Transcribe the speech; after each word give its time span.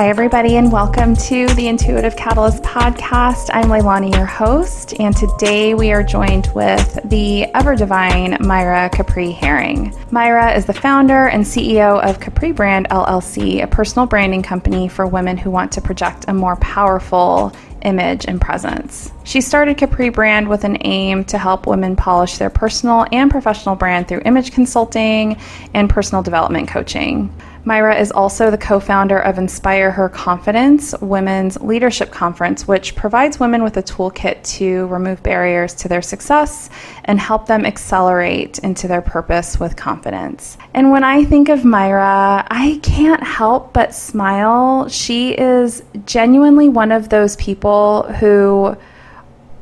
Hi, 0.00 0.08
everybody, 0.08 0.56
and 0.56 0.72
welcome 0.72 1.14
to 1.14 1.46
the 1.48 1.68
Intuitive 1.68 2.16
Catalyst 2.16 2.62
podcast. 2.62 3.50
I'm 3.52 3.66
Leilani, 3.66 4.14
your 4.16 4.24
host, 4.24 4.98
and 4.98 5.14
today 5.14 5.74
we 5.74 5.92
are 5.92 6.02
joined 6.02 6.50
with 6.54 6.98
the 7.04 7.44
ever 7.54 7.76
divine 7.76 8.38
Myra 8.40 8.88
Capri 8.88 9.30
Herring. 9.30 9.94
Myra 10.10 10.54
is 10.54 10.64
the 10.64 10.72
founder 10.72 11.26
and 11.26 11.44
CEO 11.44 12.02
of 12.02 12.18
Capri 12.18 12.50
Brand 12.50 12.88
LLC, 12.88 13.62
a 13.62 13.66
personal 13.66 14.06
branding 14.06 14.42
company 14.42 14.88
for 14.88 15.06
women 15.06 15.36
who 15.36 15.50
want 15.50 15.70
to 15.72 15.82
project 15.82 16.24
a 16.28 16.32
more 16.32 16.56
powerful 16.56 17.52
image 17.82 18.24
and 18.24 18.40
presence. 18.40 19.12
She 19.24 19.42
started 19.42 19.76
Capri 19.76 20.08
Brand 20.08 20.48
with 20.48 20.64
an 20.64 20.78
aim 20.80 21.24
to 21.24 21.36
help 21.36 21.66
women 21.66 21.94
polish 21.94 22.38
their 22.38 22.48
personal 22.48 23.04
and 23.12 23.30
professional 23.30 23.76
brand 23.76 24.08
through 24.08 24.22
image 24.24 24.52
consulting 24.52 25.36
and 25.74 25.90
personal 25.90 26.22
development 26.22 26.68
coaching. 26.68 27.30
Myra 27.64 27.94
is 27.94 28.10
also 28.10 28.50
the 28.50 28.58
co 28.58 28.80
founder 28.80 29.18
of 29.18 29.36
Inspire 29.36 29.90
Her 29.90 30.08
Confidence, 30.08 30.94
Women's 31.00 31.60
Leadership 31.60 32.10
Conference, 32.10 32.66
which 32.66 32.96
provides 32.96 33.38
women 33.38 33.62
with 33.62 33.76
a 33.76 33.82
toolkit 33.82 34.42
to 34.56 34.86
remove 34.86 35.22
barriers 35.22 35.74
to 35.74 35.88
their 35.88 36.00
success 36.00 36.70
and 37.04 37.20
help 37.20 37.46
them 37.46 37.66
accelerate 37.66 38.58
into 38.60 38.88
their 38.88 39.02
purpose 39.02 39.60
with 39.60 39.76
confidence. 39.76 40.56
And 40.72 40.90
when 40.90 41.04
I 41.04 41.24
think 41.24 41.50
of 41.50 41.64
Myra, 41.64 42.46
I 42.50 42.80
can't 42.82 43.22
help 43.22 43.74
but 43.74 43.94
smile. 43.94 44.88
She 44.88 45.32
is 45.32 45.82
genuinely 46.06 46.70
one 46.70 46.92
of 46.92 47.10
those 47.10 47.36
people 47.36 48.04
who 48.14 48.76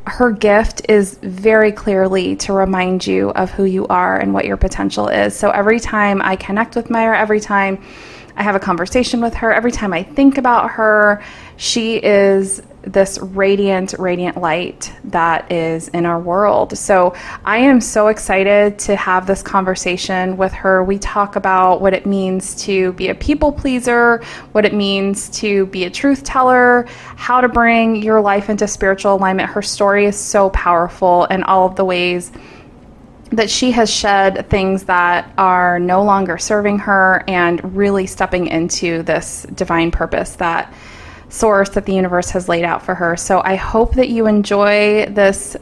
her 0.08 0.30
gift 0.30 0.88
is 0.88 1.18
very 1.22 1.72
clearly 1.72 2.36
to 2.36 2.52
remind 2.52 3.06
you 3.06 3.30
of 3.30 3.50
who 3.50 3.64
you 3.64 3.86
are 3.88 4.18
and 4.18 4.34
what 4.34 4.45
your 4.45 4.56
potential 4.56 5.09
is. 5.09 5.37
So 5.37 5.50
every 5.50 5.80
time 5.80 6.20
I 6.23 6.37
connect 6.37 6.76
with 6.76 6.90
Myra, 6.90 7.18
every 7.18 7.40
time 7.40 7.82
I 8.37 8.42
have 8.42 8.54
a 8.54 8.60
conversation 8.60 9.20
with 9.20 9.34
her, 9.34 9.52
every 9.52 9.73
time 9.73 9.92
I 9.92 10.02
think 10.02 10.38
about 10.38 10.70
her, 10.73 11.23
she 11.59 11.96
is 11.96 12.62
this 12.82 13.18
radiant, 13.18 13.95
radiant 13.98 14.37
light 14.37 14.92
that 15.04 15.51
is 15.51 15.88
in 15.88 16.06
our 16.06 16.20
world. 16.20 16.78
So 16.78 17.15
I 17.45 17.59
am 17.59 17.80
so 17.80 18.06
excited 18.06 18.78
to 18.80 18.95
have 18.95 19.26
this 19.26 19.42
conversation 19.42 20.37
with 20.37 20.52
her. 20.52 20.84
We 20.84 20.98
talk 21.00 21.34
about 21.34 21.80
what 21.80 21.95
it 21.95 22.06
means 22.06 22.54
to 22.62 22.92
be 22.92 23.09
a 23.09 23.15
people 23.15 23.50
pleaser, 23.50 24.23
what 24.52 24.65
it 24.65 24.73
means 24.73 25.28
to 25.40 25.66
be 25.66 25.84
a 25.84 25.90
truth 25.90 26.23
teller, 26.23 26.87
how 27.16 27.40
to 27.40 27.48
bring 27.48 27.96
your 27.96 28.20
life 28.20 28.48
into 28.48 28.68
spiritual 28.68 29.16
alignment. 29.16 29.50
Her 29.50 29.60
story 29.60 30.06
is 30.06 30.16
so 30.16 30.50
powerful 30.50 31.24
and 31.24 31.43
all 31.43 31.66
of 31.66 31.74
the 31.74 31.84
ways 31.84 32.30
that 33.30 33.50
she 33.50 33.72
has 33.72 33.93
shed 33.93 34.48
things 34.48 34.84
that 34.84 35.34
are 35.37 35.78
no 35.78 36.02
longer 36.02 36.38
serving 36.38 36.78
her 36.78 37.24
and 37.28 37.76
really 37.76 38.06
stepping 38.06 38.46
into 38.46 39.02
this 39.02 39.45
divine 39.54 39.90
purpose 39.90 40.37
that 40.37 40.72
source 41.29 41.68
that 41.71 41.84
the 41.84 41.93
universe 41.93 42.30
has 42.30 42.48
laid 42.48 42.65
out 42.65 42.82
for 42.82 42.95
her. 42.95 43.16
So 43.16 43.40
I 43.45 43.57
hope 43.57 43.95
that 43.95 44.09
you 44.09 44.26
enjoy 44.26 45.07
this 45.07 45.57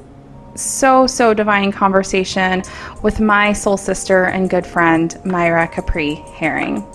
so, 0.54 1.06
so 1.06 1.34
divine 1.34 1.70
conversation 1.70 2.62
with 3.02 3.20
my 3.20 3.52
soul 3.52 3.76
sister 3.76 4.24
and 4.24 4.48
good 4.48 4.66
friend, 4.66 5.18
Myra 5.24 5.68
Capri 5.68 6.14
Herring. 6.14 6.86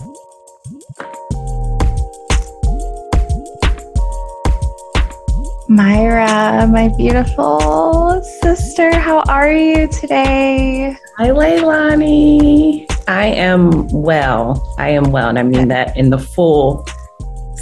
Myra, 5.69 6.67
my 6.67 6.91
beautiful 6.97 8.21
sister, 8.41 8.93
how 8.93 9.21
are 9.29 9.51
you 9.53 9.87
today? 9.87 10.97
Hi, 11.17 11.29
Leilani. 11.29 12.91
I 13.07 13.27
am 13.27 13.87
well. 13.89 14.75
I 14.77 14.89
am 14.89 15.11
well. 15.11 15.29
And 15.29 15.39
I 15.39 15.43
mean 15.43 15.69
that 15.69 15.95
in 15.95 16.09
the 16.09 16.17
full 16.17 16.85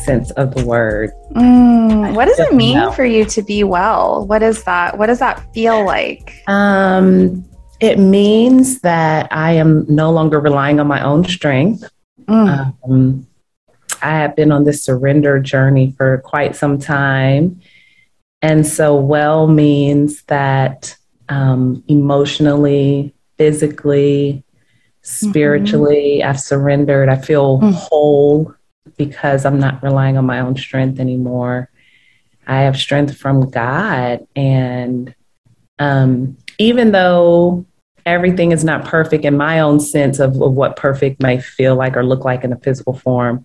sense 0.10 0.32
of 0.32 0.56
the 0.56 0.66
word. 0.66 1.12
Mm, 1.34 2.16
what 2.16 2.26
does 2.26 2.40
it 2.40 2.56
mean 2.56 2.92
for 2.94 3.06
you 3.06 3.26
to 3.26 3.44
be 3.44 3.64
well? 3.64 4.26
What 4.26 4.42
is 4.42 4.64
that? 4.64 4.98
What 4.98 5.06
does 5.06 5.20
that 5.20 5.54
feel 5.54 5.86
like? 5.86 6.42
Um, 6.48 7.46
it 7.80 8.00
means 8.00 8.82
that 8.82 9.32
I 9.32 9.52
am 9.52 9.86
no 9.88 10.12
longer 10.12 10.40
relying 10.40 10.80
on 10.80 10.88
my 10.88 11.04
own 11.04 11.26
strength. 11.26 11.84
Mm. 12.28 12.74
Um, 12.84 13.28
I 14.02 14.14
have 14.22 14.36
been 14.36 14.52
on 14.52 14.64
this 14.64 14.84
surrender 14.84 15.40
journey 15.40 15.94
for 15.96 16.18
quite 16.26 16.56
some 16.56 16.80
time. 16.80 17.62
And 18.42 18.66
so, 18.66 18.96
well 18.96 19.46
means 19.48 20.24
that 20.24 20.96
um, 21.28 21.84
emotionally, 21.88 23.14
physically, 23.38 24.44
spiritually, 25.04 26.20
mm-hmm. 26.20 26.30
I've 26.30 26.40
surrendered. 26.40 27.10
I 27.10 27.18
feel 27.18 27.60
mm. 27.60 27.74
whole 27.74 28.56
because 28.98 29.46
I'm 29.46 29.60
not 29.60 29.84
relying 29.84 30.18
on 30.18 30.26
my 30.26 30.40
own 30.40 30.56
strength 30.56 31.00
anymore. 31.00 31.70
I 32.50 32.62
have 32.62 32.78
strength 32.78 33.16
from 33.16 33.50
God. 33.50 34.26
And 34.36 35.14
um, 35.78 36.38
even 36.58 36.92
though 36.92 37.66
everything 38.06 38.52
is 38.52 38.64
not 38.64 38.86
perfect 38.86 39.24
in 39.24 39.38
my 39.38 39.60
own 39.60 39.80
sense 39.80 40.20
of, 40.20 40.42
of 40.42 40.54
what 40.54 40.76
perfect 40.76 41.22
might 41.22 41.44
feel 41.44 41.76
like 41.76 41.96
or 41.96 42.04
look 42.04 42.26
like 42.26 42.44
in 42.44 42.52
a 42.52 42.58
physical 42.58 42.94
form, 42.94 43.44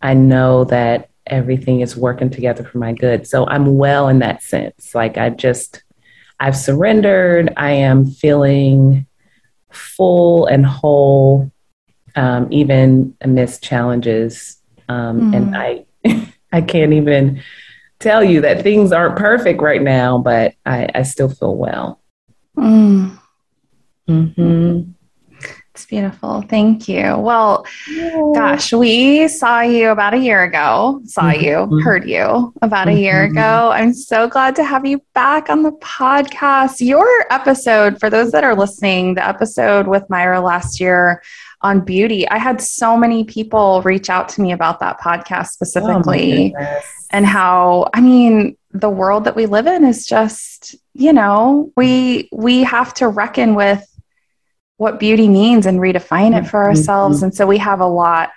I 0.00 0.14
know 0.14 0.64
that 0.64 1.10
everything 1.26 1.80
is 1.80 1.94
working 1.94 2.30
together 2.30 2.64
for 2.64 2.78
my 2.78 2.94
good. 2.94 3.26
So 3.26 3.46
I'm 3.46 3.76
well 3.76 4.08
in 4.08 4.20
that 4.20 4.42
sense. 4.42 4.94
Like 4.94 5.18
I 5.18 5.28
just, 5.28 5.84
I've 6.40 6.56
surrendered. 6.56 7.52
I 7.56 7.72
am 7.72 8.06
feeling 8.06 9.06
full 9.70 10.46
and 10.46 10.64
whole, 10.64 11.52
um, 12.16 12.48
even 12.50 13.14
amidst 13.20 13.62
challenges 13.62 14.61
um, 14.92 15.32
mm. 15.32 15.36
And 15.36 15.56
I, 15.56 15.84
I 16.52 16.60
can't 16.60 16.92
even 16.92 17.42
tell 17.98 18.22
you 18.22 18.40
that 18.42 18.62
things 18.62 18.92
aren't 18.92 19.16
perfect 19.16 19.62
right 19.62 19.82
now, 19.82 20.18
but 20.18 20.54
I, 20.66 20.88
I 20.94 21.02
still 21.02 21.28
feel 21.28 21.56
well. 21.56 22.00
Mm. 22.56 23.18
Mm-hmm. 24.08 24.90
It's 25.74 25.86
beautiful. 25.86 26.42
Thank 26.42 26.86
you. 26.86 27.16
Well, 27.16 27.64
gosh, 28.34 28.74
we 28.74 29.26
saw 29.28 29.62
you 29.62 29.88
about 29.88 30.12
a 30.12 30.18
year 30.18 30.42
ago, 30.42 31.00
saw 31.06 31.22
mm-hmm. 31.22 31.42
you, 31.42 31.54
mm-hmm. 31.54 31.78
heard 31.78 32.06
you 32.06 32.52
about 32.60 32.88
a 32.88 32.92
year 32.92 33.24
mm-hmm. 33.24 33.38
ago. 33.38 33.70
I'm 33.72 33.94
so 33.94 34.28
glad 34.28 34.54
to 34.56 34.64
have 34.64 34.84
you 34.84 35.00
back 35.14 35.48
on 35.48 35.62
the 35.62 35.72
podcast. 35.72 36.86
Your 36.86 37.08
episode, 37.30 37.98
for 38.00 38.10
those 38.10 38.32
that 38.32 38.44
are 38.44 38.54
listening, 38.54 39.14
the 39.14 39.26
episode 39.26 39.86
with 39.86 40.04
Myra 40.10 40.42
last 40.42 40.78
year 40.78 41.22
on 41.62 41.80
beauty. 41.80 42.28
I 42.28 42.38
had 42.38 42.60
so 42.60 42.96
many 42.96 43.24
people 43.24 43.82
reach 43.82 44.10
out 44.10 44.28
to 44.30 44.40
me 44.40 44.52
about 44.52 44.80
that 44.80 45.00
podcast 45.00 45.46
oh 45.46 45.48
specifically 45.52 46.54
oh 46.58 46.80
and 47.10 47.26
how, 47.26 47.88
I 47.92 48.00
mean, 48.00 48.56
the 48.72 48.88
world 48.90 49.24
that 49.24 49.36
we 49.36 49.46
live 49.46 49.66
in 49.66 49.84
is 49.84 50.06
just, 50.06 50.74
you 50.94 51.12
know, 51.12 51.70
we 51.76 52.28
we 52.32 52.62
have 52.62 52.94
to 52.94 53.08
reckon 53.08 53.54
with 53.54 53.86
what 54.82 55.00
beauty 55.00 55.28
means 55.28 55.64
and 55.66 55.78
redefine 55.78 56.36
it 56.36 56.46
for 56.46 56.60
mm-hmm. 56.60 56.70
ourselves. 56.70 57.18
Mm-hmm. 57.18 57.24
And 57.26 57.34
so 57.34 57.46
we 57.46 57.58
have 57.58 57.80
a 57.80 57.86
lot 57.86 58.30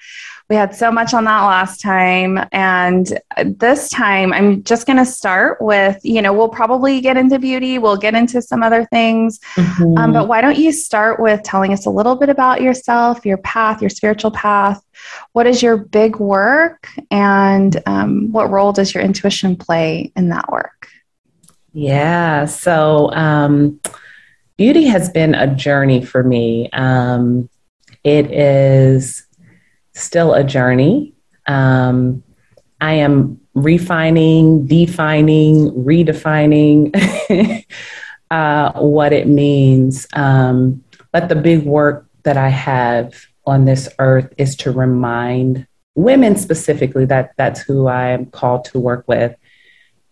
we 0.50 0.56
had 0.56 0.76
so 0.76 0.92
much 0.92 1.14
on 1.14 1.24
that 1.24 1.42
last 1.42 1.82
time. 1.82 2.40
And 2.52 3.20
this 3.44 3.90
time, 3.90 4.32
I'm 4.32 4.64
just 4.64 4.86
going 4.86 4.98
to 4.98 5.06
start 5.06 5.60
with, 5.60 6.00
you 6.04 6.22
know, 6.22 6.34
we'll 6.34 6.50
probably 6.50 7.02
get 7.02 7.18
into 7.18 7.40
beauty, 7.40 7.80
we'll 7.80 7.98
get 7.98 8.14
into 8.14 8.42
some 8.44 8.62
other 8.62 8.86
things. 8.86 9.40
Mm-hmm. 9.56 9.98
Um, 9.98 10.14
but 10.14 10.28
why 10.28 10.42
don't 10.42 10.58
you 10.58 10.72
start 10.72 11.20
with 11.20 11.42
telling 11.42 11.74
us 11.74 11.88
a 11.88 11.90
little 11.90 12.16
bit 12.16 12.30
about 12.30 12.62
yourself, 12.62 13.26
your 13.26 13.38
path, 13.38 13.82
your 13.82 13.90
spiritual 13.90 14.32
path? 14.32 14.84
What 15.34 15.48
is 15.48 15.64
your 15.64 15.78
big 15.78 16.18
work? 16.18 16.90
And 17.10 17.82
um, 17.88 18.32
what 18.32 18.52
role 18.52 18.72
does 18.72 18.94
your 18.94 19.04
intuition 19.04 19.56
play 19.56 20.12
in 20.16 20.30
that 20.30 20.52
work? 20.52 20.90
Yeah. 21.74 22.46
So, 22.46 23.12
um, 23.14 23.80
beauty 24.58 24.86
has 24.86 25.10
been 25.10 25.36
a 25.36 25.54
journey 25.54 26.04
for 26.04 26.24
me. 26.24 26.70
Um, 26.72 27.50
it 28.04 28.32
is 28.32 29.26
still 29.94 30.34
a 30.34 30.44
journey. 30.44 31.14
Um, 31.48 32.24
I 32.82 32.94
am 32.94 33.40
refining, 33.54 34.68
defining, 34.68 35.72
redefining 35.72 36.94
uh, 38.32 38.74
what 38.74 39.14
it 39.14 39.28
means. 39.28 40.08
Um, 40.14 40.84
but 41.12 41.30
the 41.30 41.36
big 41.36 41.64
work 41.64 42.08
that 42.24 42.38
I 42.38 42.50
have 42.50 43.26
on 43.46 43.66
this 43.66 43.88
earth 44.00 44.34
is 44.38 44.56
to 44.58 44.72
remind 44.72 45.68
women 45.96 46.36
specifically 46.36 47.06
that 47.06 47.32
that's 47.38 47.62
who 47.62 47.88
I 47.88 48.10
am 48.10 48.26
called 48.26 48.66
to 48.66 48.80
work 48.80 49.06
with 49.08 49.36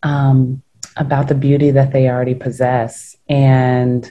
um, 0.01 0.62
about 0.95 1.28
the 1.28 1.36
beauty 1.36 1.72
that 1.72 1.92
they 1.92 2.07
already 2.07 2.36
possess 2.36 3.18
and 3.28 4.10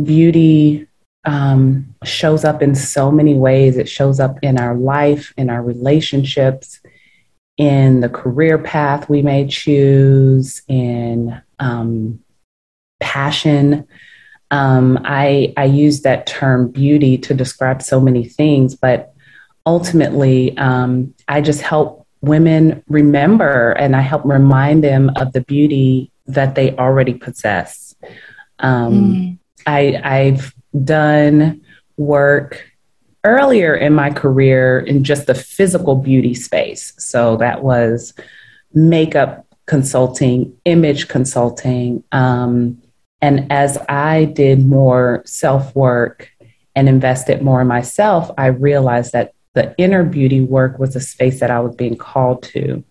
beauty 0.00 0.86
um, 1.24 1.94
shows 2.04 2.44
up 2.44 2.62
in 2.62 2.74
so 2.74 3.10
many 3.10 3.34
ways. 3.34 3.76
It 3.76 3.88
shows 3.88 4.20
up 4.20 4.38
in 4.42 4.58
our 4.58 4.76
life, 4.76 5.32
in 5.36 5.50
our 5.50 5.62
relationships, 5.62 6.80
in 7.56 8.00
the 8.00 8.08
career 8.08 8.58
path 8.58 9.08
we 9.08 9.22
may 9.22 9.46
choose, 9.46 10.62
in 10.68 11.40
um, 11.58 12.20
passion. 13.00 13.86
Um, 14.50 15.00
I, 15.04 15.52
I 15.56 15.64
use 15.64 16.02
that 16.02 16.26
term 16.26 16.70
beauty 16.70 17.18
to 17.18 17.34
describe 17.34 17.82
so 17.82 18.00
many 18.00 18.24
things, 18.24 18.74
but 18.74 19.14
ultimately, 19.64 20.56
um, 20.58 21.14
I 21.28 21.40
just 21.40 21.62
help 21.62 22.06
women 22.20 22.82
remember 22.88 23.72
and 23.72 23.96
I 23.96 24.00
help 24.00 24.24
remind 24.24 24.84
them 24.84 25.10
of 25.16 25.32
the 25.32 25.40
beauty 25.40 26.10
that 26.26 26.54
they 26.54 26.76
already 26.76 27.14
possess. 27.14 27.94
Um, 28.58 28.92
mm. 28.92 29.38
I, 29.66 30.00
I've 30.02 30.54
done 30.84 31.62
work 31.96 32.64
earlier 33.24 33.74
in 33.74 33.94
my 33.94 34.10
career 34.10 34.80
in 34.80 35.04
just 35.04 35.26
the 35.26 35.34
physical 35.34 35.96
beauty 35.96 36.34
space. 36.34 36.92
So 36.98 37.36
that 37.36 37.62
was 37.62 38.14
makeup 38.74 39.46
consulting, 39.66 40.56
image 40.64 41.08
consulting. 41.08 42.02
Um, 42.12 42.82
and 43.20 43.50
as 43.52 43.78
I 43.88 44.24
did 44.24 44.66
more 44.66 45.22
self 45.24 45.74
work 45.76 46.30
and 46.74 46.88
invested 46.88 47.42
more 47.42 47.60
in 47.60 47.68
myself, 47.68 48.30
I 48.36 48.46
realized 48.46 49.12
that 49.12 49.34
the 49.54 49.74
inner 49.78 50.02
beauty 50.02 50.40
work 50.40 50.78
was 50.78 50.96
a 50.96 51.00
space 51.00 51.40
that 51.40 51.50
I 51.50 51.60
was 51.60 51.76
being 51.76 51.96
called 51.96 52.42
to. 52.44 52.82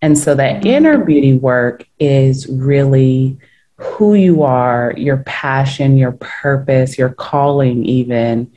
And 0.00 0.16
so 0.16 0.34
that 0.36 0.64
inner 0.64 1.04
beauty 1.04 1.34
work 1.34 1.84
is 1.98 2.46
really 2.46 3.38
who 3.78 4.14
you 4.14 4.42
are, 4.42 4.92
your 4.96 5.18
passion, 5.18 5.96
your 5.96 6.12
purpose, 6.12 6.98
your 6.98 7.10
calling, 7.10 7.84
even, 7.84 8.52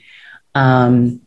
um, 0.56 1.22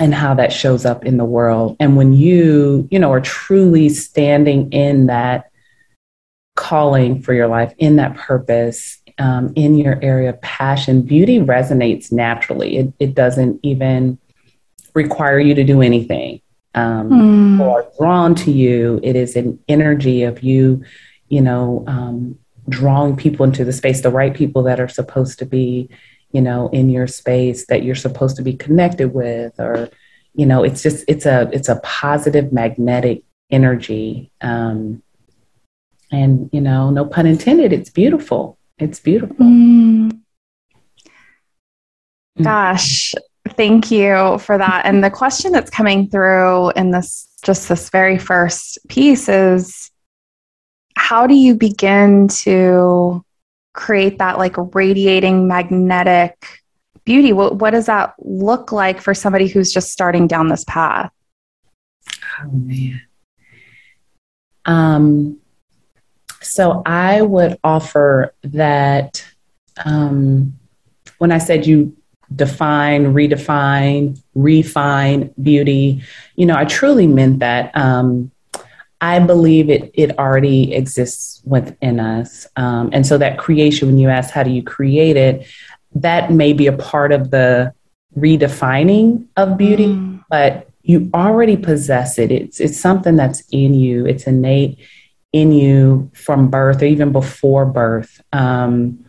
and 0.00 0.14
how 0.14 0.34
that 0.34 0.52
shows 0.52 0.84
up 0.84 1.04
in 1.04 1.16
the 1.16 1.24
world. 1.24 1.76
And 1.78 1.96
when 1.96 2.12
you, 2.14 2.88
you 2.90 2.98
know, 2.98 3.12
are 3.12 3.20
truly 3.20 3.88
standing 3.88 4.72
in 4.72 5.06
that 5.06 5.50
calling 6.54 7.22
for 7.22 7.34
your 7.34 7.46
life, 7.46 7.74
in 7.78 7.96
that 7.96 8.16
purpose, 8.16 8.98
um, 9.18 9.52
in 9.54 9.76
your 9.76 9.98
area 10.02 10.30
of 10.30 10.40
passion, 10.40 11.02
beauty 11.02 11.38
resonates 11.38 12.10
naturally. 12.10 12.78
It, 12.78 12.92
it 12.98 13.14
doesn't 13.14 13.60
even 13.62 14.18
require 14.94 15.38
you 15.38 15.54
to 15.54 15.64
do 15.64 15.82
anything. 15.82 16.40
Um, 16.74 17.10
mm. 17.10 17.52
People 17.52 17.70
are 17.72 17.86
drawn 17.98 18.34
to 18.36 18.50
you. 18.50 19.00
It 19.02 19.16
is 19.16 19.36
an 19.36 19.58
energy 19.68 20.24
of 20.24 20.42
you, 20.42 20.84
you 21.28 21.40
know, 21.40 21.84
um, 21.86 22.38
drawing 22.68 23.16
people 23.16 23.44
into 23.44 23.64
the 23.64 23.72
space, 23.72 24.00
the 24.00 24.10
right 24.10 24.34
people 24.34 24.62
that 24.64 24.80
are 24.80 24.88
supposed 24.88 25.38
to 25.38 25.46
be, 25.46 25.88
you 26.32 26.40
know, 26.40 26.68
in 26.68 26.90
your 26.90 27.06
space 27.06 27.66
that 27.66 27.82
you're 27.82 27.94
supposed 27.94 28.36
to 28.36 28.42
be 28.42 28.54
connected 28.54 29.14
with, 29.14 29.58
or, 29.58 29.88
you 30.34 30.46
know, 30.46 30.62
it's 30.62 30.82
just 30.82 31.04
it's 31.08 31.26
a 31.26 31.48
it's 31.52 31.68
a 31.68 31.80
positive 31.82 32.52
magnetic 32.52 33.22
energy. 33.50 34.30
Um, 34.40 35.02
and 36.12 36.50
you 36.52 36.60
know, 36.60 36.90
no 36.90 37.04
pun 37.04 37.26
intended, 37.26 37.72
it's 37.72 37.90
beautiful. 37.90 38.58
It's 38.78 39.00
beautiful. 39.00 39.36
Mm. 39.36 40.20
Gosh, 42.42 43.14
thank 43.50 43.90
you 43.90 44.38
for 44.38 44.58
that. 44.58 44.82
And 44.84 45.02
the 45.02 45.10
question 45.10 45.52
that's 45.52 45.70
coming 45.70 46.08
through 46.10 46.70
in 46.70 46.90
this 46.90 47.28
just 47.42 47.68
this 47.68 47.90
very 47.90 48.18
first 48.18 48.78
piece 48.88 49.28
is 49.28 49.90
how 50.96 51.26
do 51.26 51.34
you 51.34 51.54
begin 51.54 52.26
to 52.28 53.24
create 53.74 54.18
that 54.18 54.38
like 54.38 54.54
radiating 54.74 55.46
magnetic 55.46 56.62
beauty? 57.04 57.32
What, 57.32 57.56
what 57.56 57.70
does 57.70 57.86
that 57.86 58.14
look 58.18 58.72
like 58.72 59.00
for 59.00 59.14
somebody 59.14 59.46
who's 59.46 59.72
just 59.72 59.92
starting 59.92 60.26
down 60.26 60.48
this 60.48 60.64
path? 60.64 61.12
Oh 62.42 62.50
man. 62.50 63.02
Um, 64.64 65.38
so 66.42 66.82
I 66.84 67.22
would 67.22 67.58
offer 67.62 68.34
that 68.42 69.24
um, 69.84 70.58
when 71.18 71.30
I 71.30 71.38
said 71.38 71.66
you 71.66 71.96
define, 72.34 73.14
redefine, 73.14 74.20
refine 74.34 75.32
beauty, 75.40 76.02
you 76.34 76.46
know, 76.46 76.56
I 76.56 76.64
truly 76.64 77.06
meant 77.06 77.40
that. 77.40 77.76
Um, 77.76 78.32
I 79.00 79.18
believe 79.18 79.70
it 79.70 79.90
it 79.94 80.18
already 80.18 80.74
exists 80.74 81.42
within 81.44 82.00
us, 82.00 82.46
um, 82.56 82.90
and 82.92 83.06
so 83.06 83.18
that 83.18 83.38
creation. 83.38 83.88
When 83.88 83.98
you 83.98 84.08
ask 84.08 84.30
how 84.30 84.42
do 84.42 84.50
you 84.50 84.62
create 84.62 85.16
it, 85.16 85.46
that 85.94 86.32
may 86.32 86.52
be 86.52 86.66
a 86.66 86.72
part 86.72 87.12
of 87.12 87.30
the 87.30 87.72
redefining 88.16 89.26
of 89.36 89.58
beauty, 89.58 89.86
mm. 89.86 90.24
but 90.30 90.68
you 90.82 91.10
already 91.12 91.56
possess 91.56 92.18
it. 92.18 92.30
It's 92.30 92.60
it's 92.60 92.78
something 92.78 93.16
that's 93.16 93.42
in 93.50 93.74
you. 93.74 94.06
It's 94.06 94.26
innate 94.26 94.78
in 95.32 95.52
you 95.52 96.10
from 96.14 96.48
birth 96.48 96.82
or 96.82 96.86
even 96.86 97.12
before 97.12 97.66
birth. 97.66 98.22
Um, 98.32 99.04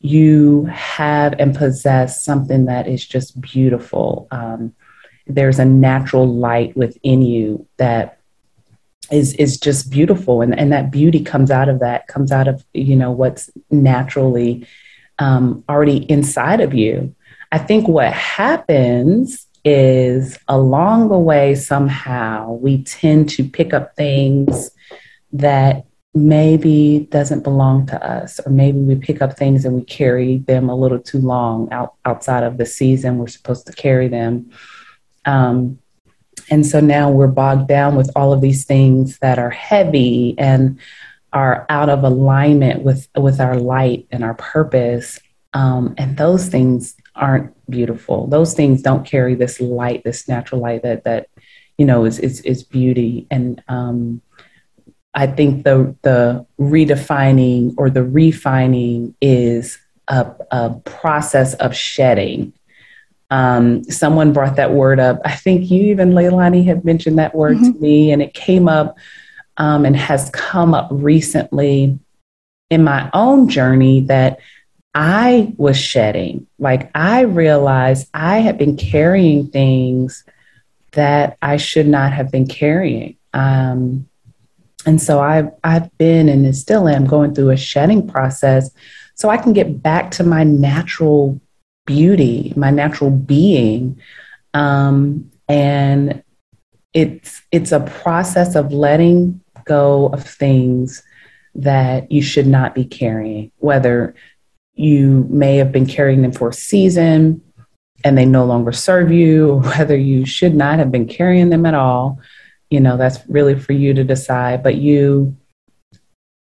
you 0.00 0.64
have 0.66 1.34
and 1.38 1.54
possess 1.54 2.24
something 2.24 2.66
that 2.66 2.88
is 2.88 3.06
just 3.06 3.40
beautiful. 3.40 4.28
Um, 4.30 4.74
there's 5.26 5.58
a 5.58 5.64
natural 5.64 6.26
light 6.26 6.76
within 6.76 7.22
you 7.22 7.66
that 7.76 8.17
is 9.10 9.34
is 9.34 9.58
just 9.58 9.90
beautiful, 9.90 10.42
and 10.42 10.58
and 10.58 10.72
that 10.72 10.90
beauty 10.90 11.22
comes 11.22 11.50
out 11.50 11.68
of 11.68 11.80
that 11.80 12.06
comes 12.08 12.32
out 12.32 12.48
of 12.48 12.64
you 12.74 12.96
know 12.96 13.10
what's 13.10 13.50
naturally 13.70 14.66
um, 15.18 15.64
already 15.68 15.98
inside 16.10 16.60
of 16.60 16.74
you. 16.74 17.14
I 17.50 17.58
think 17.58 17.88
what 17.88 18.12
happens 18.12 19.46
is 19.64 20.38
along 20.48 21.08
the 21.08 21.18
way 21.18 21.54
somehow 21.54 22.52
we 22.52 22.82
tend 22.84 23.28
to 23.30 23.44
pick 23.44 23.74
up 23.74 23.96
things 23.96 24.70
that 25.32 25.84
maybe 26.14 27.06
doesn't 27.10 27.42
belong 27.42 27.86
to 27.86 28.06
us 28.06 28.40
or 28.40 28.50
maybe 28.50 28.78
we 28.78 28.94
pick 28.96 29.20
up 29.20 29.36
things 29.36 29.64
and 29.64 29.74
we 29.74 29.82
carry 29.84 30.38
them 30.38 30.68
a 30.68 30.74
little 30.74 30.98
too 30.98 31.18
long 31.18 31.70
out, 31.70 31.94
outside 32.04 32.42
of 32.42 32.56
the 32.56 32.64
season 32.64 33.18
we're 33.18 33.26
supposed 33.26 33.66
to 33.66 33.72
carry 33.72 34.08
them 34.08 34.50
um, 35.26 35.78
and 36.50 36.66
so 36.66 36.80
now 36.80 37.10
we're 37.10 37.26
bogged 37.26 37.68
down 37.68 37.96
with 37.96 38.10
all 38.16 38.32
of 38.32 38.40
these 38.40 38.64
things 38.64 39.18
that 39.18 39.38
are 39.38 39.50
heavy 39.50 40.34
and 40.38 40.78
are 41.32 41.66
out 41.68 41.88
of 41.88 42.04
alignment 42.04 42.82
with 42.82 43.08
with 43.16 43.40
our 43.40 43.56
light 43.56 44.06
and 44.10 44.24
our 44.24 44.34
purpose. 44.34 45.18
Um, 45.54 45.94
and 45.98 46.16
those 46.16 46.48
things 46.48 46.94
aren't 47.14 47.54
beautiful. 47.70 48.26
Those 48.26 48.54
things 48.54 48.82
don't 48.82 49.06
carry 49.06 49.34
this 49.34 49.60
light 49.60 50.04
this 50.04 50.28
natural 50.28 50.60
light 50.60 50.82
that 50.82 51.04
that 51.04 51.28
you 51.76 51.84
know 51.84 52.04
is 52.04 52.18
is, 52.18 52.40
is 52.42 52.62
beauty. 52.62 53.26
And 53.30 53.62
um, 53.68 54.22
I 55.14 55.26
think 55.26 55.64
the 55.64 55.94
the 56.02 56.46
redefining 56.60 57.74
or 57.76 57.90
the 57.90 58.04
refining 58.04 59.14
is 59.20 59.78
a, 60.08 60.32
a 60.50 60.70
process 60.84 61.54
of 61.54 61.74
shedding. 61.74 62.52
Um, 63.30 63.84
someone 63.84 64.32
brought 64.32 64.56
that 64.56 64.72
word 64.72 65.00
up. 65.00 65.20
I 65.24 65.34
think 65.34 65.70
you 65.70 65.82
even, 65.86 66.12
Leilani, 66.12 66.64
had 66.64 66.84
mentioned 66.84 67.18
that 67.18 67.34
word 67.34 67.56
mm-hmm. 67.56 67.72
to 67.72 67.78
me, 67.78 68.12
and 68.12 68.22
it 68.22 68.34
came 68.34 68.68
up 68.68 68.96
um, 69.56 69.84
and 69.84 69.96
has 69.96 70.30
come 70.30 70.72
up 70.72 70.88
recently 70.90 71.98
in 72.70 72.84
my 72.84 73.10
own 73.12 73.48
journey 73.48 74.02
that 74.02 74.38
I 74.94 75.54
was 75.56 75.78
shedding. 75.78 76.46
Like 76.58 76.90
I 76.94 77.20
realized 77.20 78.08
I 78.14 78.38
had 78.38 78.58
been 78.58 78.76
carrying 78.76 79.48
things 79.48 80.24
that 80.92 81.36
I 81.42 81.56
should 81.56 81.86
not 81.86 82.12
have 82.12 82.30
been 82.30 82.46
carrying. 82.46 83.16
Um, 83.32 84.08
and 84.86 85.00
so 85.00 85.20
I've, 85.20 85.50
I've 85.62 85.96
been 85.98 86.28
and 86.28 86.56
still 86.56 86.88
am 86.88 87.06
going 87.06 87.34
through 87.34 87.50
a 87.50 87.56
shedding 87.56 88.08
process 88.08 88.70
so 89.14 89.28
I 89.28 89.36
can 89.36 89.52
get 89.52 89.82
back 89.82 90.12
to 90.12 90.24
my 90.24 90.44
natural 90.44 91.40
beauty, 91.88 92.52
my 92.56 92.70
natural 92.70 93.10
being. 93.10 94.00
Um, 94.54 95.30
and 95.48 96.22
it's, 96.92 97.42
it's 97.50 97.72
a 97.72 97.80
process 97.80 98.54
of 98.54 98.72
letting 98.72 99.40
go 99.64 100.08
of 100.08 100.22
things 100.22 101.02
that 101.54 102.12
you 102.12 102.22
should 102.22 102.46
not 102.46 102.74
be 102.74 102.84
carrying, 102.84 103.50
whether 103.56 104.14
you 104.74 105.26
may 105.30 105.56
have 105.56 105.72
been 105.72 105.86
carrying 105.86 106.22
them 106.22 106.32
for 106.32 106.50
a 106.50 106.52
season 106.52 107.42
and 108.04 108.16
they 108.16 108.26
no 108.26 108.44
longer 108.44 108.72
serve 108.72 109.10
you, 109.10 109.50
or 109.52 109.62
whether 109.62 109.96
you 109.96 110.26
should 110.26 110.54
not 110.54 110.78
have 110.78 110.92
been 110.92 111.08
carrying 111.08 111.48
them 111.48 111.64
at 111.66 111.74
all 111.74 112.20
you 112.70 112.80
know 112.80 112.96
that's 112.96 113.18
really 113.28 113.58
for 113.58 113.72
you 113.72 113.94
to 113.94 114.04
decide 114.04 114.62
but 114.62 114.76
you 114.76 115.36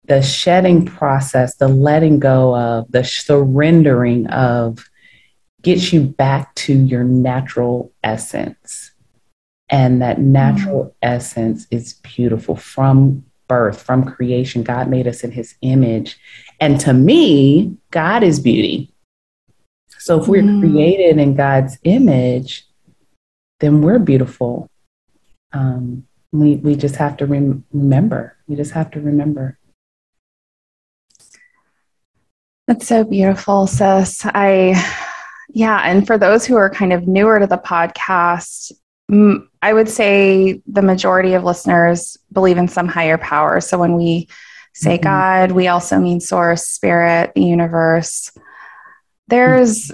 the 0.05 0.21
shedding 0.21 0.85
process 0.85 1.55
the 1.55 1.67
letting 1.67 2.19
go 2.19 2.55
of 2.55 2.91
the 2.91 3.03
surrendering 3.03 4.27
of 4.27 4.89
gets 5.63 5.91
you 5.91 6.01
back 6.01 6.53
to 6.55 6.73
your 6.73 7.03
natural 7.03 7.91
essence 8.03 8.91
and 9.69 10.01
that 10.01 10.19
natural 10.19 10.85
mm-hmm. 10.85 10.95
essence 11.01 11.67
is 11.71 11.93
beautiful 11.93 12.55
from 12.55 13.23
birth 13.47 13.81
from 13.81 14.03
creation 14.03 14.63
god 14.63 14.87
made 14.87 15.07
us 15.07 15.23
in 15.23 15.31
his 15.31 15.55
image 15.61 16.17
and 16.59 16.79
to 16.79 16.93
me 16.93 17.75
god 17.91 18.23
is 18.23 18.39
beauty 18.39 18.91
so 19.99 20.21
if 20.21 20.27
we're 20.27 20.43
mm-hmm. 20.43 20.59
created 20.59 21.17
in 21.17 21.35
god's 21.35 21.77
image 21.83 22.65
then 23.59 23.81
we're 23.81 23.99
beautiful 23.99 24.69
um, 25.53 26.05
we 26.33 26.55
we 26.55 26.75
just 26.75 26.95
have 26.95 27.15
to 27.17 27.25
rem- 27.25 27.63
remember. 27.71 28.35
We 28.47 28.55
just 28.55 28.71
have 28.71 28.91
to 28.91 28.99
remember. 28.99 29.57
That's 32.67 32.87
so 32.87 33.03
beautiful, 33.03 33.67
sis. 33.67 34.25
I, 34.25 34.73
yeah. 35.53 35.81
And 35.83 36.05
for 36.05 36.17
those 36.17 36.45
who 36.45 36.55
are 36.55 36.69
kind 36.69 36.91
of 36.91 37.07
newer 37.07 37.39
to 37.39 37.47
the 37.47 37.57
podcast, 37.57 38.71
I 39.61 39.73
would 39.73 39.87
say 39.87 40.61
the 40.65 40.81
majority 40.81 41.35
of 41.35 41.43
listeners 41.43 42.17
believe 42.31 42.57
in 42.57 42.67
some 42.67 42.87
higher 42.87 43.19
power. 43.19 43.61
So 43.61 43.77
when 43.77 43.95
we 43.95 44.27
say 44.73 44.95
mm-hmm. 44.95 45.03
God, 45.03 45.51
we 45.51 45.67
also 45.67 45.99
mean 45.99 46.19
source, 46.19 46.67
spirit, 46.67 47.33
the 47.35 47.43
universe. 47.43 48.31
There's, 49.27 49.91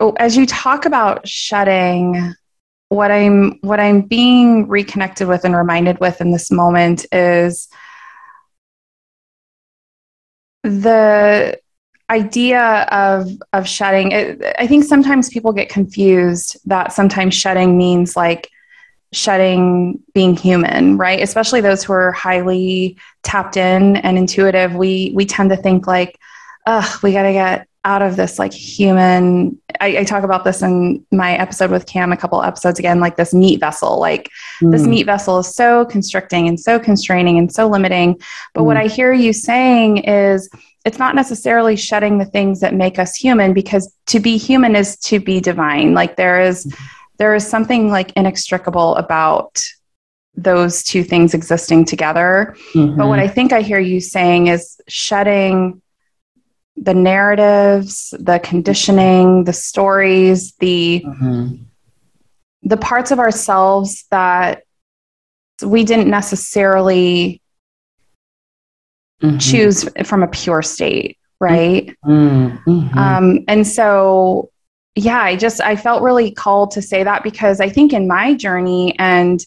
mm-hmm. 0.00 0.16
as 0.18 0.36
you 0.36 0.46
talk 0.46 0.86
about 0.86 1.26
shedding, 1.26 2.34
what 2.90 3.10
I'm 3.10 3.58
what 3.60 3.80
I'm 3.80 4.02
being 4.02 4.68
reconnected 4.68 5.28
with 5.28 5.44
and 5.44 5.54
reminded 5.54 6.00
with 6.00 6.22
in 6.22 6.30
this 6.30 6.50
moment 6.50 7.04
is 7.12 7.68
the 10.62 11.58
idea 12.10 12.86
of 12.90 13.30
of 13.52 13.68
shedding 13.68 14.12
it, 14.12 14.42
i 14.58 14.66
think 14.66 14.84
sometimes 14.84 15.28
people 15.28 15.52
get 15.52 15.68
confused 15.68 16.58
that 16.64 16.92
sometimes 16.92 17.34
shedding 17.34 17.76
means 17.76 18.16
like 18.16 18.50
shedding 19.12 19.98
being 20.14 20.36
human 20.36 20.96
right 20.96 21.22
especially 21.22 21.60
those 21.60 21.82
who 21.84 21.92
are 21.92 22.12
highly 22.12 22.96
tapped 23.22 23.56
in 23.56 23.96
and 23.96 24.18
intuitive 24.18 24.74
we 24.74 25.12
we 25.14 25.24
tend 25.24 25.50
to 25.50 25.56
think 25.56 25.86
like 25.86 26.18
ugh 26.66 27.02
we 27.02 27.12
got 27.12 27.22
to 27.22 27.32
get 27.32 27.68
out 27.84 28.02
of 28.02 28.16
this 28.16 28.38
like 28.38 28.52
human 28.52 29.58
I, 29.80 29.98
I, 29.98 30.04
talk 30.04 30.24
about 30.24 30.44
this 30.44 30.62
in 30.62 31.06
my 31.10 31.36
episode 31.36 31.70
with 31.70 31.86
cam 31.86 32.12
a 32.12 32.16
couple 32.16 32.42
episodes 32.42 32.78
again 32.78 33.00
like 33.00 33.16
this 33.16 33.32
meat 33.32 33.60
vessel 33.60 33.98
like 33.98 34.30
mm. 34.60 34.72
this 34.72 34.86
meat 34.86 35.04
vessel 35.04 35.38
is 35.38 35.54
so 35.54 35.86
constricting 35.86 36.48
and 36.48 36.58
so 36.58 36.78
constraining 36.78 37.38
and 37.38 37.50
so 37.50 37.66
limiting 37.68 38.20
but 38.52 38.62
mm. 38.62 38.66
what 38.66 38.76
i 38.76 38.88
hear 38.88 39.12
you 39.12 39.32
saying 39.32 39.98
is 39.98 40.50
it's 40.88 40.98
not 40.98 41.14
necessarily 41.14 41.76
shedding 41.76 42.18
the 42.18 42.24
things 42.24 42.60
that 42.60 42.74
make 42.74 42.98
us 42.98 43.14
human 43.14 43.54
because 43.54 43.94
to 44.06 44.18
be 44.18 44.36
human 44.36 44.74
is 44.74 44.96
to 44.96 45.20
be 45.20 45.40
divine 45.40 45.94
like 45.94 46.16
there 46.16 46.40
is 46.40 46.74
there 47.18 47.34
is 47.34 47.46
something 47.46 47.90
like 47.90 48.12
inextricable 48.16 48.96
about 48.96 49.62
those 50.34 50.82
two 50.82 51.04
things 51.04 51.34
existing 51.34 51.84
together 51.84 52.56
mm-hmm. 52.72 52.96
but 52.96 53.06
what 53.06 53.18
i 53.18 53.28
think 53.28 53.52
i 53.52 53.60
hear 53.60 53.78
you 53.78 54.00
saying 54.00 54.48
is 54.48 54.80
shedding 54.88 55.80
the 56.82 56.94
narratives, 56.94 58.14
the 58.18 58.38
conditioning, 58.38 59.44
the 59.44 59.52
stories, 59.52 60.52
the 60.60 61.02
mm-hmm. 61.04 61.62
the 62.62 62.76
parts 62.76 63.10
of 63.10 63.18
ourselves 63.18 64.04
that 64.10 64.62
we 65.64 65.84
didn't 65.84 66.08
necessarily 66.08 67.40
mm-hmm. 69.22 69.38
choose 69.38 69.88
from 70.04 70.22
a 70.22 70.28
pure 70.28 70.62
state, 70.62 71.18
right? 71.40 71.94
Mm-hmm. 72.04 72.98
Um, 72.98 73.44
and 73.48 73.66
so, 73.66 74.50
yeah, 74.94 75.20
I 75.20 75.36
just 75.36 75.60
I 75.60 75.76
felt 75.76 76.02
really 76.02 76.30
called 76.30 76.72
to 76.72 76.82
say 76.82 77.04
that 77.04 77.22
because 77.22 77.60
I 77.60 77.68
think 77.68 77.92
in 77.92 78.08
my 78.08 78.34
journey 78.34 78.98
and 78.98 79.44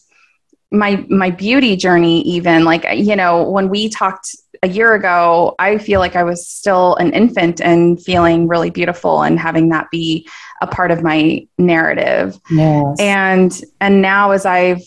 my 0.70 1.04
my 1.10 1.30
beauty 1.30 1.76
journey 1.76 2.22
even 2.22 2.64
like 2.64 2.86
you 2.94 3.14
know 3.14 3.50
when 3.50 3.68
we 3.68 3.90
talked 3.90 4.34
a 4.62 4.68
year 4.68 4.94
ago, 4.94 5.54
I 5.58 5.78
feel 5.78 5.98
like 5.98 6.14
I 6.14 6.22
was 6.22 6.46
still 6.46 6.94
an 6.96 7.12
infant 7.12 7.60
and 7.60 8.02
feeling 8.02 8.46
really 8.46 8.70
beautiful 8.70 9.22
and 9.22 9.38
having 9.38 9.70
that 9.70 9.90
be 9.90 10.28
a 10.60 10.66
part 10.68 10.92
of 10.92 11.02
my 11.02 11.46
narrative. 11.58 12.38
Yes. 12.48 12.96
And 13.00 13.60
and 13.80 14.00
now 14.00 14.30
as 14.30 14.46
I've 14.46 14.82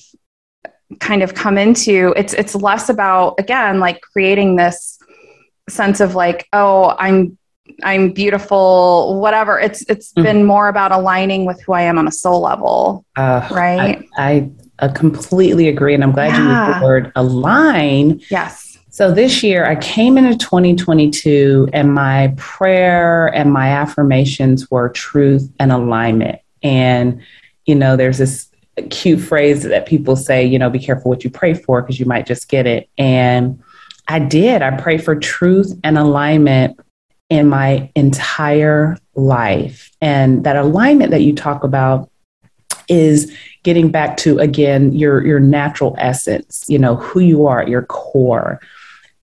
kind 0.99 1.23
of 1.23 1.33
come 1.33 1.57
into 1.57 2.13
it's 2.15 2.33
it's 2.33 2.53
less 2.55 2.89
about 2.89 3.35
again 3.39 3.79
like 3.79 4.01
creating 4.01 4.55
this 4.55 4.99
sense 5.67 5.99
of 5.99 6.15
like 6.15 6.47
oh 6.53 6.95
I'm 6.99 7.37
I'm 7.83 8.11
beautiful 8.11 9.19
whatever. 9.19 9.59
It's 9.59 9.81
it's 9.89 10.13
mm 10.13 10.23
been 10.23 10.43
more 10.43 10.69
about 10.69 10.91
aligning 10.91 11.45
with 11.45 11.61
who 11.61 11.73
I 11.73 11.83
am 11.83 11.99
on 11.99 12.07
a 12.07 12.11
soul 12.11 12.41
level 12.41 13.05
uh, 13.15 13.47
right? 13.51 14.03
I, 14.17 14.31
I, 14.31 14.51
I 14.79 14.87
completely 14.87 15.67
agree 15.67 15.93
and 15.93 16.03
I'm 16.03 16.11
glad 16.11 16.27
yeah. 16.27 16.37
you 16.37 16.67
used 16.67 16.79
the 16.79 16.85
word 16.85 17.11
align. 17.15 18.21
Yes. 18.29 18.79
So 18.89 19.11
this 19.11 19.43
year 19.43 19.65
I 19.65 19.75
came 19.75 20.17
into 20.17 20.37
2022 20.37 21.69
and 21.73 21.93
my 21.93 22.33
prayer 22.37 23.27
and 23.27 23.51
my 23.51 23.67
affirmations 23.67 24.71
were 24.71 24.89
truth 24.89 25.51
and 25.59 25.71
alignment. 25.71 26.39
And, 26.63 27.21
you 27.65 27.75
know, 27.75 27.97
there's 27.97 28.17
this 28.17 28.49
cute 28.89 29.19
phrase 29.19 29.63
that 29.63 29.85
people 29.85 30.15
say, 30.15 30.45
you 30.45 30.59
know, 30.59 30.69
be 30.69 30.79
careful 30.79 31.09
what 31.09 31.23
you 31.23 31.29
pray 31.29 31.53
for 31.53 31.81
because 31.81 31.99
you 31.99 32.05
might 32.05 32.25
just 32.25 32.49
get 32.49 32.67
it. 32.67 32.89
And 32.97 33.61
I 34.07 34.19
did. 34.19 34.61
I 34.61 34.71
prayed 34.77 35.03
for 35.03 35.15
truth 35.15 35.73
and 35.83 35.97
alignment 35.97 36.79
in 37.29 37.47
my 37.47 37.89
entire 37.95 38.97
life. 39.15 39.91
And 40.01 40.43
that 40.43 40.55
alignment 40.55 41.11
that 41.11 41.21
you 41.21 41.33
talk 41.33 41.63
about 41.63 42.09
is 42.87 43.35
getting 43.63 43.89
back 43.89 44.15
to 44.15 44.37
again 44.37 44.93
your 44.93 45.25
your 45.25 45.39
natural 45.39 45.95
essence, 45.97 46.65
you 46.67 46.77
know, 46.77 46.95
who 46.95 47.19
you 47.19 47.47
are 47.47 47.61
at 47.61 47.67
your 47.67 47.81
core. 47.83 48.61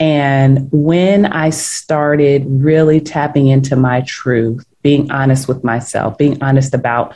And 0.00 0.68
when 0.72 1.26
I 1.26 1.50
started 1.50 2.44
really 2.48 3.00
tapping 3.00 3.46
into 3.46 3.76
my 3.76 4.00
truth, 4.00 4.66
being 4.82 5.12
honest 5.12 5.46
with 5.46 5.62
myself, 5.62 6.18
being 6.18 6.42
honest 6.42 6.74
about 6.74 7.14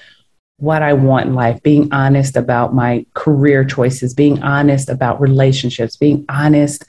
what 0.58 0.82
I 0.82 0.94
want 0.94 1.26
in 1.26 1.34
life, 1.34 1.62
being 1.62 1.92
honest 1.92 2.36
about 2.36 2.74
my 2.74 3.04
career 3.14 3.64
choices, 3.64 4.14
being 4.14 4.42
honest 4.42 4.88
about 4.88 5.20
relationships, 5.20 5.96
being 5.96 6.24
honest 6.28 6.84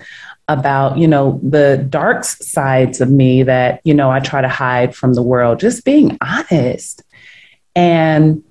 about, 0.47 0.97
you 0.97 1.07
know, 1.07 1.39
the 1.43 1.85
dark 1.89 2.23
sides 2.23 3.01
of 3.01 3.11
me 3.11 3.43
that, 3.43 3.81
you 3.83 3.93
know, 3.93 4.09
I 4.09 4.21
try 4.21 4.41
to 4.41 4.47
hide 4.47 4.95
from 4.95 5.13
the 5.13 5.21
world, 5.21 5.59
just 5.59 5.83
being 5.83 6.17
honest. 6.21 7.03
And 7.75 8.43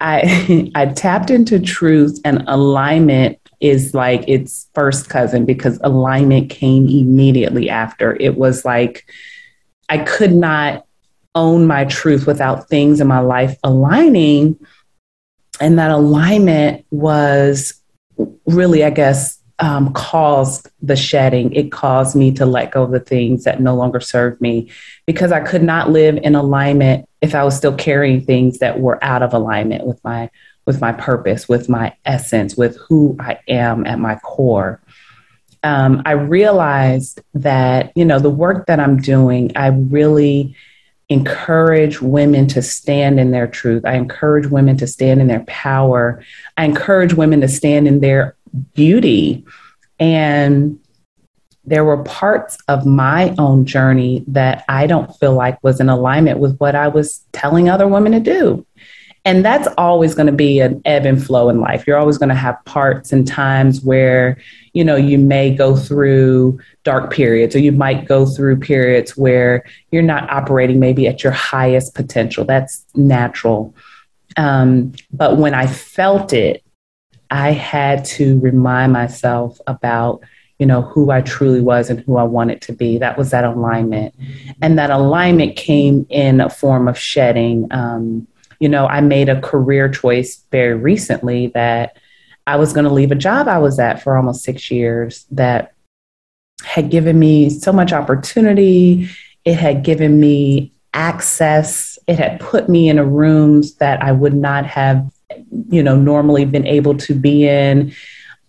I 0.00 0.70
I 0.74 0.86
tapped 0.86 1.30
into 1.30 1.58
truth 1.58 2.20
and 2.24 2.44
alignment 2.46 3.38
is 3.60 3.94
like 3.94 4.26
its 4.26 4.68
first 4.74 5.10
cousin 5.10 5.44
because 5.44 5.78
alignment 5.82 6.50
came 6.50 6.88
immediately 6.88 7.68
after. 7.68 8.16
It 8.20 8.36
was 8.36 8.64
like 8.64 9.06
I 9.88 9.98
could 9.98 10.34
not 10.34 10.86
own 11.34 11.66
my 11.66 11.84
truth 11.84 12.26
without 12.26 12.68
things 12.68 13.00
in 13.00 13.06
my 13.06 13.20
life 13.20 13.56
aligning. 13.62 14.58
And 15.60 15.78
that 15.78 15.90
alignment 15.90 16.84
was 16.90 17.74
really, 18.46 18.84
I 18.84 18.90
guess, 18.90 19.38
um, 19.60 19.92
caused 19.92 20.68
the 20.80 20.96
shedding. 20.96 21.52
It 21.52 21.70
caused 21.70 22.16
me 22.16 22.32
to 22.32 22.46
let 22.46 22.72
go 22.72 22.82
of 22.82 22.90
the 22.90 23.00
things 23.00 23.44
that 23.44 23.60
no 23.60 23.74
longer 23.74 24.00
served 24.00 24.40
me 24.40 24.70
because 25.06 25.32
I 25.32 25.40
could 25.40 25.62
not 25.62 25.90
live 25.90 26.16
in 26.16 26.34
alignment 26.34 27.08
if 27.20 27.34
I 27.34 27.44
was 27.44 27.56
still 27.56 27.74
carrying 27.74 28.24
things 28.24 28.58
that 28.58 28.80
were 28.80 29.02
out 29.04 29.22
of 29.22 29.34
alignment 29.34 29.84
with 29.86 30.02
my 30.02 30.30
with 30.66 30.80
my 30.80 30.92
purpose, 30.92 31.48
with 31.48 31.68
my 31.68 31.94
essence, 32.04 32.56
with 32.56 32.76
who 32.76 33.16
I 33.18 33.38
am 33.48 33.86
at 33.86 33.98
my 33.98 34.16
core. 34.16 34.80
Um, 35.62 36.02
I 36.06 36.12
realized 36.12 37.20
that, 37.34 37.92
you 37.96 38.04
know, 38.04 38.18
the 38.18 38.30
work 38.30 38.66
that 38.66 38.78
I'm 38.78 38.98
doing, 38.98 39.56
I 39.56 39.68
really 39.68 40.54
encourage 41.10 42.00
women 42.00 42.46
to 42.46 42.62
stand 42.62 43.18
in 43.18 43.32
their 43.32 43.48
truth. 43.48 43.84
I 43.84 43.94
encourage 43.94 44.46
women 44.46 44.76
to 44.78 44.86
stand 44.86 45.20
in 45.20 45.26
their 45.26 45.44
power. 45.46 46.24
I 46.56 46.64
encourage 46.64 47.12
women 47.14 47.40
to 47.40 47.48
stand 47.48 47.88
in 47.88 48.00
their 48.00 48.36
beauty. 48.74 49.44
And 49.98 50.78
there 51.64 51.84
were 51.84 52.02
parts 52.04 52.58
of 52.68 52.86
my 52.86 53.34
own 53.38 53.66
journey 53.66 54.24
that 54.28 54.64
I 54.68 54.86
don't 54.86 55.14
feel 55.16 55.34
like 55.34 55.62
was 55.62 55.80
in 55.80 55.88
alignment 55.88 56.38
with 56.38 56.56
what 56.58 56.74
I 56.76 56.88
was 56.88 57.24
telling 57.32 57.68
other 57.68 57.88
women 57.88 58.12
to 58.12 58.20
do. 58.20 58.64
And 59.30 59.44
that's 59.44 59.68
always 59.78 60.12
going 60.12 60.26
to 60.26 60.32
be 60.32 60.58
an 60.58 60.82
ebb 60.84 61.06
and 61.06 61.24
flow 61.24 61.50
in 61.50 61.60
life. 61.60 61.86
You're 61.86 61.98
always 61.98 62.18
going 62.18 62.30
to 62.30 62.34
have 62.34 62.58
parts 62.64 63.12
and 63.12 63.24
times 63.28 63.80
where, 63.80 64.36
you 64.72 64.82
know, 64.82 64.96
you 64.96 65.18
may 65.18 65.54
go 65.54 65.76
through 65.76 66.58
dark 66.82 67.12
periods 67.12 67.54
or 67.54 67.60
you 67.60 67.70
might 67.70 68.08
go 68.08 68.26
through 68.26 68.58
periods 68.58 69.16
where 69.16 69.64
you're 69.92 70.02
not 70.02 70.28
operating 70.30 70.80
maybe 70.80 71.06
at 71.06 71.22
your 71.22 71.32
highest 71.32 71.94
potential. 71.94 72.44
That's 72.44 72.84
natural. 72.96 73.72
Um, 74.36 74.94
but 75.12 75.36
when 75.36 75.54
I 75.54 75.68
felt 75.68 76.32
it, 76.32 76.64
I 77.30 77.52
had 77.52 78.04
to 78.06 78.40
remind 78.40 78.92
myself 78.92 79.60
about, 79.68 80.24
you 80.58 80.66
know, 80.66 80.82
who 80.82 81.12
I 81.12 81.20
truly 81.20 81.60
was 81.60 81.88
and 81.88 82.00
who 82.00 82.16
I 82.16 82.24
wanted 82.24 82.62
to 82.62 82.72
be. 82.72 82.98
That 82.98 83.16
was 83.16 83.30
that 83.30 83.44
alignment. 83.44 84.12
And 84.60 84.76
that 84.76 84.90
alignment 84.90 85.54
came 85.54 86.04
in 86.10 86.40
a 86.40 86.50
form 86.50 86.88
of 86.88 86.98
shedding. 86.98 87.68
Um, 87.70 88.26
you 88.60 88.68
know, 88.68 88.86
I 88.86 89.00
made 89.00 89.28
a 89.28 89.40
career 89.40 89.88
choice 89.88 90.44
very 90.52 90.74
recently 90.74 91.48
that 91.48 91.96
I 92.46 92.56
was 92.56 92.72
going 92.72 92.84
to 92.84 92.92
leave 92.92 93.10
a 93.10 93.16
job 93.16 93.48
I 93.48 93.58
was 93.58 93.78
at 93.78 94.02
for 94.02 94.16
almost 94.16 94.44
six 94.44 94.70
years 94.70 95.24
that 95.30 95.72
had 96.62 96.90
given 96.90 97.18
me 97.18 97.48
so 97.48 97.72
much 97.72 97.92
opportunity. 97.92 99.08
It 99.44 99.54
had 99.54 99.82
given 99.82 100.20
me 100.20 100.72
access. 100.92 101.98
It 102.06 102.18
had 102.18 102.38
put 102.38 102.68
me 102.68 102.88
in 102.88 102.98
rooms 103.12 103.76
that 103.76 104.02
I 104.02 104.12
would 104.12 104.34
not 104.34 104.66
have, 104.66 105.10
you 105.70 105.82
know, 105.82 105.96
normally 105.96 106.44
been 106.44 106.66
able 106.66 106.96
to 106.98 107.14
be 107.14 107.48
in. 107.48 107.94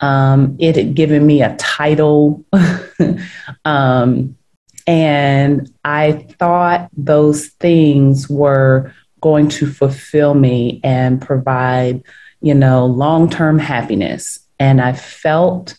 Um, 0.02 0.58
it 0.60 0.76
had 0.76 0.94
given 0.94 1.26
me 1.26 1.42
a 1.42 1.56
title. 1.58 2.44
um, 3.66 4.36
and 4.88 5.72
I 5.86 6.26
thought 6.40 6.90
those 6.98 7.48
things 7.48 8.28
were 8.28 8.94
going 9.22 9.48
to 9.50 9.68
fulfill 9.68 10.34
me 10.34 10.82
and 10.84 11.22
provide 11.22 12.04
you 12.42 12.56
know, 12.56 12.86
long 12.86 13.30
term 13.30 13.60
happiness. 13.60 14.40
And 14.60 14.82
I 14.82 14.94
felt 14.94 15.78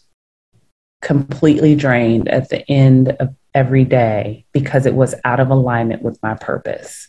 completely 1.02 1.74
drained 1.74 2.28
at 2.28 2.48
the 2.48 2.68
end 2.70 3.10
of 3.20 3.34
every 3.54 3.84
day 3.84 4.46
because 4.52 4.86
it 4.86 4.94
was 4.94 5.14
out 5.24 5.40
of 5.40 5.50
alignment 5.50 6.02
with 6.02 6.22
my 6.22 6.34
purpose. 6.34 7.08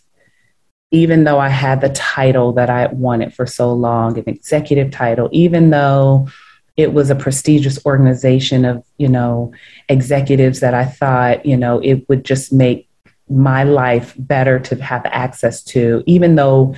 Even 0.90 1.24
though 1.24 1.38
I 1.38 1.48
had 1.48 1.80
the 1.80 1.88
title 1.88 2.52
that 2.52 2.70
I 2.70 2.86
wanted 2.86 3.34
for 3.34 3.46
so 3.46 3.72
long, 3.72 4.18
an 4.18 4.24
executive 4.26 4.90
title, 4.90 5.28
even 5.32 5.70
though 5.70 6.28
it 6.76 6.92
was 6.92 7.10
a 7.10 7.14
prestigious 7.14 7.84
organization 7.86 8.64
of, 8.64 8.84
you 8.98 9.08
know, 9.08 9.52
executives 9.88 10.60
that 10.60 10.74
I 10.74 10.84
thought, 10.84 11.46
you 11.46 11.56
know, 11.56 11.78
it 11.78 12.08
would 12.08 12.24
just 12.24 12.52
make 12.52 12.88
my 13.28 13.64
life 13.64 14.14
better 14.18 14.58
to 14.60 14.76
have 14.76 15.06
access 15.06 15.62
to, 15.62 16.02
even 16.06 16.34
though 16.34 16.74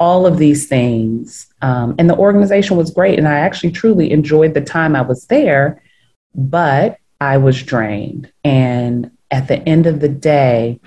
all 0.00 0.26
of 0.26 0.38
these 0.38 0.66
things. 0.66 1.46
Um, 1.62 1.94
and 1.98 2.08
the 2.08 2.16
organization 2.16 2.76
was 2.76 2.90
great. 2.90 3.18
And 3.18 3.28
I 3.28 3.38
actually 3.40 3.72
truly 3.72 4.10
enjoyed 4.10 4.54
the 4.54 4.60
time 4.60 4.96
I 4.96 5.02
was 5.02 5.26
there, 5.26 5.82
but 6.34 6.98
I 7.20 7.36
was 7.38 7.62
drained. 7.62 8.32
And 8.42 9.10
at 9.30 9.48
the 9.48 9.66
end 9.68 9.86
of 9.86 10.00
the 10.00 10.08
day, 10.08 10.80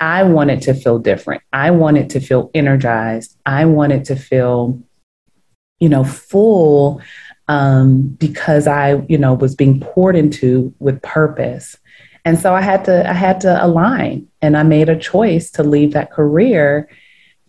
I 0.00 0.24
wanted 0.24 0.62
to 0.62 0.74
feel 0.74 0.98
different. 0.98 1.42
I 1.52 1.70
wanted 1.70 2.10
to 2.10 2.20
feel 2.20 2.50
energized. 2.54 3.36
I 3.46 3.66
wanted 3.66 4.04
to 4.06 4.16
feel, 4.16 4.82
you 5.78 5.88
know, 5.88 6.02
full 6.02 7.00
um, 7.48 8.08
because 8.08 8.66
I, 8.66 8.94
you 9.08 9.18
know, 9.18 9.34
was 9.34 9.54
being 9.54 9.80
poured 9.80 10.16
into 10.16 10.74
with 10.78 11.00
purpose. 11.02 11.76
And 12.24 12.38
so 12.38 12.54
I 12.54 12.60
had 12.60 12.84
to, 12.84 13.08
I 13.08 13.14
had 13.14 13.40
to 13.42 13.64
align, 13.64 14.28
and 14.40 14.56
I 14.56 14.62
made 14.62 14.88
a 14.88 14.98
choice 14.98 15.50
to 15.52 15.62
leave 15.62 15.92
that 15.92 16.12
career 16.12 16.88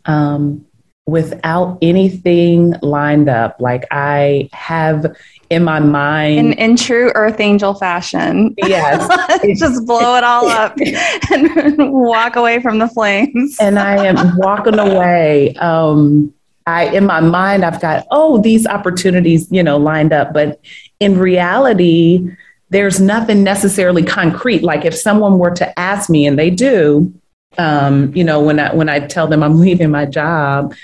um, 0.06 0.66
without 1.06 1.78
anything 1.82 2.74
lined 2.82 3.30
up. 3.30 3.58
Like 3.60 3.86
I 3.92 4.50
have 4.52 5.16
in 5.50 5.64
my 5.64 5.80
mind. 5.80 6.40
In, 6.40 6.54
in 6.54 6.76
true 6.76 7.12
Earth 7.16 7.40
Angel 7.40 7.74
fashion. 7.74 8.56
Yes. 8.58 9.08
just 9.60 9.86
blow 9.86 10.16
it 10.16 10.24
all 10.24 10.48
up 10.48 10.76
and 11.32 11.94
walk 11.94 12.36
away 12.36 12.62
from 12.62 12.80
the 12.80 12.88
flames. 12.88 13.58
and 13.60 13.78
I 13.78 14.06
am 14.06 14.38
walking 14.38 14.80
away. 14.80 15.54
Um, 15.56 16.34
I, 16.66 16.86
in 16.86 17.06
my 17.06 17.20
mind, 17.20 17.66
I've 17.66 17.82
got, 17.82 18.08
oh, 18.10 18.42
these 18.42 18.66
opportunities, 18.66 19.52
you 19.52 19.62
know, 19.62 19.78
lined 19.78 20.14
up. 20.14 20.34
But 20.34 20.62
in 21.00 21.20
reality, 21.20 22.32
there's 22.74 23.00
nothing 23.00 23.44
necessarily 23.44 24.04
concrete. 24.04 24.64
Like 24.64 24.84
if 24.84 24.96
someone 24.96 25.38
were 25.38 25.52
to 25.52 25.80
ask 25.80 26.10
me, 26.10 26.26
and 26.26 26.38
they 26.38 26.50
do, 26.50 27.14
um, 27.58 28.14
you 28.16 28.24
know, 28.24 28.42
when 28.42 28.60
I 28.60 28.74
when 28.74 28.90
I 28.90 29.00
tell 29.00 29.28
them 29.28 29.44
I'm 29.44 29.60
leaving 29.60 29.92
my 29.92 30.06
job 30.06 30.76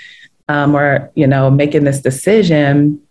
um, 0.48 0.74
or 0.74 1.10
you 1.14 1.26
know 1.26 1.50
making 1.50 1.84
this 1.84 2.00
decision, 2.00 3.02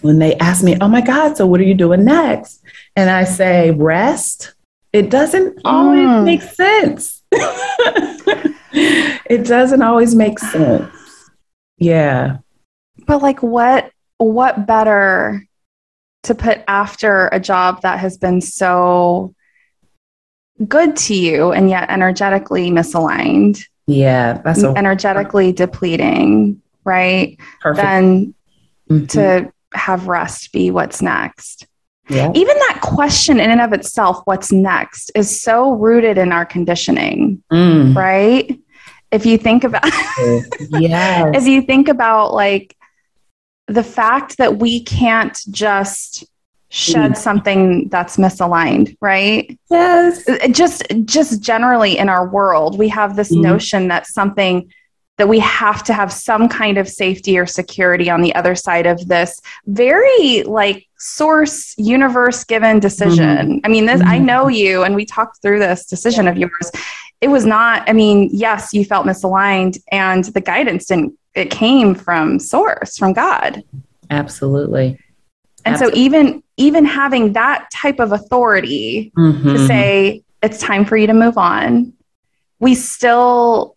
when 0.00 0.18
they 0.18 0.34
ask 0.36 0.64
me, 0.64 0.76
"Oh 0.80 0.88
my 0.88 1.02
God, 1.02 1.36
so 1.36 1.46
what 1.46 1.60
are 1.60 1.64
you 1.64 1.74
doing 1.74 2.04
next?" 2.04 2.62
and 2.96 3.10
I 3.10 3.24
say, 3.24 3.70
"Rest," 3.70 4.54
it 4.92 5.10
doesn't 5.10 5.60
always 5.64 6.08
mm. 6.08 6.24
make 6.24 6.42
sense. 6.42 7.22
it 7.32 9.46
doesn't 9.46 9.82
always 9.82 10.14
make 10.14 10.38
sense. 10.38 10.90
Yeah. 11.76 12.38
But 13.06 13.20
like, 13.20 13.42
what 13.42 13.92
what 14.16 14.66
better 14.66 15.46
to 16.26 16.34
put 16.34 16.62
after 16.68 17.28
a 17.28 17.40
job 17.40 17.82
that 17.82 17.98
has 18.00 18.18
been 18.18 18.40
so 18.40 19.34
good 20.66 20.96
to 20.96 21.14
you 21.14 21.52
and 21.52 21.70
yet 21.70 21.90
energetically 21.90 22.70
misaligned. 22.70 23.64
Yeah, 23.86 24.40
that's 24.44 24.62
a- 24.62 24.74
energetically 24.76 25.52
depleting, 25.52 26.60
right? 26.84 27.38
Perfect. 27.60 27.84
Then 27.84 28.34
mm-hmm. 28.90 29.06
to 29.06 29.52
have 29.74 30.08
rest 30.08 30.52
be 30.52 30.70
what's 30.70 31.00
next. 31.00 31.66
Yeah. 32.08 32.30
Even 32.34 32.56
that 32.56 32.80
question 32.82 33.40
in 33.40 33.50
and 33.50 33.60
of 33.60 33.72
itself, 33.72 34.22
what's 34.26 34.52
next, 34.52 35.10
is 35.14 35.40
so 35.40 35.72
rooted 35.72 36.18
in 36.18 36.32
our 36.32 36.46
conditioning, 36.46 37.42
mm. 37.52 37.94
right? 37.96 38.58
If 39.10 39.26
you 39.26 39.38
think 39.38 39.64
about, 39.64 39.84
yes. 40.70 41.36
if 41.36 41.46
you 41.46 41.62
think 41.62 41.88
about 41.88 42.32
like 42.32 42.75
the 43.66 43.82
fact 43.82 44.38
that 44.38 44.58
we 44.58 44.82
can't 44.82 45.38
just 45.50 46.24
shed 46.68 47.12
mm. 47.12 47.16
something 47.16 47.88
that's 47.88 48.16
misaligned 48.16 48.96
right 49.00 49.56
yes 49.70 50.24
just 50.50 50.84
just 51.04 51.40
generally 51.40 51.96
in 51.96 52.08
our 52.08 52.28
world 52.28 52.76
we 52.78 52.88
have 52.88 53.14
this 53.14 53.32
mm. 53.32 53.40
notion 53.40 53.88
that 53.88 54.06
something 54.06 54.68
that 55.18 55.28
we 55.28 55.38
have 55.38 55.82
to 55.84 55.94
have 55.94 56.12
some 56.12 56.48
kind 56.48 56.76
of 56.76 56.88
safety 56.88 57.38
or 57.38 57.46
security 57.46 58.10
on 58.10 58.20
the 58.20 58.34
other 58.34 58.54
side 58.54 58.84
of 58.84 59.06
this 59.08 59.40
very 59.66 60.42
like 60.42 60.86
source 60.98 61.72
universe 61.78 62.42
given 62.42 62.80
decision 62.80 63.60
mm. 63.60 63.60
i 63.62 63.68
mean 63.68 63.86
this 63.86 64.02
mm. 64.02 64.06
i 64.06 64.16
mm-hmm. 64.16 64.26
know 64.26 64.48
you 64.48 64.82
and 64.82 64.96
we 64.96 65.06
talked 65.06 65.40
through 65.42 65.60
this 65.60 65.86
decision 65.86 66.26
of 66.26 66.36
yours 66.36 66.70
it 67.20 67.28
was 67.28 67.46
not 67.46 67.88
i 67.88 67.92
mean 67.92 68.28
yes 68.32 68.74
you 68.74 68.84
felt 68.84 69.06
misaligned 69.06 69.78
and 69.92 70.24
the 70.24 70.40
guidance 70.40 70.86
didn't 70.86 71.16
it 71.36 71.50
came 71.50 71.94
from 71.94 72.38
source 72.38 72.96
from 72.96 73.12
god 73.12 73.62
absolutely 74.10 74.98
and 75.66 75.74
Absolutely. 75.74 75.98
so 75.98 76.04
even 76.04 76.42
even 76.56 76.84
having 76.84 77.32
that 77.32 77.68
type 77.72 77.98
of 77.98 78.12
authority 78.12 79.12
mm-hmm. 79.18 79.48
to 79.48 79.66
say 79.66 80.22
it's 80.42 80.60
time 80.60 80.84
for 80.84 80.96
you 80.96 81.08
to 81.08 81.12
move 81.12 81.36
on, 81.36 81.92
we 82.60 82.74
still 82.76 83.76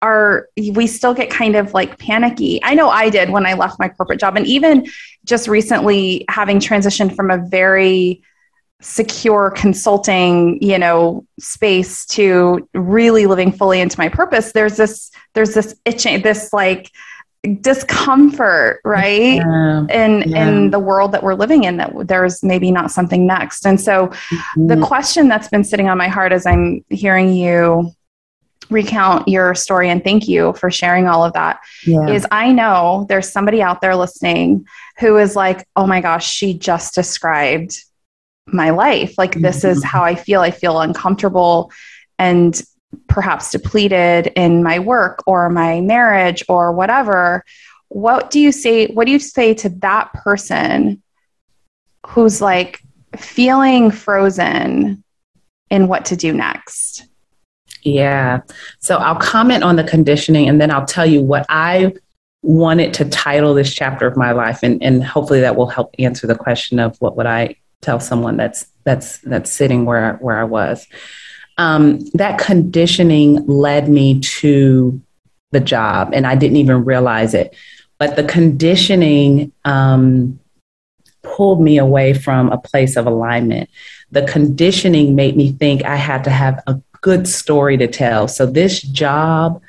are 0.00 0.48
we 0.56 0.86
still 0.86 1.12
get 1.12 1.28
kind 1.30 1.56
of 1.56 1.74
like 1.74 1.98
panicky. 1.98 2.58
I 2.64 2.74
know 2.74 2.88
I 2.88 3.10
did 3.10 3.28
when 3.30 3.44
I 3.44 3.52
left 3.52 3.78
my 3.78 3.88
corporate 3.88 4.18
job 4.18 4.36
and 4.36 4.46
even 4.46 4.86
just 5.26 5.46
recently 5.46 6.24
having 6.28 6.58
transitioned 6.58 7.14
from 7.14 7.30
a 7.30 7.36
very 7.36 8.22
secure 8.80 9.50
consulting 9.50 10.60
you 10.62 10.78
know 10.78 11.24
space 11.38 12.04
to 12.04 12.68
really 12.74 13.26
living 13.26 13.50
fully 13.50 13.80
into 13.80 13.98
my 13.98 14.08
purpose 14.08 14.52
there's 14.52 14.76
this 14.76 15.10
there's 15.32 15.54
this 15.54 15.74
itching 15.84 16.20
this 16.22 16.52
like 16.52 16.90
discomfort 17.60 18.80
right 18.84 19.36
yeah. 19.36 19.86
in 19.90 20.28
yeah. 20.28 20.48
in 20.48 20.70
the 20.70 20.78
world 20.78 21.12
that 21.12 21.22
we're 21.22 21.34
living 21.34 21.64
in 21.64 21.76
that 21.76 21.92
there's 22.06 22.42
maybe 22.42 22.70
not 22.70 22.90
something 22.90 23.26
next 23.26 23.66
and 23.66 23.80
so 23.80 24.08
mm-hmm. 24.08 24.66
the 24.66 24.76
question 24.78 25.28
that's 25.28 25.48
been 25.48 25.64
sitting 25.64 25.88
on 25.88 25.96
my 25.96 26.08
heart 26.08 26.32
as 26.32 26.44
i'm 26.44 26.84
hearing 26.90 27.32
you 27.32 27.90
recount 28.70 29.28
your 29.28 29.54
story 29.54 29.88
and 29.90 30.02
thank 30.02 30.28
you 30.28 30.52
for 30.54 30.70
sharing 30.70 31.06
all 31.06 31.24
of 31.24 31.32
that. 31.34 31.60
Yeah. 31.86 32.08
Is 32.08 32.26
I 32.30 32.52
know 32.52 33.06
there's 33.08 33.30
somebody 33.30 33.62
out 33.62 33.80
there 33.80 33.96
listening 33.96 34.66
who 34.98 35.18
is 35.18 35.36
like 35.36 35.66
oh 35.76 35.86
my 35.86 36.00
gosh 36.00 36.30
she 36.30 36.54
just 36.54 36.94
described 36.94 37.84
my 38.46 38.70
life. 38.70 39.14
Like 39.18 39.34
this 39.34 39.60
mm-hmm. 39.60 39.68
is 39.68 39.84
how 39.84 40.02
i 40.02 40.14
feel. 40.14 40.40
I 40.40 40.50
feel 40.50 40.80
uncomfortable 40.80 41.72
and 42.18 42.60
perhaps 43.08 43.50
depleted 43.50 44.28
in 44.36 44.62
my 44.62 44.78
work 44.78 45.22
or 45.26 45.50
my 45.50 45.80
marriage 45.80 46.44
or 46.48 46.72
whatever. 46.72 47.44
What 47.88 48.30
do 48.30 48.40
you 48.40 48.52
say 48.52 48.86
what 48.86 49.06
do 49.06 49.12
you 49.12 49.18
say 49.18 49.54
to 49.54 49.68
that 49.80 50.12
person 50.12 51.02
who's 52.06 52.40
like 52.40 52.80
feeling 53.16 53.90
frozen 53.90 55.02
in 55.70 55.88
what 55.88 56.04
to 56.06 56.16
do 56.16 56.32
next? 56.32 57.06
Yeah. 57.82 58.40
So 58.78 58.96
i'll 58.96 59.16
comment 59.16 59.64
on 59.64 59.76
the 59.76 59.84
conditioning 59.84 60.48
and 60.48 60.60
then 60.60 60.70
i'll 60.70 60.86
tell 60.86 61.06
you 61.06 61.22
what 61.22 61.46
i 61.48 61.92
wanted 62.42 62.92
to 62.92 63.06
title 63.06 63.54
this 63.54 63.72
chapter 63.72 64.06
of 64.06 64.18
my 64.18 64.32
life 64.32 64.62
and, 64.62 64.82
and 64.82 65.02
hopefully 65.02 65.40
that 65.40 65.56
will 65.56 65.66
help 65.66 65.94
answer 65.98 66.26
the 66.26 66.34
question 66.34 66.78
of 66.78 66.94
what 67.00 67.16
would 67.16 67.24
i 67.24 67.56
tell 67.84 68.00
someone 68.00 68.36
that's 68.36 68.66
that's 68.84 69.18
that's 69.18 69.50
sitting 69.50 69.84
where 69.84 70.14
where 70.14 70.38
i 70.38 70.44
was 70.44 70.86
um, 71.56 72.00
that 72.14 72.38
conditioning 72.38 73.46
led 73.46 73.88
me 73.88 74.20
to 74.20 75.00
the 75.52 75.60
job, 75.60 76.10
and 76.12 76.26
I 76.26 76.34
didn't 76.34 76.56
even 76.56 76.84
realize 76.84 77.34
it. 77.34 77.54
But 77.98 78.16
the 78.16 78.24
conditioning 78.24 79.52
um, 79.64 80.38
pulled 81.22 81.62
me 81.62 81.78
away 81.78 82.12
from 82.12 82.50
a 82.50 82.58
place 82.58 82.96
of 82.96 83.06
alignment. 83.06 83.70
The 84.10 84.26
conditioning 84.26 85.14
made 85.14 85.36
me 85.36 85.52
think 85.52 85.84
I 85.84 85.96
had 85.96 86.24
to 86.24 86.30
have 86.30 86.62
a 86.66 86.80
good 87.00 87.28
story 87.28 87.76
to 87.78 87.86
tell. 87.86 88.28
So 88.28 88.46
this 88.46 88.82
job, 88.82 89.62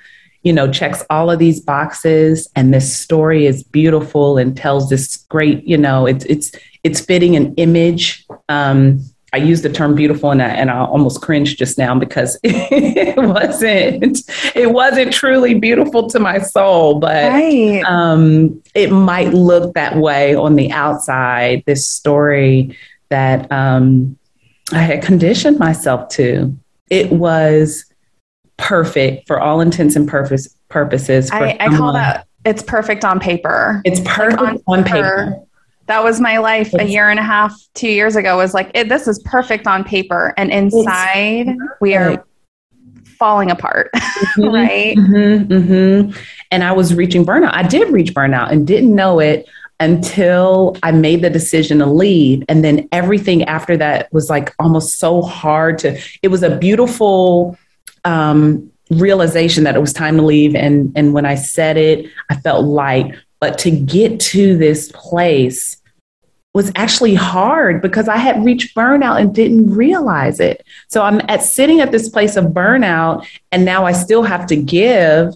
you 0.45 0.53
know, 0.53 0.71
checks 0.71 1.03
all 1.09 1.31
of 1.31 1.39
these 1.39 1.59
boxes, 1.59 2.47
and 2.55 2.71
this 2.71 2.95
story 2.95 3.47
is 3.47 3.63
beautiful 3.63 4.37
and 4.37 4.55
tells 4.55 4.89
this 4.89 5.17
great, 5.17 5.63
you 5.67 5.75
know, 5.75 6.05
it's 6.05 6.23
it's 6.25 6.51
it's 6.83 7.01
fitting 7.01 7.35
an 7.35 7.55
image. 7.55 8.25
Um, 8.47 9.03
I 9.33 9.37
used 9.37 9.63
the 9.63 9.69
term 9.69 9.95
beautiful 9.95 10.31
and 10.31 10.41
I, 10.41 10.49
and 10.49 10.69
I 10.69 10.85
almost 10.85 11.21
cringed 11.21 11.57
just 11.57 11.79
now 11.79 11.97
because 11.97 12.39
it 12.43 13.17
wasn't 13.17 14.21
it 14.55 14.71
wasn't 14.71 15.11
truly 15.11 15.55
beautiful 15.55 16.07
to 16.11 16.19
my 16.19 16.37
soul, 16.37 16.99
but 16.99 17.31
right. 17.31 17.81
um, 17.85 18.61
it 18.75 18.91
might 18.91 19.33
look 19.33 19.73
that 19.73 19.97
way 19.97 20.35
on 20.35 20.55
the 20.55 20.71
outside. 20.71 21.63
This 21.65 21.89
story 21.89 22.77
that 23.09 23.51
um, 23.51 24.15
I 24.71 24.83
had 24.83 25.03
conditioned 25.03 25.57
myself 25.57 26.09
to, 26.09 26.55
it 26.91 27.11
was 27.11 27.85
perfect 28.57 29.27
for 29.27 29.39
all 29.39 29.61
intents 29.61 29.95
and 29.95 30.07
purpose, 30.07 30.47
purposes. 30.69 31.29
I, 31.31 31.57
I 31.59 31.69
call 31.69 31.93
that 31.93 32.27
it's 32.45 32.61
perfect 32.61 33.03
on 33.03 33.19
paper. 33.19 33.81
It's 33.83 33.99
perfect 34.01 34.41
like 34.41 34.61
on, 34.67 34.79
on 34.79 34.83
paper. 34.83 35.25
paper. 35.25 35.41
That 35.87 36.03
was 36.03 36.21
my 36.21 36.37
life 36.37 36.73
it's, 36.73 36.83
a 36.83 36.87
year 36.87 37.09
and 37.09 37.19
a 37.19 37.23
half, 37.23 37.53
two 37.73 37.89
years 37.89 38.15
ago. 38.15 38.37
Was 38.37 38.53
like 38.53 38.71
it, 38.73 38.87
this 38.87 39.07
is 39.07 39.19
perfect 39.19 39.67
on 39.67 39.83
paper, 39.83 40.33
and 40.37 40.51
inside 40.51 41.55
we 41.81 41.95
are 41.95 42.25
falling 43.17 43.51
apart, 43.51 43.89
mm-hmm, 43.95 44.43
right? 44.53 44.97
Mm-hmm, 44.97 45.53
mm-hmm. 45.53 46.19
And 46.51 46.63
I 46.63 46.71
was 46.71 46.93
reaching 46.93 47.25
burnout. 47.25 47.53
I 47.53 47.63
did 47.63 47.91
reach 47.91 48.13
burnout 48.13 48.51
and 48.51 48.65
didn't 48.65 48.93
know 48.93 49.19
it 49.19 49.47
until 49.79 50.77
I 50.83 50.91
made 50.91 51.21
the 51.21 51.29
decision 51.29 51.79
to 51.79 51.85
leave. 51.85 52.43
And 52.47 52.63
then 52.63 52.87
everything 52.91 53.43
after 53.43 53.75
that 53.77 54.11
was 54.13 54.29
like 54.29 54.53
almost 54.57 54.99
so 54.99 55.21
hard 55.21 55.79
to, 55.79 55.99
it 56.21 56.29
was 56.29 56.43
a 56.43 56.57
beautiful 56.57 57.57
um, 58.05 58.71
realization 58.89 59.63
that 59.65 59.75
it 59.75 59.81
was 59.81 59.93
time 59.93 60.17
to 60.17 60.23
leave. 60.23 60.55
And, 60.55 60.91
and 60.95 61.13
when 61.13 61.25
I 61.25 61.35
said 61.35 61.77
it, 61.77 62.09
I 62.29 62.35
felt 62.35 62.65
light. 62.65 63.15
But 63.39 63.57
to 63.59 63.71
get 63.71 64.19
to 64.21 64.57
this 64.57 64.91
place 64.93 65.81
was 66.53 66.71
actually 66.75 67.15
hard 67.15 67.81
because 67.81 68.07
I 68.07 68.15
had 68.15 68.45
reached 68.45 68.75
burnout 68.75 69.19
and 69.19 69.35
didn't 69.35 69.69
realize 69.69 70.39
it. 70.39 70.65
So 70.87 71.01
I'm 71.01 71.19
at 71.27 71.43
sitting 71.43 71.81
at 71.81 71.91
this 71.91 72.07
place 72.07 72.37
of 72.37 72.45
burnout, 72.45 73.27
and 73.51 73.65
now 73.65 73.85
I 73.85 73.91
still 73.91 74.23
have 74.23 74.47
to 74.47 74.55
give. 74.55 75.33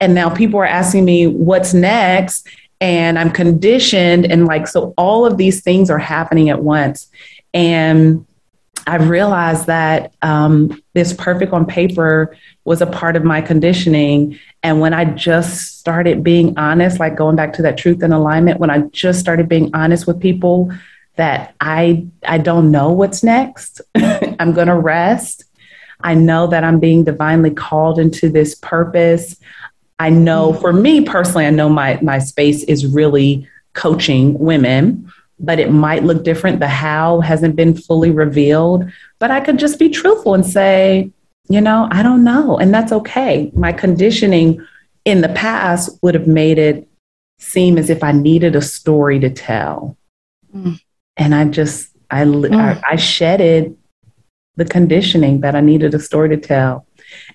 And 0.00 0.14
now 0.14 0.30
people 0.30 0.60
are 0.60 0.66
asking 0.66 1.04
me 1.04 1.26
what's 1.26 1.74
next 1.74 2.48
and 2.80 3.18
I'm 3.18 3.30
conditioned. 3.30 4.30
And 4.30 4.46
like, 4.46 4.66
so 4.66 4.94
all 4.96 5.26
of 5.26 5.36
these 5.36 5.62
things 5.62 5.90
are 5.90 5.98
happening 5.98 6.48
at 6.48 6.62
once. 6.62 7.08
And 7.52 8.26
I 8.86 8.96
realized 8.96 9.66
that 9.66 10.12
um, 10.22 10.82
this 10.94 11.12
perfect 11.12 11.52
on 11.52 11.66
paper 11.66 12.36
was 12.64 12.80
a 12.80 12.86
part 12.86 13.16
of 13.16 13.24
my 13.24 13.40
conditioning. 13.40 14.38
And 14.62 14.80
when 14.80 14.94
I 14.94 15.04
just 15.04 15.78
started 15.78 16.22
being 16.22 16.56
honest, 16.58 17.00
like 17.00 17.16
going 17.16 17.36
back 17.36 17.52
to 17.54 17.62
that 17.62 17.78
truth 17.78 18.02
and 18.02 18.12
alignment, 18.12 18.60
when 18.60 18.70
I 18.70 18.80
just 18.88 19.20
started 19.20 19.48
being 19.48 19.70
honest 19.74 20.06
with 20.06 20.20
people 20.20 20.72
that 21.16 21.54
I 21.60 22.06
I 22.26 22.38
don't 22.38 22.70
know 22.70 22.92
what's 22.92 23.22
next, 23.22 23.80
I'm 23.96 24.52
going 24.52 24.68
to 24.68 24.76
rest. 24.76 25.44
I 26.02 26.14
know 26.14 26.46
that 26.46 26.64
I'm 26.64 26.80
being 26.80 27.04
divinely 27.04 27.50
called 27.50 27.98
into 27.98 28.30
this 28.30 28.54
purpose. 28.54 29.36
I 29.98 30.08
know 30.08 30.54
for 30.54 30.72
me 30.72 31.02
personally, 31.02 31.46
I 31.46 31.50
know 31.50 31.68
my 31.68 31.98
my 32.00 32.18
space 32.18 32.62
is 32.64 32.86
really 32.86 33.46
coaching 33.74 34.38
women, 34.38 35.12
but 35.40 35.58
it 35.58 35.70
might 35.70 36.04
look 36.04 36.24
different. 36.24 36.60
The 36.60 36.68
how 36.68 37.20
hasn't 37.20 37.56
been 37.56 37.76
fully 37.76 38.10
revealed, 38.10 38.90
but 39.18 39.30
I 39.30 39.40
could 39.40 39.58
just 39.58 39.78
be 39.78 39.88
truthful 39.88 40.34
and 40.34 40.46
say, 40.46 41.10
you 41.48 41.60
know, 41.60 41.88
I 41.90 42.02
don't 42.02 42.24
know, 42.24 42.58
and 42.58 42.72
that's 42.72 42.92
okay. 42.92 43.50
My 43.54 43.72
conditioning 43.72 44.64
in 45.04 45.20
the 45.20 45.30
past 45.30 45.98
would 46.02 46.14
have 46.14 46.26
made 46.26 46.58
it 46.58 46.88
seem 47.38 47.78
as 47.78 47.90
if 47.90 48.04
I 48.04 48.12
needed 48.12 48.54
a 48.54 48.62
story 48.62 49.18
to 49.20 49.30
tell, 49.30 49.96
mm. 50.54 50.80
and 51.16 51.34
I 51.34 51.46
just 51.46 51.90
I, 52.10 52.22
mm. 52.24 52.54
I 52.54 52.80
I 52.92 52.96
shedded 52.96 53.76
the 54.56 54.64
conditioning 54.64 55.40
that 55.40 55.56
I 55.56 55.60
needed 55.60 55.94
a 55.94 55.98
story 55.98 56.28
to 56.28 56.36
tell 56.36 56.86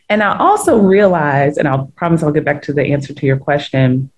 and 0.10 0.22
I 0.22 0.38
also 0.38 0.78
realized, 0.78 1.58
and 1.58 1.68
I'll 1.68 1.88
promise 1.96 2.24
I'll 2.24 2.32
get 2.32 2.46
back 2.46 2.62
to 2.64 2.74
the 2.74 2.94
answer 2.94 3.14
to 3.14 3.26
your 3.26 3.38
question. 3.38 4.12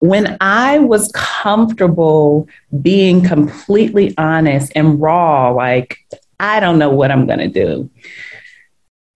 When 0.00 0.36
I 0.40 0.78
was 0.78 1.10
comfortable 1.14 2.48
being 2.82 3.22
completely 3.24 4.14
honest 4.18 4.72
and 4.74 5.00
raw, 5.00 5.50
like, 5.50 5.98
I 6.38 6.60
don't 6.60 6.78
know 6.78 6.90
what 6.90 7.10
I'm 7.10 7.26
going 7.26 7.38
to 7.38 7.48
do. 7.48 7.90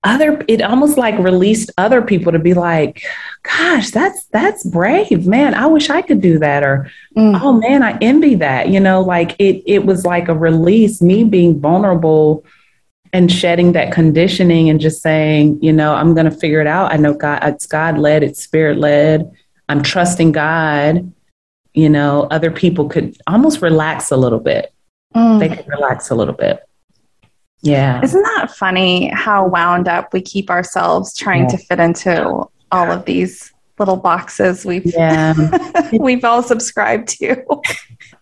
Other, 0.03 0.43
it 0.49 0.63
almost 0.63 0.97
like 0.97 1.19
released 1.19 1.71
other 1.77 2.01
people 2.01 2.33
to 2.33 2.39
be 2.39 2.55
like, 2.55 3.03
gosh, 3.43 3.91
that's, 3.91 4.25
that's 4.27 4.65
brave, 4.65 5.27
man. 5.27 5.53
I 5.53 5.67
wish 5.67 5.91
I 5.91 6.01
could 6.01 6.23
do 6.23 6.39
that. 6.39 6.63
Or, 6.63 6.91
mm. 7.15 7.39
oh 7.43 7.53
man, 7.53 7.83
I 7.83 7.99
envy 8.01 8.37
that. 8.37 8.71
You 8.71 8.81
know, 8.81 9.03
like 9.03 9.37
it, 9.39 9.63
it 9.67 9.85
was 9.85 10.07
like 10.07 10.29
a 10.29 10.35
release, 10.35 11.03
me 11.03 11.25
being 11.25 11.61
vulnerable 11.61 12.45
and 13.13 13.31
shedding 13.31 13.73
that 13.73 13.93
conditioning 13.93 14.71
and 14.71 14.81
just 14.81 15.03
saying, 15.03 15.63
you 15.63 15.73
know, 15.73 15.95
I'm 15.95 16.15
going 16.15 16.31
to 16.31 16.37
figure 16.37 16.61
it 16.61 16.67
out. 16.67 16.93
I 16.93 16.97
know 16.97 17.13
God, 17.13 17.41
it's 17.43 17.67
God 17.67 17.99
led, 17.99 18.23
it's 18.23 18.43
spirit 18.43 18.79
led. 18.79 19.31
I'm 19.71 19.83
trusting 19.83 20.33
God. 20.33 21.13
You 21.75 21.89
know, 21.89 22.27
other 22.33 22.51
people 22.51 22.89
could 22.89 23.17
almost 23.29 23.63
relax 23.63 24.11
a 24.11 24.17
little 24.17 24.41
bit. 24.41 24.73
Mm. 25.15 25.39
They 25.39 25.49
could 25.49 25.69
relax 25.69 26.11
a 26.11 26.17
little 26.17 26.35
bit. 26.35 26.61
Yeah. 27.63 28.03
Isn't 28.03 28.23
that 28.23 28.51
funny 28.51 29.11
how 29.11 29.47
wound 29.47 29.87
up 29.87 30.13
we 30.13 30.23
keep 30.23 30.51
ourselves 30.51 31.15
trying 31.17 31.43
yeah. 31.43 31.49
to 31.51 31.59
fit 31.59 31.79
into 31.79 32.49
all 32.73 32.91
of 32.91 33.05
these 33.05 33.53
little 33.79 33.97
boxes 33.97 34.65
we've 34.67 34.85
yeah. 34.85 35.35
we've 35.93 36.25
all 36.25 36.43
subscribed 36.43 37.09
to. 37.09 37.43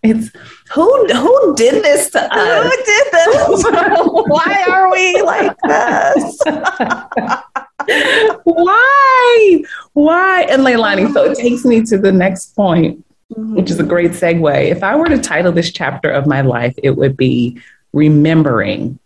It's 0.03 0.29
who 0.71 1.07
who 1.13 1.55
did 1.55 1.83
this 1.83 2.11
to 2.11 2.21
us? 2.21 2.63
Who 2.63 2.69
did 2.85 3.07
this? 3.11 3.63
Why 3.65 4.65
are 4.69 4.91
we 4.91 5.21
like 5.21 5.57
this? 5.63 6.39
Why? 8.45 8.98
Why? 9.99 10.43
And 10.43 10.61
Leilani, 10.61 11.11
so 11.11 11.25
it 11.25 11.37
takes 11.37 11.65
me 11.65 11.83
to 11.83 11.97
the 11.97 12.13
next 12.13 12.55
point, 12.55 13.05
mm-hmm. 13.33 13.55
which 13.55 13.69
is 13.69 13.81
a 13.81 13.83
great 13.83 14.11
segue. 14.11 14.71
If 14.71 14.81
I 14.81 14.95
were 14.95 15.07
to 15.07 15.17
title 15.17 15.51
this 15.51 15.73
chapter 15.73 16.09
of 16.09 16.25
my 16.25 16.39
life, 16.39 16.73
it 16.81 16.91
would 16.91 17.17
be 17.17 17.59
Remembering 17.91 18.97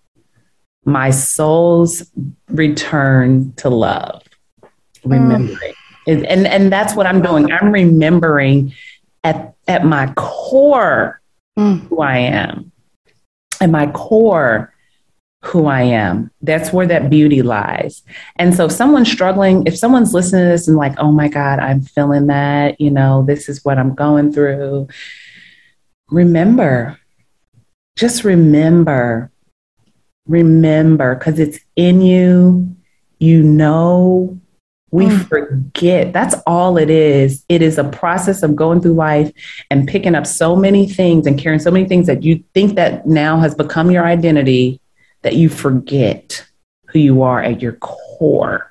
My 0.86 1.10
Soul's 1.10 2.12
Return 2.48 3.54
to 3.54 3.70
Love. 3.70 4.22
Remembering. 5.04 5.74
Mm. 6.08 6.26
And, 6.30 6.46
and 6.46 6.72
that's 6.72 6.96
what 6.96 7.08
I'm 7.08 7.24
doing. 7.24 7.52
I'm 7.52 7.72
remembering 7.72 8.74
at 9.24 9.56
at 9.68 9.86
my 9.86 10.14
core 10.14 11.22
mm. 11.58 11.80
who 11.88 12.02
I 12.02 12.18
am. 12.18 12.72
At 13.60 13.72
my 13.72 13.88
core, 13.88 14.73
who 15.44 15.66
I 15.66 15.82
am. 15.82 16.32
That's 16.42 16.72
where 16.72 16.88
that 16.88 17.10
beauty 17.10 17.42
lies. 17.42 18.02
And 18.38 18.56
so 18.56 18.66
if 18.66 18.72
someone's 18.72 19.12
struggling, 19.12 19.66
if 19.68 19.78
someone's 19.78 20.14
listening 20.14 20.46
to 20.46 20.50
this 20.50 20.68
and 20.68 20.78
like, 20.78 20.98
oh 20.98 21.12
my 21.12 21.28
God, 21.28 21.60
I'm 21.60 21.82
feeling 21.82 22.28
that, 22.28 22.80
you 22.80 22.90
know, 22.90 23.24
this 23.24 23.50
is 23.50 23.64
what 23.64 23.78
I'm 23.78 23.94
going 23.94 24.32
through. 24.32 24.88
Remember, 26.10 26.98
just 27.98 28.24
remember, 28.24 29.32
remember, 30.28 31.16
because 31.16 31.40
it's 31.40 31.60
in 31.76 32.02
you. 32.02 32.76
You 33.20 33.42
know 33.42 34.42
we 34.94 35.08
mm. 35.08 35.28
forget. 35.28 36.14
That's 36.14 36.36
all 36.46 36.78
it 36.78 36.92
is. 36.92 37.44
It 37.50 37.64
is 37.64 37.80
a 37.80 37.84
process 37.84 38.44
of 38.44 38.56
going 38.56 38.80
through 38.80 38.94
life 38.94 39.32
and 39.72 39.88
picking 39.88 40.14
up 40.14 40.28
so 40.28 40.56
many 40.56 40.88
things 40.88 41.26
and 41.26 41.38
carrying 41.38 41.60
so 41.60 41.72
many 41.72 41.88
things 41.88 42.06
that 42.06 42.22
you 42.22 42.44
think 42.54 42.76
that 42.76 43.08
now 43.08 43.40
has 43.40 43.56
become 43.56 43.90
your 43.90 44.06
identity 44.06 44.80
that 45.24 45.36
you 45.36 45.50
forget 45.50 46.46
who 46.88 47.00
you 47.00 47.24
are 47.24 47.42
at 47.42 47.62
your 47.62 47.74
core. 47.74 48.70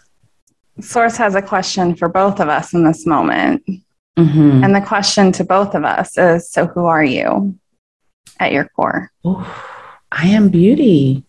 Source 0.81 1.17
has 1.17 1.35
a 1.35 1.43
question 1.43 1.95
for 1.95 2.09
both 2.09 2.41
of 2.41 2.49
us 2.49 2.73
in 2.73 2.85
this 2.85 3.07
moment. 3.07 3.63
Mm-hmm. 4.19 4.65
And 4.65 4.75
the 4.75 4.81
question 4.81 5.33
to 5.33 5.45
both 5.45 5.75
of 5.75 5.85
us 5.85 6.17
is 6.17 6.49
So, 6.49 6.67
who 6.67 6.85
are 6.85 7.05
you 7.05 7.59
at 8.39 8.53
your 8.53 8.69
core? 8.77 9.11
Ooh, 9.27 9.45
I 10.11 10.29
am 10.29 10.51
beauty. 10.51 11.25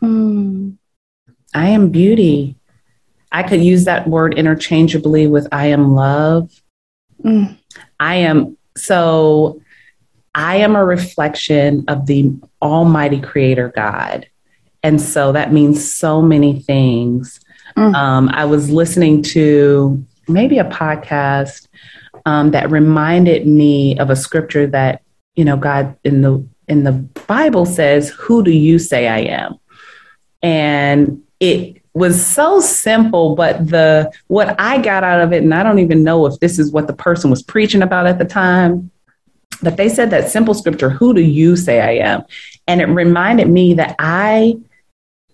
Mm. 0.00 0.78
I 1.54 1.68
am 1.68 1.90
beauty. 1.90 2.56
I 3.30 3.42
could 3.42 3.62
use 3.62 3.84
that 3.84 4.06
word 4.06 4.34
interchangeably 4.34 5.26
with 5.26 5.48
I 5.52 5.66
am 5.66 5.94
love. 5.94 6.50
Mm. 7.24 7.56
I 7.98 8.16
am 8.16 8.56
so 8.76 9.60
I 10.34 10.56
am 10.56 10.76
a 10.76 10.84
reflection 10.84 11.84
of 11.88 12.06
the 12.06 12.34
Almighty 12.60 13.20
Creator 13.20 13.72
God. 13.74 14.26
And 14.82 15.00
so 15.00 15.32
that 15.32 15.52
means 15.52 15.90
so 15.90 16.20
many 16.20 16.60
things. 16.60 17.40
Mm. 17.76 17.94
Um, 17.94 18.28
I 18.30 18.44
was 18.44 18.70
listening 18.70 19.22
to 19.22 20.04
maybe 20.28 20.58
a 20.58 20.64
podcast 20.64 21.68
um, 22.26 22.50
that 22.50 22.70
reminded 22.70 23.46
me 23.46 23.98
of 23.98 24.10
a 24.10 24.16
scripture 24.16 24.66
that, 24.68 25.02
you 25.34 25.44
know, 25.44 25.56
God 25.56 25.96
in 26.04 26.22
the 26.22 26.46
in 26.68 26.84
the 26.84 26.92
Bible 26.92 27.66
says, 27.66 28.10
Who 28.10 28.42
do 28.42 28.50
you 28.50 28.78
say 28.78 29.08
I 29.08 29.20
am? 29.20 29.58
And 30.42 31.22
it 31.40 31.82
was 31.94 32.24
so 32.24 32.60
simple, 32.60 33.34
but 33.34 33.68
the 33.68 34.10
what 34.28 34.58
I 34.58 34.80
got 34.80 35.04
out 35.04 35.20
of 35.20 35.32
it, 35.32 35.42
and 35.42 35.54
I 35.54 35.62
don't 35.62 35.78
even 35.78 36.02
know 36.02 36.26
if 36.26 36.38
this 36.40 36.58
is 36.58 36.72
what 36.72 36.86
the 36.86 36.92
person 36.92 37.30
was 37.30 37.42
preaching 37.42 37.82
about 37.82 38.06
at 38.06 38.18
the 38.18 38.24
time, 38.24 38.90
but 39.62 39.76
they 39.76 39.88
said 39.88 40.10
that 40.10 40.30
simple 40.30 40.54
scripture, 40.54 40.90
who 40.90 41.14
do 41.14 41.20
you 41.20 41.56
say 41.56 41.80
I 41.80 42.06
am? 42.06 42.24
And 42.66 42.80
it 42.80 42.86
reminded 42.86 43.48
me 43.48 43.74
that 43.74 43.96
I 43.98 44.56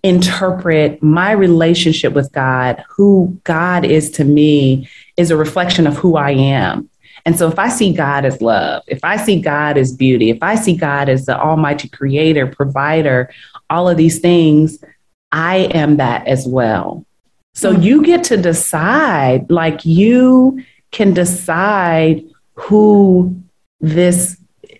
interpret 0.03 1.01
my 1.03 1.31
relationship 1.31 2.13
with 2.13 2.31
God, 2.31 2.83
who 2.89 3.39
God 3.43 3.85
is 3.85 4.11
to 4.11 4.23
me, 4.23 4.87
is 5.17 5.31
a 5.31 5.37
reflection 5.37 5.87
of 5.87 5.97
who 5.97 6.15
I 6.15 6.31
am. 6.31 6.89
And 7.25 7.37
so 7.37 7.49
if 7.49 7.59
I 7.59 7.69
see 7.69 7.93
God 7.93 8.23
as 8.23 8.41
love, 8.41 8.83
if 8.87 9.03
I 9.03 9.17
see 9.17 9.41
God 9.41 9.77
as 9.77 9.91
beauty, 9.93 10.29
if 10.29 10.41
I 10.41 10.55
see 10.55 10.75
God 10.75 11.09
as 11.09 11.25
the 11.25 11.37
almighty 11.37 11.89
creator, 11.89 12.47
provider, 12.47 13.29
all 13.69 13.89
of 13.89 13.97
these 13.97 14.19
things, 14.19 14.83
I 15.31 15.57
am 15.57 15.97
that 15.97 16.27
as 16.27 16.47
well. 16.47 17.05
So 17.53 17.73
mm-hmm. 17.73 17.81
you 17.81 18.05
get 18.05 18.23
to 18.25 18.37
decide, 18.37 19.51
like, 19.51 19.85
you 19.85 20.63
can 20.91 21.13
decide 21.13 22.23
who 22.53 23.35
this, 23.81 24.37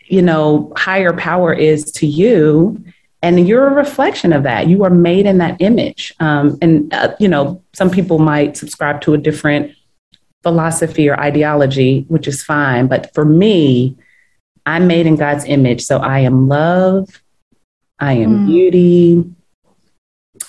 you 0.07 0.21
know, 0.21 0.71
higher 0.77 1.13
power 1.13 1.53
is 1.53 1.91
to 1.93 2.07
you. 2.07 2.83
And 3.21 3.47
you're 3.47 3.67
a 3.67 3.73
reflection 3.73 4.31
of 4.31 4.43
that. 4.43 4.67
You 4.67 4.83
are 4.83 4.89
made 4.89 5.25
in 5.25 5.39
that 5.39 5.61
image. 5.61 6.13
Um, 6.19 6.57
and, 6.61 6.93
uh, 6.93 7.15
you 7.19 7.27
know, 7.27 7.61
some 7.73 7.89
people 7.89 8.19
might 8.19 8.55
subscribe 8.55 9.01
to 9.01 9.13
a 9.13 9.17
different 9.17 9.75
philosophy 10.41 11.09
or 11.09 11.19
ideology, 11.19 12.05
which 12.07 12.27
is 12.27 12.43
fine. 12.43 12.87
But 12.87 13.13
for 13.13 13.25
me, 13.25 13.97
I'm 14.65 14.87
made 14.87 15.05
in 15.05 15.15
God's 15.15 15.45
image. 15.45 15.81
So 15.81 15.97
I 15.97 16.19
am 16.19 16.47
love, 16.47 17.21
I 17.99 18.13
am 18.13 18.39
mm. 18.39 18.47
beauty, 18.47 19.25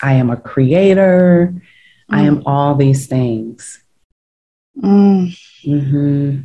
I 0.03 0.13
am 0.15 0.31
a 0.31 0.37
creator, 0.37 1.53
mm. 1.53 1.61
I 2.11 2.23
am 2.23 2.43
all 2.47 2.75
these 2.77 3.07
things. 3.07 3.83
Mm. 4.79 5.37
Mm-hmm. 5.65 6.41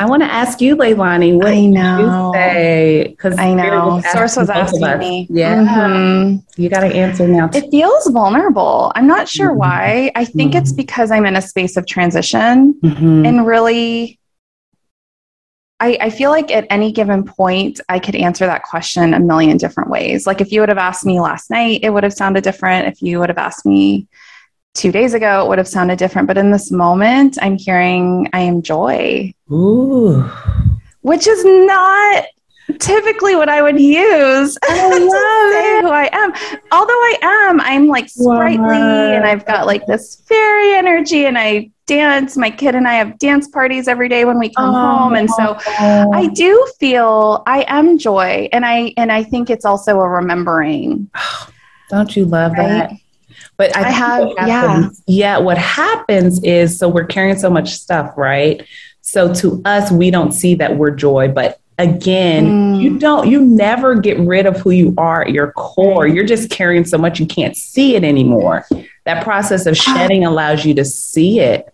I 0.00 0.06
want 0.06 0.22
to 0.22 0.32
ask 0.32 0.62
you, 0.62 0.76
Leilani, 0.76 1.36
what 1.36 1.48
I 1.48 1.66
know. 1.66 2.32
you 2.32 2.32
say? 2.32 3.08
Because 3.10 3.38
I 3.38 3.52
know 3.52 4.00
Source 4.12 4.34
was 4.34 4.48
asking 4.48 4.98
me. 4.98 5.26
Yeah, 5.28 5.56
mm-hmm. 5.62 6.38
you 6.56 6.70
got 6.70 6.80
to 6.80 6.86
answer 6.86 7.28
now. 7.28 7.50
It 7.52 7.70
feels 7.70 8.08
vulnerable. 8.08 8.92
I'm 8.94 9.06
not 9.06 9.28
sure 9.28 9.50
mm-hmm. 9.50 9.58
why. 9.58 10.12
I 10.14 10.24
think 10.24 10.52
mm-hmm. 10.52 10.62
it's 10.62 10.72
because 10.72 11.10
I'm 11.10 11.26
in 11.26 11.36
a 11.36 11.42
space 11.42 11.76
of 11.76 11.84
transition 11.86 12.80
mm-hmm. 12.82 13.26
and 13.26 13.46
really. 13.46 14.18
I, 15.82 15.96
I 16.00 16.10
feel 16.10 16.30
like 16.30 16.50
at 16.50 16.66
any 16.68 16.92
given 16.92 17.24
point, 17.24 17.80
I 17.88 17.98
could 17.98 18.14
answer 18.14 18.44
that 18.46 18.62
question 18.62 19.14
a 19.14 19.20
million 19.20 19.56
different 19.56 19.90
ways. 19.90 20.26
Like 20.26 20.40
if 20.40 20.52
you 20.52 20.60
would 20.60 20.68
have 20.68 20.78
asked 20.78 21.06
me 21.06 21.20
last 21.20 21.50
night, 21.50 21.80
it 21.82 21.90
would 21.90 22.04
have 22.04 22.12
sounded 22.12 22.44
different. 22.44 22.88
If 22.88 23.02
you 23.02 23.18
would 23.18 23.30
have 23.30 23.38
asked 23.38 23.64
me 23.64 24.06
two 24.74 24.92
days 24.92 25.14
ago, 25.14 25.44
it 25.44 25.48
would 25.48 25.58
have 25.58 25.68
sounded 25.68 25.98
different. 25.98 26.28
But 26.28 26.38
in 26.38 26.50
this 26.50 26.70
moment, 26.70 27.38
I'm 27.42 27.56
hearing 27.56 28.28
I 28.32 28.40
am 28.40 28.62
joy. 28.62 29.32
Ooh. 29.50 30.22
Which 31.02 31.26
is 31.26 31.44
not 31.44 32.24
typically 32.78 33.34
what 33.34 33.48
I 33.48 33.62
would 33.62 33.80
use 33.80 34.54
to 34.62 34.68
say 34.68 35.80
who 35.80 35.88
I 35.88 36.08
am. 36.12 36.32
Although 36.72 36.92
I 36.92 37.18
am, 37.22 37.60
I'm 37.60 37.86
like 37.86 38.08
sprightly 38.08 38.58
wow. 38.58 39.12
and 39.12 39.24
I've 39.24 39.44
got 39.44 39.66
like 39.66 39.86
this 39.86 40.22
fairy 40.26 40.74
energy 40.74 41.26
and 41.26 41.36
I 41.36 41.70
dance. 41.86 42.36
My 42.36 42.50
kid 42.50 42.76
and 42.76 42.86
I 42.86 42.94
have 42.94 43.18
dance 43.18 43.48
parties 43.48 43.88
every 43.88 44.08
day 44.08 44.24
when 44.24 44.38
we 44.38 44.54
come 44.54 44.74
oh, 44.74 44.98
home. 44.98 45.14
And 45.14 45.28
so 45.30 45.56
I 45.66 46.30
do 46.34 46.66
feel 46.78 47.42
I 47.46 47.64
am 47.66 47.98
joy. 47.98 48.48
And 48.52 48.64
I 48.64 48.94
and 48.96 49.10
I 49.10 49.24
think 49.24 49.50
it's 49.50 49.64
also 49.64 49.98
a 49.98 50.08
remembering. 50.08 51.10
Don't 51.88 52.14
you 52.14 52.24
love 52.24 52.52
right? 52.52 52.68
that? 52.68 52.92
But 53.56 53.76
I, 53.76 53.88
I 53.88 53.90
have, 53.90 54.28
happens, 54.38 55.02
yeah. 55.06 55.36
Yeah. 55.36 55.38
What 55.38 55.58
happens 55.58 56.42
is, 56.42 56.78
so 56.78 56.88
we're 56.88 57.06
carrying 57.06 57.38
so 57.38 57.50
much 57.50 57.70
stuff, 57.72 58.12
right? 58.16 58.66
So 59.02 59.32
to 59.34 59.60
us, 59.64 59.90
we 59.90 60.10
don't 60.10 60.32
see 60.32 60.54
that 60.56 60.76
we're 60.76 60.90
joy, 60.90 61.28
but 61.28 61.60
again, 61.78 62.46
mm. 62.46 62.80
you 62.80 62.98
don't, 62.98 63.28
you 63.28 63.40
never 63.40 63.94
get 63.94 64.18
rid 64.18 64.46
of 64.46 64.58
who 64.58 64.70
you 64.70 64.94
are 64.98 65.22
at 65.22 65.30
your 65.30 65.52
core. 65.52 66.06
You're 66.06 66.26
just 66.26 66.50
carrying 66.50 66.84
so 66.84 66.98
much 66.98 67.18
you 67.18 67.26
can't 67.26 67.56
see 67.56 67.96
it 67.96 68.04
anymore. 68.04 68.66
That 69.06 69.24
process 69.24 69.64
of 69.64 69.76
shedding 69.76 70.24
allows 70.24 70.64
you 70.64 70.74
to 70.74 70.84
see 70.84 71.40
it. 71.40 71.72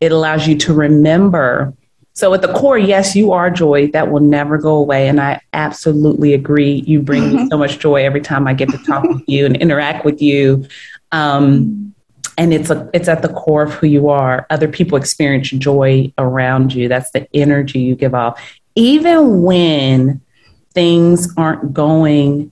It 0.00 0.10
allows 0.10 0.48
you 0.48 0.58
to 0.58 0.74
remember. 0.74 1.72
So 2.14 2.34
at 2.34 2.42
the 2.42 2.52
core, 2.52 2.78
yes, 2.78 3.16
you 3.16 3.32
are 3.32 3.48
joy. 3.48 3.88
That 3.92 4.10
will 4.10 4.20
never 4.20 4.58
go 4.58 4.74
away. 4.74 5.08
And 5.08 5.20
I 5.20 5.40
absolutely 5.52 6.34
agree. 6.34 6.82
You 6.86 7.00
bring 7.00 7.34
me 7.34 7.48
so 7.48 7.56
much 7.56 7.78
joy 7.78 8.04
every 8.04 8.20
time 8.20 8.46
I 8.46 8.54
get 8.54 8.68
to 8.70 8.78
talk 8.78 9.04
with 9.04 9.22
you 9.28 9.46
and 9.46 9.56
interact 9.56 10.04
with 10.04 10.20
you. 10.20 10.66
Um, 11.14 11.94
and 12.36 12.52
it's 12.52 12.70
a, 12.70 12.90
it's 12.92 13.08
at 13.08 13.22
the 13.22 13.28
core 13.28 13.62
of 13.62 13.72
who 13.72 13.86
you 13.86 14.08
are. 14.08 14.46
Other 14.50 14.66
people 14.66 14.98
experience 14.98 15.50
joy 15.50 16.12
around 16.18 16.74
you. 16.74 16.88
That's 16.88 17.12
the 17.12 17.28
energy 17.32 17.78
you 17.78 17.94
give 17.94 18.14
off, 18.14 18.42
even 18.74 19.42
when 19.42 20.20
things 20.72 21.32
aren't 21.36 21.72
going 21.72 22.50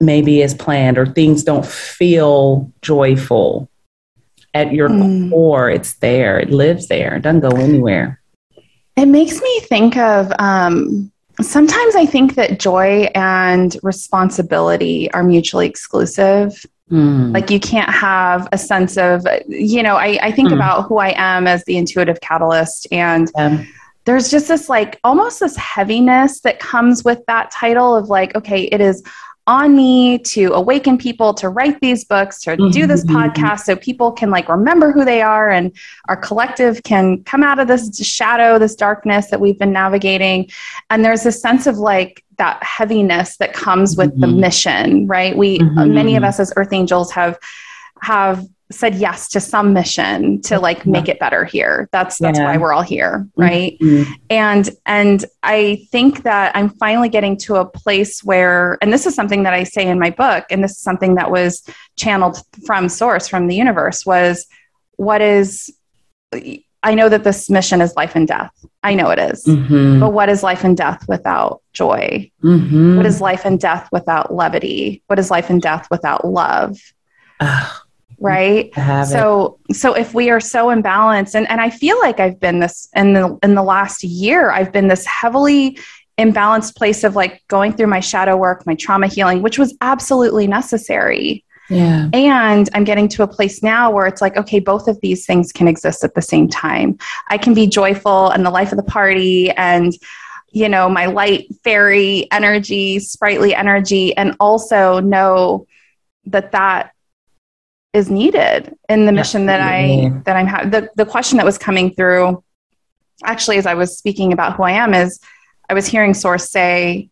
maybe 0.00 0.42
as 0.42 0.54
planned 0.54 0.96
or 0.96 1.04
things 1.04 1.44
don't 1.44 1.66
feel 1.66 2.72
joyful. 2.82 3.68
At 4.54 4.72
your 4.72 4.88
mm. 4.88 5.30
core, 5.30 5.68
it's 5.68 5.94
there. 5.96 6.40
It 6.40 6.50
lives 6.50 6.88
there. 6.88 7.16
It 7.16 7.22
doesn't 7.22 7.40
go 7.40 7.50
anywhere. 7.50 8.20
It 8.96 9.06
makes 9.06 9.40
me 9.40 9.60
think 9.60 9.96
of 9.98 10.32
um, 10.38 11.12
sometimes 11.40 11.94
I 11.94 12.06
think 12.06 12.34
that 12.36 12.58
joy 12.58 13.10
and 13.14 13.76
responsibility 13.82 15.12
are 15.12 15.22
mutually 15.22 15.66
exclusive. 15.66 16.64
Mm. 16.90 17.34
Like 17.34 17.50
you 17.50 17.60
can't 17.60 17.90
have 17.90 18.48
a 18.52 18.58
sense 18.58 18.96
of, 18.96 19.26
you 19.46 19.82
know, 19.82 19.96
I, 19.96 20.18
I 20.22 20.32
think 20.32 20.50
mm. 20.50 20.54
about 20.54 20.82
who 20.86 20.98
I 20.98 21.14
am 21.16 21.46
as 21.46 21.64
the 21.64 21.76
intuitive 21.76 22.20
catalyst 22.20 22.86
and 22.90 23.30
yeah. 23.36 23.64
there's 24.04 24.30
just 24.30 24.48
this 24.48 24.68
like 24.68 24.98
almost 25.04 25.40
this 25.40 25.56
heaviness 25.56 26.40
that 26.40 26.60
comes 26.60 27.04
with 27.04 27.24
that 27.26 27.50
title 27.50 27.94
of 27.94 28.08
like, 28.08 28.34
okay, 28.34 28.62
it 28.64 28.80
is 28.80 29.02
on 29.48 29.74
me 29.74 30.18
to 30.18 30.52
awaken 30.52 30.98
people 30.98 31.34
to 31.34 31.48
write 31.48 31.80
these 31.80 32.04
books 32.04 32.40
to 32.42 32.50
mm-hmm. 32.50 32.70
do 32.70 32.86
this 32.86 33.04
mm-hmm. 33.04 33.16
podcast 33.16 33.60
so 33.60 33.74
people 33.74 34.12
can 34.12 34.30
like 34.30 34.48
remember 34.48 34.92
who 34.92 35.04
they 35.04 35.22
are 35.22 35.50
and 35.50 35.74
our 36.08 36.16
collective 36.16 36.82
can 36.84 37.24
come 37.24 37.42
out 37.42 37.58
of 37.58 37.66
this 37.66 37.96
shadow 37.96 38.58
this 38.58 38.76
darkness 38.76 39.28
that 39.28 39.40
we've 39.40 39.58
been 39.58 39.72
navigating 39.72 40.48
and 40.90 41.04
there's 41.04 41.24
a 41.24 41.32
sense 41.32 41.66
of 41.66 41.78
like 41.78 42.22
that 42.38 42.62
heaviness 42.62 43.36
that 43.38 43.52
comes 43.52 43.96
with 43.96 44.10
mm-hmm. 44.12 44.20
the 44.20 44.26
mission, 44.28 45.06
right? 45.06 45.36
We 45.36 45.58
mm-hmm. 45.58 45.92
many 45.92 46.16
of 46.16 46.22
us 46.22 46.40
as 46.40 46.52
earth 46.56 46.72
angels 46.72 47.10
have 47.12 47.36
have 48.00 48.46
said 48.70 48.94
yes 48.96 49.28
to 49.30 49.40
some 49.40 49.72
mission 49.72 50.40
to 50.42 50.58
like 50.58 50.84
make 50.86 51.08
it 51.08 51.18
better 51.18 51.44
here. 51.44 51.88
That's 51.90 52.18
that's 52.18 52.38
yeah. 52.38 52.44
why 52.44 52.56
we're 52.58 52.72
all 52.72 52.82
here, 52.82 53.26
right? 53.36 53.78
Mm-hmm. 53.80 54.12
And 54.28 54.70
and 54.84 55.24
I 55.42 55.86
think 55.90 56.22
that 56.24 56.54
I'm 56.54 56.68
finally 56.68 57.08
getting 57.08 57.36
to 57.38 57.56
a 57.56 57.64
place 57.64 58.22
where 58.22 58.78
and 58.82 58.92
this 58.92 59.06
is 59.06 59.14
something 59.14 59.44
that 59.44 59.54
I 59.54 59.64
say 59.64 59.86
in 59.86 59.98
my 59.98 60.10
book 60.10 60.44
and 60.50 60.62
this 60.62 60.72
is 60.72 60.80
something 60.80 61.14
that 61.14 61.30
was 61.30 61.66
channeled 61.96 62.38
from 62.66 62.88
source 62.88 63.26
from 63.26 63.46
the 63.46 63.56
universe 63.56 64.04
was 64.04 64.46
what 64.96 65.22
is 65.22 65.70
I 66.82 66.94
know 66.94 67.08
that 67.08 67.24
this 67.24 67.50
mission 67.50 67.80
is 67.80 67.96
life 67.96 68.14
and 68.14 68.28
death. 68.28 68.52
I 68.82 68.94
know 68.94 69.10
it 69.10 69.18
is. 69.18 69.44
Mm-hmm. 69.44 70.00
But 70.00 70.12
what 70.12 70.28
is 70.28 70.42
life 70.42 70.62
and 70.62 70.76
death 70.76 71.08
without 71.08 71.62
joy? 71.72 72.30
Mm-hmm. 72.42 72.96
What 72.96 73.06
is 73.06 73.20
life 73.20 73.44
and 73.44 73.58
death 73.58 73.88
without 73.90 74.32
levity? 74.32 75.02
What 75.06 75.18
is 75.18 75.30
life 75.30 75.50
and 75.50 75.60
death 75.60 75.88
without 75.90 76.24
love? 76.24 76.78
Right? 78.18 78.70
So 79.06 79.58
it. 79.68 79.76
so 79.76 79.94
if 79.94 80.14
we 80.14 80.30
are 80.30 80.40
so 80.40 80.66
imbalanced 80.66 81.34
and 81.34 81.48
and 81.48 81.60
I 81.60 81.70
feel 81.70 81.98
like 82.00 82.20
I've 82.20 82.40
been 82.40 82.60
this 82.60 82.88
in 82.94 83.12
the 83.12 83.38
in 83.42 83.54
the 83.54 83.62
last 83.62 84.02
year, 84.02 84.50
I've 84.50 84.72
been 84.72 84.88
this 84.88 85.04
heavily 85.06 85.78
imbalanced 86.18 86.74
place 86.74 87.04
of 87.04 87.14
like 87.14 87.42
going 87.48 87.72
through 87.72 87.86
my 87.86 88.00
shadow 88.00 88.36
work, 88.36 88.66
my 88.66 88.74
trauma 88.74 89.06
healing, 89.06 89.40
which 89.40 89.58
was 89.58 89.76
absolutely 89.80 90.46
necessary. 90.46 91.44
Yeah. 91.70 92.08
And 92.12 92.68
I'm 92.74 92.84
getting 92.84 93.08
to 93.08 93.22
a 93.22 93.28
place 93.28 93.62
now 93.62 93.90
where 93.90 94.06
it's 94.06 94.22
like, 94.22 94.36
okay, 94.36 94.58
both 94.58 94.88
of 94.88 94.98
these 95.00 95.26
things 95.26 95.52
can 95.52 95.68
exist 95.68 96.02
at 96.02 96.14
the 96.14 96.22
same 96.22 96.48
time. 96.48 96.98
I 97.28 97.38
can 97.38 97.54
be 97.54 97.66
joyful 97.66 98.30
and 98.30 98.44
the 98.44 98.50
life 98.50 98.72
of 98.72 98.78
the 98.78 98.84
party 98.84 99.50
and, 99.50 99.92
you 100.50 100.68
know, 100.68 100.88
my 100.88 101.06
light 101.06 101.46
fairy 101.62 102.26
energy, 102.32 102.98
sprightly 102.98 103.54
energy, 103.54 104.16
and 104.16 104.34
also 104.40 104.98
know 105.00 105.66
that 106.24 106.52
that 106.52 106.92
is 107.92 108.10
needed 108.10 108.74
in 108.88 109.06
the 109.06 109.12
mission 109.12 109.46
that 109.46 109.60
I 109.60 110.12
that 110.24 110.36
I'm 110.36 110.46
having. 110.46 110.70
The 110.70 110.90
the 110.96 111.06
question 111.06 111.38
that 111.38 111.46
was 111.46 111.58
coming 111.58 111.94
through, 111.94 112.42
actually, 113.24 113.56
as 113.56 113.66
I 113.66 113.74
was 113.74 113.96
speaking 113.96 114.32
about 114.32 114.56
who 114.56 114.62
I 114.62 114.72
am, 114.72 114.94
is 114.94 115.20
I 115.68 115.74
was 115.74 115.86
hearing 115.86 116.14
Source 116.14 116.50
say, 116.50 117.08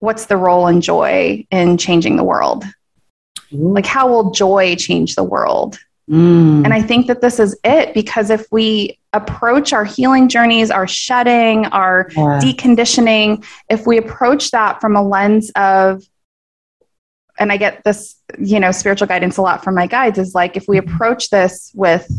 "What's 0.00 0.26
the 0.26 0.36
role 0.36 0.66
and 0.66 0.82
joy 0.82 1.46
in 1.50 1.78
changing 1.78 2.16
the 2.16 2.24
world?" 2.24 2.64
Ooh. 3.52 3.72
Like, 3.72 3.86
how 3.86 4.08
will 4.08 4.30
joy 4.30 4.76
change 4.76 5.14
the 5.14 5.24
world? 5.24 5.78
Mm. 6.10 6.64
And 6.64 6.72
I 6.72 6.80
think 6.80 7.06
that 7.06 7.20
this 7.20 7.38
is 7.38 7.56
it 7.64 7.92
because 7.94 8.30
if 8.30 8.46
we 8.50 8.98
approach 9.12 9.72
our 9.72 9.84
healing 9.84 10.28
journeys, 10.28 10.70
our 10.70 10.86
shedding, 10.86 11.66
our 11.66 12.08
yeah. 12.16 12.40
deconditioning, 12.42 13.44
if 13.68 13.86
we 13.86 13.98
approach 13.98 14.50
that 14.50 14.80
from 14.80 14.96
a 14.96 15.02
lens 15.02 15.50
of, 15.54 16.02
and 17.38 17.52
I 17.52 17.56
get 17.56 17.84
this, 17.84 18.16
you 18.38 18.60
know, 18.60 18.72
spiritual 18.72 19.06
guidance 19.06 19.36
a 19.36 19.42
lot 19.42 19.64
from 19.64 19.74
my 19.74 19.86
guides 19.86 20.18
is 20.18 20.34
like, 20.34 20.56
if 20.56 20.66
we 20.68 20.78
mm-hmm. 20.78 20.92
approach 20.92 21.30
this 21.30 21.70
with, 21.74 22.10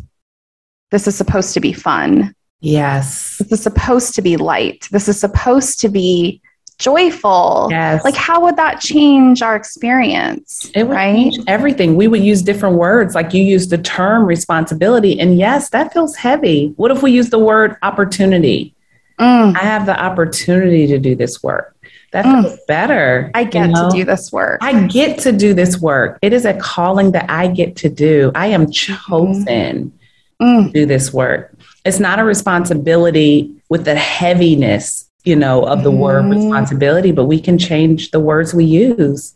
this 0.92 1.08
is 1.08 1.16
supposed 1.16 1.54
to 1.54 1.60
be 1.60 1.74
fun. 1.74 2.34
Yes. 2.62 3.38
This 3.38 3.52
is 3.52 3.64
supposed 3.64 4.16
to 4.16 4.22
be 4.22 4.38
light. 4.38 4.88
This 4.92 5.08
is 5.08 5.20
supposed 5.20 5.80
to 5.82 5.90
be 5.90 6.42
joyful. 6.78 7.68
Yes. 7.70 8.04
Like, 8.04 8.16
how 8.16 8.42
would 8.42 8.56
that 8.56 8.80
change 8.80 9.42
our 9.42 9.56
experience? 9.56 10.72
It 10.74 10.84
would 10.84 10.96
right? 10.96 11.14
change 11.14 11.38
everything. 11.48 11.96
We 11.96 12.08
would 12.08 12.24
use 12.24 12.42
different 12.42 12.78
words, 12.78 13.16
like 13.16 13.34
you 13.34 13.44
used 13.44 13.70
the 13.70 13.78
term 13.78 14.26
responsibility. 14.26 15.20
And 15.20 15.38
yes, 15.38 15.70
that 15.70 15.94
feels 15.94 16.16
heavy. 16.16 16.74
What 16.78 16.92
if 16.92 17.04
we 17.04 17.12
use 17.12 17.30
the 17.30 17.40
word 17.40 17.76
opportunity? 17.82 18.74
Mm. 19.20 19.56
I 19.56 19.60
have 19.60 19.86
the 19.86 20.02
opportunity 20.02 20.88
to 20.88 20.98
do 20.98 21.16
this 21.16 21.44
work. 21.44 21.76
That 22.12 22.26
mm. 22.26 22.58
better. 22.68 23.30
I 23.34 23.44
get 23.44 23.68
you 23.68 23.74
know? 23.74 23.90
to 23.90 23.98
do 23.98 24.04
this 24.04 24.32
work. 24.32 24.60
I 24.62 24.88
get 24.88 25.20
to 25.20 25.32
do 25.32 25.54
this 25.54 25.80
work. 25.80 26.18
It 26.22 26.34
is 26.34 26.46
a 26.46 26.56
calling 26.56 27.12
that 27.12 27.30
I 27.30 27.48
get 27.48 27.76
to 27.78 27.90
do. 27.90 28.32
I 28.34 28.48
am 28.48 28.66
mm-hmm. 28.66 28.72
chosen 28.72 30.00
mm. 30.42 30.66
to 30.66 30.72
do 30.72 30.86
this 30.86 31.14
work. 31.14 31.56
it's 31.86 32.00
not 32.00 32.20
a 32.20 32.24
responsibility 32.24 33.54
with 33.70 33.86
the 33.86 33.96
heaviness, 33.96 35.10
you 35.24 35.36
know, 35.36 35.64
of 35.64 35.84
the 35.84 35.92
mm-hmm. 35.92 36.00
word 36.00 36.26
responsibility, 36.26 37.12
but 37.12 37.26
we 37.26 37.40
can 37.40 37.58
change 37.58 38.12
the 38.12 38.20
words 38.20 38.54
we 38.54 38.66
use. 38.66 39.36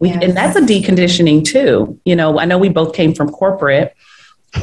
We, 0.00 0.08
yes. 0.08 0.22
And 0.22 0.36
that's 0.36 0.56
a 0.56 0.62
deconditioning 0.62 1.44
too. 1.44 2.00
You 2.04 2.16
know, 2.16 2.38
I 2.38 2.44
know 2.46 2.58
we 2.58 2.70
both 2.70 2.94
came 2.94 3.14
from 3.14 3.30
corporate, 3.30 3.94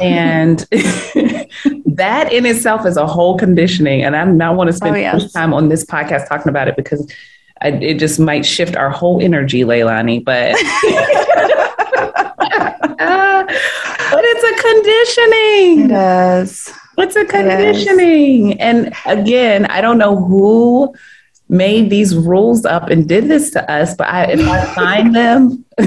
and 0.02 0.58
that 1.86 2.32
in 2.32 2.44
itself 2.44 2.84
is 2.84 2.96
a 2.96 3.06
whole 3.06 3.38
conditioning. 3.38 4.02
And 4.02 4.16
I 4.16 4.24
not 4.24 4.56
want 4.56 4.68
to 4.68 4.72
spend 4.72 4.96
oh, 4.96 4.98
yes. 4.98 5.32
time 5.32 5.54
on 5.54 5.68
this 5.68 5.84
podcast 5.84 6.28
talking 6.28 6.50
about 6.50 6.68
it 6.68 6.76
because 6.76 7.10
I, 7.60 7.68
it 7.68 7.98
just 7.98 8.20
might 8.20 8.46
shift 8.46 8.76
our 8.76 8.90
whole 8.90 9.20
energy, 9.22 9.62
Leilani. 9.62 10.24
But 10.24 10.54
but 14.10 14.24
it's 14.24 14.44
a 14.44 14.54
conditioning. 14.62 15.90
It 15.90 16.42
is. 16.42 16.72
It's 16.98 17.16
a 17.16 17.24
conditioning. 17.24 18.52
It 18.52 18.60
and 18.60 18.94
again, 19.06 19.66
I 19.66 19.80
don't 19.80 19.98
know 19.98 20.16
who 20.16 20.94
made 21.48 21.90
these 21.90 22.14
rules 22.14 22.64
up 22.64 22.88
and 22.90 23.08
did 23.08 23.28
this 23.28 23.50
to 23.52 23.70
us, 23.70 23.94
but 23.94 24.08
I, 24.08 24.24
if 24.24 24.46
I 24.46 24.74
find 24.74 25.14
them, 25.14 25.64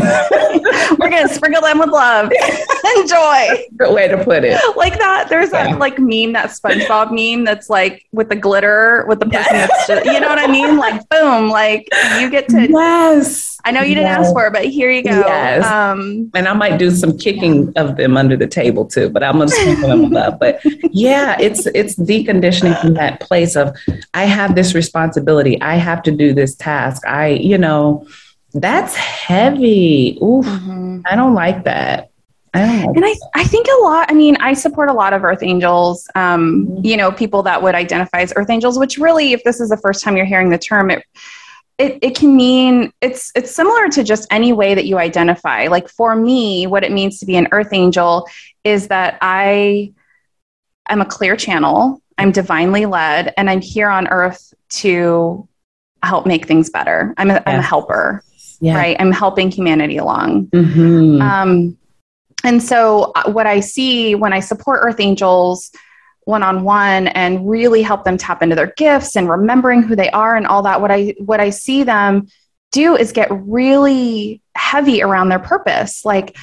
we're 0.99 1.09
gonna 1.09 1.29
sprinkle 1.29 1.61
them 1.61 1.79
with 1.79 1.89
love 1.89 2.31
and 2.85 3.09
joy. 3.09 3.65
Good 3.77 3.93
way 3.93 4.07
to 4.07 4.23
put 4.23 4.43
it. 4.43 4.59
Like 4.75 4.97
that. 4.97 5.27
There's 5.29 5.51
yeah. 5.51 5.71
that 5.71 5.79
like 5.79 5.99
meme, 5.99 6.33
that 6.33 6.49
SpongeBob 6.49 7.11
meme 7.11 7.43
that's 7.43 7.69
like 7.69 8.05
with 8.11 8.29
the 8.29 8.35
glitter 8.35 9.05
with 9.07 9.19
the 9.19 9.25
person 9.25 9.53
that's 9.53 9.87
just, 9.87 10.05
you 10.05 10.19
know 10.19 10.27
what 10.27 10.39
I 10.39 10.47
mean? 10.47 10.77
Like 10.77 11.07
boom, 11.09 11.49
like 11.49 11.87
you 12.19 12.29
get 12.29 12.49
to. 12.49 12.67
Yes. 12.69 13.59
I 13.63 13.71
know 13.71 13.81
you 13.81 13.95
didn't 13.95 14.09
yes. 14.09 14.25
ask 14.25 14.33
for 14.33 14.47
it, 14.47 14.53
but 14.53 14.65
here 14.65 14.89
you 14.89 15.03
go. 15.03 15.11
Yes. 15.11 15.63
Um, 15.65 16.31
and 16.33 16.47
I 16.47 16.53
might 16.53 16.77
do 16.77 16.89
some 16.89 17.17
kicking 17.17 17.71
of 17.75 17.95
them 17.95 18.17
under 18.17 18.35
the 18.35 18.47
table 18.47 18.85
too, 18.85 19.09
but 19.09 19.23
I'm 19.23 19.37
gonna 19.37 19.49
sprinkle 19.49 19.89
them 19.89 20.03
with 20.03 20.11
love. 20.11 20.39
But 20.39 20.61
yeah, 20.91 21.37
it's 21.39 21.67
it's 21.67 21.95
deconditioning 21.95 22.79
from 22.81 22.95
that 22.95 23.19
place 23.19 23.55
of 23.55 23.75
I 24.13 24.25
have 24.25 24.55
this 24.55 24.73
responsibility. 24.73 25.61
I 25.61 25.75
have 25.75 26.01
to 26.03 26.11
do 26.11 26.33
this 26.33 26.55
task. 26.55 27.05
I, 27.05 27.29
you 27.29 27.57
know 27.57 28.07
that's 28.53 28.95
heavy. 28.95 30.17
Oof. 30.21 30.45
Mm-hmm. 30.45 31.01
I 31.05 31.15
don't 31.15 31.33
like 31.33 31.63
that. 31.63 32.09
I 32.53 32.63
and 32.63 33.05
I, 33.05 33.13
I 33.33 33.45
think 33.45 33.67
a 33.67 33.83
lot, 33.83 34.11
I 34.11 34.13
mean, 34.13 34.35
I 34.41 34.53
support 34.53 34.89
a 34.89 34.93
lot 34.93 35.13
of 35.13 35.23
earth 35.23 35.41
angels, 35.41 36.09
um, 36.15 36.67
mm-hmm. 36.67 36.85
you 36.85 36.97
know, 36.97 37.11
people 37.11 37.43
that 37.43 37.63
would 37.63 37.75
identify 37.75 38.21
as 38.21 38.33
earth 38.35 38.49
angels, 38.49 38.77
which 38.77 38.97
really, 38.97 39.31
if 39.31 39.43
this 39.45 39.61
is 39.61 39.69
the 39.69 39.77
first 39.77 40.03
time 40.03 40.17
you're 40.17 40.25
hearing 40.25 40.49
the 40.49 40.57
term, 40.57 40.91
it, 40.91 41.05
it, 41.77 41.97
it 42.01 42.15
can 42.15 42.35
mean 42.35 42.91
it's, 43.01 43.31
it's 43.35 43.51
similar 43.51 43.87
to 43.89 44.03
just 44.03 44.27
any 44.31 44.51
way 44.51 44.75
that 44.75 44.85
you 44.85 44.97
identify. 44.97 45.67
Like 45.67 45.87
for 45.87 46.13
me, 46.15 46.67
what 46.67 46.83
it 46.83 46.91
means 46.91 47.19
to 47.19 47.25
be 47.25 47.37
an 47.37 47.47
earth 47.53 47.71
angel 47.71 48.27
is 48.65 48.89
that 48.89 49.17
I 49.21 49.93
am 50.89 50.99
a 50.99 51.05
clear 51.05 51.37
channel. 51.37 52.01
I'm 52.17 52.33
divinely 52.33 52.85
led 52.85 53.33
and 53.37 53.49
I'm 53.49 53.61
here 53.61 53.89
on 53.89 54.09
earth 54.09 54.53
to 54.69 55.47
help 56.03 56.25
make 56.25 56.47
things 56.47 56.69
better. 56.69 57.13
I'm 57.17 57.29
a, 57.29 57.35
yes. 57.35 57.43
I'm 57.45 57.59
a 57.59 57.63
helper 57.63 58.23
yeah. 58.61 58.75
right? 58.75 58.95
I'm 58.99 59.11
helping 59.11 59.51
humanity 59.51 59.97
along. 59.97 60.47
Mm-hmm. 60.47 61.21
Um, 61.21 61.77
and 62.43 62.63
so, 62.63 63.11
uh, 63.15 63.29
what 63.31 63.47
I 63.47 63.59
see 63.59 64.15
when 64.15 64.33
I 64.33 64.39
support 64.39 64.79
Earth 64.83 64.99
Angels 64.99 65.71
one 66.25 66.43
on 66.43 66.63
one 66.63 67.07
and 67.09 67.49
really 67.49 67.81
help 67.81 68.03
them 68.03 68.17
tap 68.17 68.43
into 68.43 68.55
their 68.55 68.73
gifts 68.77 69.15
and 69.15 69.29
remembering 69.29 69.81
who 69.81 69.95
they 69.95 70.09
are 70.11 70.35
and 70.35 70.47
all 70.47 70.61
that, 70.63 70.79
what 70.79 70.91
I 70.91 71.15
what 71.19 71.39
I 71.39 71.49
see 71.49 71.83
them 71.83 72.27
do 72.71 72.95
is 72.95 73.11
get 73.11 73.27
really 73.31 74.41
heavy 74.55 75.01
around 75.01 75.29
their 75.29 75.39
purpose. 75.39 76.05
Like, 76.05 76.37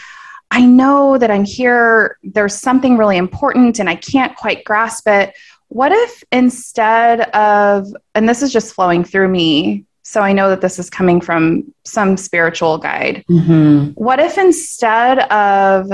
I 0.50 0.64
know 0.64 1.18
that 1.18 1.30
I'm 1.30 1.44
here. 1.44 2.18
There's 2.22 2.54
something 2.54 2.96
really 2.96 3.16
important, 3.16 3.78
and 3.78 3.88
I 3.88 3.94
can't 3.94 4.36
quite 4.36 4.64
grasp 4.64 5.06
it. 5.08 5.34
What 5.68 5.92
if 5.92 6.24
instead 6.32 7.20
of, 7.30 7.86
and 8.14 8.28
this 8.28 8.42
is 8.42 8.52
just 8.52 8.74
flowing 8.74 9.04
through 9.04 9.28
me, 9.28 9.84
so 10.08 10.22
I 10.22 10.32
know 10.32 10.48
that 10.48 10.62
this 10.62 10.78
is 10.78 10.88
coming 10.88 11.20
from 11.20 11.74
some 11.84 12.16
spiritual 12.16 12.78
guide. 12.78 13.26
Mm-hmm. 13.28 13.90
What 13.92 14.18
if 14.20 14.38
instead 14.38 15.18
of 15.30 15.92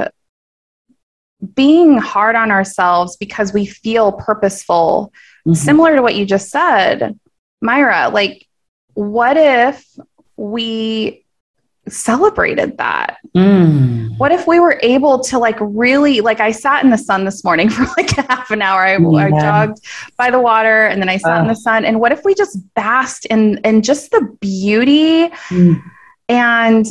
being 1.53 1.99
hard 1.99 2.37
on 2.37 2.53
ourselves 2.53 3.17
because 3.17 3.53
we 3.53 3.67
feel 3.67 4.13
purposeful, 4.13 5.13
mm-hmm. 5.41 5.55
similar 5.55 5.97
to 5.97 6.03
what 6.03 6.15
you 6.15 6.27
just 6.27 6.51
said, 6.51 7.19
Myra, 7.61 8.09
like, 8.09 8.47
what 8.93 9.37
if 9.37 9.85
we 10.37 11.24
celebrated 11.89 12.79
that? 12.79 13.19
Mm. 13.37 14.17
What 14.19 14.33
if 14.33 14.47
we 14.47 14.61
were 14.61 14.79
able 14.83 15.21
to 15.25 15.39
like 15.39 15.57
really 15.61 16.21
like 16.21 16.41
I 16.41 16.53
sat 16.53 16.85
in 16.85 16.91
the 16.91 16.99
sun 16.99 17.25
this 17.25 17.45
morning 17.45 17.69
for 17.71 17.85
like 17.97 18.17
a 18.19 18.23
half 18.23 18.51
an 18.51 18.63
hour. 18.63 18.83
I, 18.83 18.97
yeah. 18.99 19.19
I 19.19 19.31
jogged 19.31 19.81
by 20.17 20.31
the 20.31 20.41
water 20.41 20.87
and 20.87 21.01
then 21.01 21.09
I 21.09 21.17
sat 21.17 21.41
in 21.41 21.49
the 21.49 21.57
sun. 21.57 21.85
And 21.85 22.01
what 22.01 22.13
if 22.13 22.25
we 22.25 22.35
just 22.35 22.59
basked 22.75 23.27
in 23.27 23.59
in 23.59 23.83
just 23.83 24.11
the 24.11 24.37
beauty 24.41 25.29
mm. 25.49 25.83
and 26.29 26.87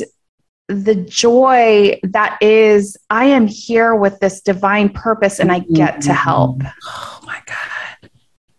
the 0.68 0.94
joy 0.94 1.98
that 2.02 2.38
is 2.40 2.96
I 3.10 3.26
am 3.26 3.46
here 3.46 3.94
with 3.94 4.18
this 4.20 4.40
divine 4.40 4.88
purpose 4.88 5.38
and 5.38 5.52
I 5.52 5.58
get 5.60 6.00
to 6.02 6.14
help. 6.14 6.62
Oh 6.84 7.20
my 7.26 7.40
God. 7.46 8.10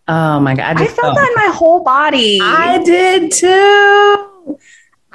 Oh 0.08 0.40
my 0.40 0.56
God. 0.56 0.78
I, 0.78 0.84
I 0.84 0.86
felt, 0.86 1.00
felt 1.00 1.16
that 1.16 1.30
in 1.30 1.50
my 1.50 1.56
whole 1.56 1.84
body. 1.84 2.40
I 2.42 2.84
did 2.84 3.32
too. 3.32 4.60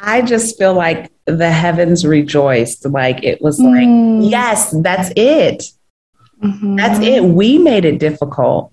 I 0.02 0.22
just 0.22 0.58
feel 0.58 0.74
like 0.74 1.12
the 1.26 1.50
heavens 1.50 2.06
rejoiced. 2.06 2.86
Like 2.86 3.22
it 3.22 3.40
was 3.40 3.60
like, 3.60 3.86
mm. 3.86 4.28
yes, 4.28 4.70
that's 4.82 5.12
it. 5.16 5.64
Mm-hmm. 6.42 6.76
That's 6.76 7.00
it. 7.00 7.24
We 7.24 7.58
made 7.58 7.84
it 7.84 7.98
difficult. 7.98 8.72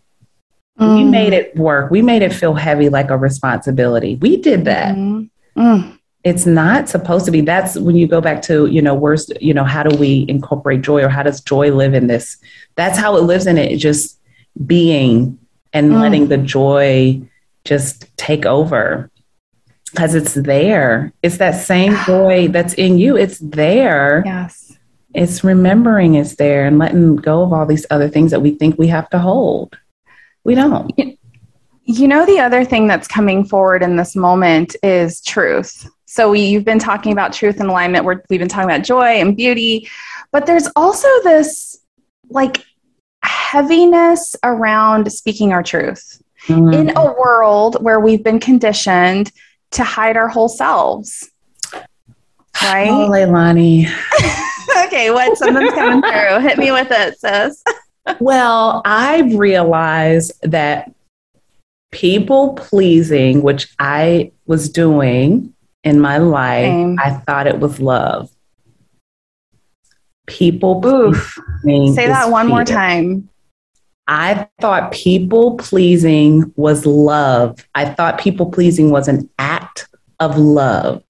Mm. 0.79 0.95
We 0.95 1.03
made 1.03 1.33
it 1.33 1.55
work. 1.55 1.91
We 1.91 2.01
made 2.01 2.21
it 2.21 2.33
feel 2.33 2.53
heavy 2.53 2.89
like 2.89 3.09
a 3.09 3.17
responsibility. 3.17 4.15
We 4.15 4.37
did 4.37 4.65
that. 4.65 4.95
Mm-hmm. 4.95 5.59
Mm. 5.59 5.99
It's 6.23 6.45
not 6.45 6.89
supposed 6.89 7.25
to 7.25 7.31
be. 7.31 7.41
That's 7.41 7.77
when 7.77 7.95
you 7.95 8.07
go 8.07 8.21
back 8.21 8.41
to, 8.43 8.65
you 8.67 8.81
know, 8.81 8.93
where's, 8.93 9.29
you 9.39 9.53
know, 9.53 9.63
how 9.63 9.83
do 9.83 9.97
we 9.97 10.25
incorporate 10.27 10.81
joy 10.81 11.03
or 11.03 11.09
how 11.09 11.23
does 11.23 11.41
joy 11.41 11.71
live 11.71 11.93
in 11.93 12.07
this? 12.07 12.37
That's 12.75 12.97
how 12.97 13.15
it 13.17 13.21
lives 13.21 13.47
in 13.47 13.57
it, 13.57 13.77
just 13.77 14.19
being 14.65 15.39
and 15.73 15.91
mm. 15.91 16.01
letting 16.01 16.27
the 16.27 16.37
joy 16.37 17.21
just 17.63 18.15
take 18.17 18.45
over 18.45 19.09
because 19.97 20.13
it's 20.13 20.35
there. 20.35 21.11
It's 21.23 21.37
that 21.37 21.59
same 21.59 21.97
joy 22.05 22.49
that's 22.49 22.75
in 22.75 22.99
you. 22.99 23.17
It's 23.17 23.39
there. 23.39 24.21
Yes. 24.23 24.77
It's 25.15 25.43
remembering 25.43 26.13
it's 26.13 26.35
there 26.35 26.67
and 26.67 26.77
letting 26.77 27.15
go 27.15 27.41
of 27.41 27.51
all 27.51 27.65
these 27.65 27.87
other 27.89 28.07
things 28.07 28.29
that 28.29 28.41
we 28.41 28.51
think 28.51 28.77
we 28.77 28.87
have 28.89 29.09
to 29.09 29.17
hold. 29.17 29.75
We 30.43 30.53
don't. 30.53 30.91
You 31.85 32.07
know, 32.07 32.27
the 32.27 32.39
other 32.39 32.63
thing 32.63 32.85
that's 32.85 33.07
coming 33.07 33.43
forward 33.43 33.81
in 33.81 33.95
this 33.95 34.15
moment 34.15 34.75
is 34.83 35.19
truth. 35.21 35.89
So 36.05 36.29
we, 36.29 36.41
you've 36.41 36.65
been 36.65 36.77
talking 36.77 37.11
about 37.11 37.33
truth 37.33 37.59
and 37.59 37.67
alignment. 37.67 38.05
Where 38.05 38.23
we've 38.29 38.39
been 38.39 38.47
talking 38.47 38.69
about 38.69 38.85
joy 38.85 39.19
and 39.19 39.35
beauty, 39.35 39.89
but 40.31 40.45
there's 40.45 40.67
also 40.75 41.07
this 41.23 41.79
like 42.29 42.63
heaviness 43.23 44.35
around 44.43 45.11
speaking 45.11 45.53
our 45.53 45.63
truth. 45.63 46.21
Mm-hmm. 46.45 46.73
In 46.73 46.97
a 46.97 47.13
world 47.13 47.83
where 47.83 47.99
we've 47.99 48.23
been 48.23 48.39
conditioned 48.39 49.31
to 49.71 49.83
hide 49.83 50.17
our 50.17 50.27
whole 50.27 50.49
selves. 50.49 51.29
Right? 52.63 52.89
Oh, 52.89 53.09
Leilani. 53.09 53.85
okay, 54.85 55.11
what? 55.11 55.37
Something's 55.37 55.73
coming 55.73 56.01
through. 56.01 56.39
Hit 56.39 56.57
me 56.57 56.71
with 56.71 56.87
it, 56.89 57.19
sis. 57.19 57.63
well, 58.19 58.81
I've 58.85 59.35
realized 59.35 60.33
that 60.43 60.91
people 61.91 62.53
pleasing, 62.53 63.43
which 63.43 63.67
I 63.79 64.31
was 64.45 64.69
doing 64.69 65.53
in 65.83 65.99
my 65.99 66.17
life, 66.17 66.65
Same. 66.65 66.97
I 66.99 67.11
thought 67.11 67.47
it 67.47 67.59
was 67.59 67.79
love. 67.79 68.29
People 70.25 70.81
pleasing. 70.81 71.93
Say 71.93 72.07
that 72.07 72.29
one 72.29 72.47
fear. 72.47 72.55
more 72.55 72.65
time. 72.65 73.29
I 74.07 74.47
thought 74.61 74.91
people 74.91 75.57
pleasing 75.57 76.53
was 76.55 76.85
love. 76.85 77.67
I 77.75 77.85
thought 77.85 78.19
people 78.19 78.49
pleasing 78.49 78.89
was 78.89 79.07
an 79.07 79.29
act 79.37 79.89
of 80.19 80.37
love. 80.37 81.03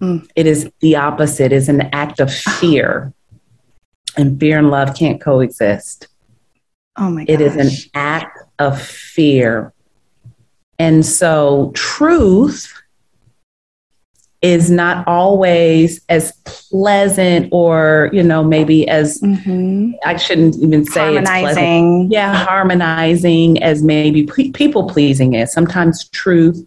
Mm. 0.00 0.28
It 0.34 0.46
is 0.46 0.70
the 0.80 0.96
opposite, 0.96 1.52
it's 1.52 1.68
an 1.68 1.82
act 1.92 2.20
of 2.20 2.32
fear. 2.32 3.12
And 4.16 4.40
fear 4.40 4.58
and 4.58 4.70
love 4.70 4.96
can't 4.96 5.20
coexist. 5.20 6.08
Oh 6.96 7.10
my 7.10 7.24
gosh. 7.24 7.34
It 7.34 7.40
is 7.40 7.56
an 7.56 7.90
act 7.94 8.38
of 8.58 8.80
fear. 8.80 9.72
And 10.78 11.04
so 11.04 11.72
truth 11.74 12.77
is 14.40 14.70
not 14.70 15.06
always 15.08 16.00
as 16.08 16.32
pleasant 16.44 17.48
or 17.50 18.08
you 18.12 18.22
know 18.22 18.44
maybe 18.44 18.88
as 18.88 19.20
mm-hmm. 19.20 19.90
i 20.04 20.16
shouldn't 20.16 20.56
even 20.56 20.84
say 20.84 21.00
harmonizing 21.00 22.04
it's 22.04 22.12
yeah 22.12 22.44
harmonizing 22.44 23.60
as 23.62 23.82
maybe 23.82 24.24
pe- 24.24 24.50
people 24.50 24.88
pleasing 24.88 25.34
is 25.34 25.52
sometimes 25.52 26.08
truth 26.10 26.64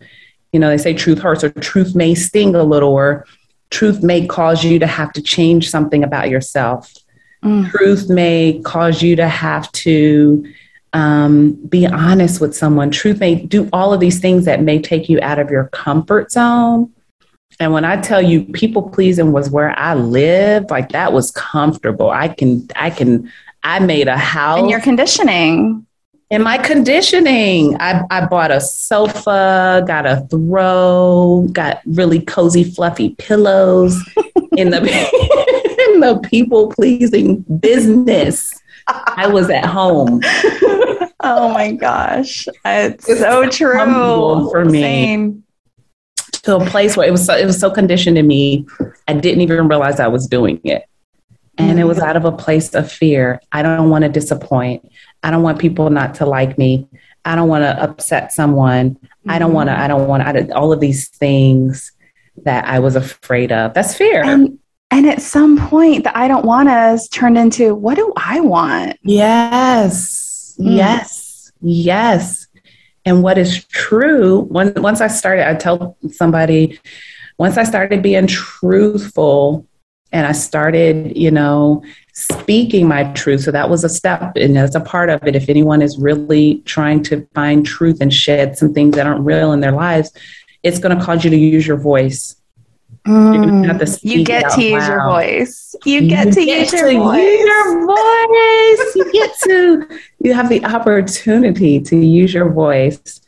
you 0.51 0.59
know 0.59 0.69
they 0.69 0.77
say 0.77 0.93
truth 0.93 1.19
hurts 1.19 1.43
or 1.43 1.49
truth 1.49 1.95
may 1.95 2.13
sting 2.13 2.55
a 2.55 2.63
little 2.63 2.91
or 2.91 3.25
truth 3.69 4.03
may 4.03 4.27
cause 4.27 4.65
you 4.65 4.77
to 4.77 4.87
have 4.87 5.13
to 5.13 5.21
change 5.21 5.69
something 5.69 6.03
about 6.03 6.29
yourself 6.29 6.93
mm. 7.41 7.69
truth 7.71 8.09
may 8.09 8.59
cause 8.65 9.01
you 9.01 9.15
to 9.15 9.29
have 9.29 9.71
to 9.71 10.45
um, 10.93 11.53
be 11.67 11.87
honest 11.87 12.41
with 12.41 12.55
someone. 12.55 12.91
Truth 12.91 13.19
may 13.19 13.35
do 13.35 13.69
all 13.71 13.93
of 13.93 13.99
these 13.99 14.19
things 14.19 14.43
that 14.43 14.61
may 14.61 14.77
take 14.77 15.07
you 15.07 15.19
out 15.21 15.39
of 15.39 15.49
your 15.49 15.69
comfort 15.69 16.31
zone. 16.31 16.91
And 17.61 17.73
when 17.73 17.85
I 17.85 18.01
tell 18.01 18.23
you 18.23 18.43
people 18.45 18.89
pleasing 18.89 19.33
was 19.33 19.51
where 19.51 19.77
I 19.77 19.93
lived, 19.93 20.71
like 20.71 20.93
that 20.93 21.13
was 21.13 21.29
comfortable. 21.29 22.09
I 22.09 22.27
can, 22.27 22.67
I 22.75 22.89
can, 22.89 23.31
I 23.61 23.77
made 23.77 24.07
a 24.07 24.17
house. 24.17 24.59
And 24.59 24.67
your 24.67 24.81
conditioning. 24.81 25.85
In 26.31 26.41
my 26.41 26.57
conditioning, 26.57 27.77
I, 27.79 28.01
I 28.09 28.25
bought 28.25 28.49
a 28.49 28.59
sofa, 28.59 29.83
got 29.85 30.07
a 30.07 30.25
throw, 30.31 31.47
got 31.51 31.81
really 31.85 32.21
cozy, 32.21 32.63
fluffy 32.63 33.09
pillows 33.19 33.95
in 34.57 34.71
the 34.71 34.79
in 35.93 35.99
the 35.99 36.19
people 36.23 36.71
pleasing 36.71 37.41
business. 37.41 38.59
I 38.87 39.27
was 39.27 39.51
at 39.51 39.65
home. 39.65 40.21
oh 41.19 41.53
my 41.53 41.73
gosh, 41.73 42.47
it's, 42.65 43.07
it's 43.07 43.21
so 43.21 43.47
true 43.47 44.49
for 44.49 44.65
me. 44.65 44.81
Same. 44.81 45.43
To 46.43 46.57
a 46.57 46.65
place 46.65 46.97
where 46.97 47.07
it 47.07 47.11
was 47.11 47.25
so, 47.25 47.35
it 47.35 47.45
was 47.45 47.59
so 47.59 47.69
conditioned 47.69 48.17
in 48.17 48.25
me, 48.25 48.65
I 49.07 49.13
didn't 49.13 49.41
even 49.41 49.67
realize 49.67 49.99
I 49.99 50.07
was 50.07 50.25
doing 50.27 50.59
it, 50.63 50.85
and 51.57 51.79
it 51.79 51.83
was 51.83 51.99
out 51.99 52.15
of 52.15 52.25
a 52.25 52.31
place 52.31 52.73
of 52.73 52.91
fear. 52.91 53.39
I 53.51 53.61
don't 53.61 53.89
want 53.89 54.03
to 54.03 54.09
disappoint. 54.09 54.89
I 55.21 55.29
don't 55.29 55.43
want 55.43 55.59
people 55.59 55.89
not 55.91 56.15
to 56.15 56.25
like 56.25 56.57
me. 56.57 56.87
I 57.23 57.35
don't 57.35 57.47
want 57.47 57.63
to 57.63 57.83
upset 57.83 58.31
someone. 58.31 58.97
I 59.27 59.37
don't 59.37 59.53
want 59.53 59.69
to, 59.69 59.79
I 59.79 59.87
don't 59.87 60.07
want 60.07 60.23
to, 60.23 60.55
all 60.55 60.73
of 60.73 60.79
these 60.79 61.09
things 61.09 61.91
that 62.43 62.65
I 62.65 62.79
was 62.79 62.95
afraid 62.95 63.51
of. 63.51 63.75
That's 63.75 63.95
fear. 63.95 64.23
And, 64.23 64.57
and 64.89 65.05
at 65.07 65.21
some 65.21 65.57
point, 65.69 66.05
the 66.05 66.17
I 66.17 66.27
don't 66.27 66.45
want 66.45 66.69
us 66.69 67.07
turned 67.07 67.37
into 67.37 67.75
what 67.75 67.95
do 67.95 68.11
I 68.17 68.39
want? 68.39 68.97
Yes. 69.03 70.55
Mm. 70.59 70.75
Yes. 70.75 71.51
Yes. 71.61 72.40
And 73.05 73.23
what 73.23 73.37
is 73.37 73.65
true, 73.65 74.41
when, 74.41 74.73
once 74.75 75.01
I 75.01 75.07
started, 75.07 75.47
I 75.47 75.55
tell 75.55 75.97
somebody, 76.11 76.79
once 77.37 77.57
I 77.57 77.63
started 77.63 78.03
being 78.03 78.27
truthful 78.27 79.65
and 80.11 80.27
I 80.27 80.33
started, 80.33 81.17
you 81.17 81.31
know, 81.31 81.83
speaking 82.13 82.87
my 82.87 83.05
truth. 83.13 83.41
So 83.41 83.51
that 83.51 83.69
was 83.69 83.83
a 83.83 83.89
step, 83.89 84.33
and 84.35 84.55
that's 84.55 84.75
a 84.75 84.81
part 84.81 85.09
of 85.09 85.25
it. 85.25 85.35
If 85.35 85.49
anyone 85.49 85.81
is 85.81 85.97
really 85.97 86.61
trying 86.65 87.01
to 87.03 87.27
find 87.33 87.65
truth 87.65 87.99
and 88.01 88.13
shed 88.13 88.57
some 88.57 88.73
things 88.73 88.95
that 88.95 89.07
aren't 89.07 89.25
real 89.25 89.53
in 89.53 89.61
their 89.61 89.71
lives, 89.71 90.11
it's 90.63 90.79
going 90.79 90.97
to 90.97 91.03
cause 91.03 91.23
you 91.23 91.29
to 91.29 91.37
use 91.37 91.65
your 91.65 91.77
voice. 91.77 92.35
Mm, 93.05 94.03
you 94.03 94.23
get 94.23 94.51
to 94.51 94.61
use 94.61 94.73
loud. 94.73 94.87
your 94.87 95.03
voice. 95.05 95.75
You 95.85 96.07
get 96.07 96.27
you 96.27 96.31
to, 96.33 96.45
get 96.45 96.59
use, 96.59 96.71
to 96.71 96.93
your 96.93 97.15
use 97.15 97.39
your 97.39 97.85
voice. 97.85 98.95
you 98.95 99.11
get 99.11 99.39
to, 99.43 99.99
you 100.19 100.33
have 100.33 100.49
the 100.49 100.63
opportunity 100.65 101.79
to 101.81 101.97
use 101.97 102.33
your 102.33 102.51
voice. 102.51 103.21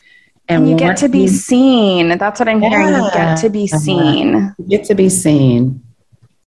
And, 0.48 0.70
you 0.70 0.76
get 0.76 0.98
to 0.98 1.10
be 1.10 1.28
seen. 1.28 2.18
That's 2.18 2.40
what 2.40 2.50
I'm 2.50 2.62
yeah. 2.62 2.70
hearing. 2.70 2.94
You 2.94 3.12
get 3.14 3.38
to 3.40 3.50
be 3.50 3.66
seen. 3.66 4.36
Uh-huh. 4.36 4.54
You 4.60 4.66
get 4.78 4.86
to 4.88 4.96
be 4.96 5.10
seen. 5.10 5.84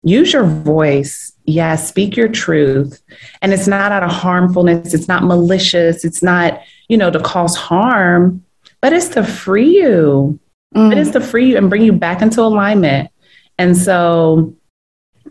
Use 0.03 0.33
your 0.33 0.45
voice 0.45 1.37
yeah, 1.47 1.77
speak 1.77 2.16
your 2.16 2.29
truth. 2.29 3.01
And 3.41 3.53
it's 3.53 3.66
not 3.66 3.93
out 3.93 4.03
of 4.03 4.11
harmfulness, 4.11 4.93
it's 4.93 5.09
not 5.09 5.22
malicious, 5.22 6.05
it's 6.05 6.22
not, 6.22 6.61
you 6.89 6.97
know, 6.97 7.11
to 7.11 7.20
cause 7.20 7.57
harm, 7.57 8.45
but 8.81 8.93
it's 8.93 9.09
to 9.11 9.24
free 9.24 9.77
you. 9.77 10.39
Mm. 10.74 10.93
It 10.93 10.99
is 10.99 11.12
to 11.12 11.20
free 11.20 11.51
you 11.51 11.57
and 11.57 11.70
bring 11.70 11.83
you 11.83 11.93
back 11.93 12.20
into 12.20 12.43
alignment. 12.43 13.11
And 13.59 13.76
so 13.76 14.54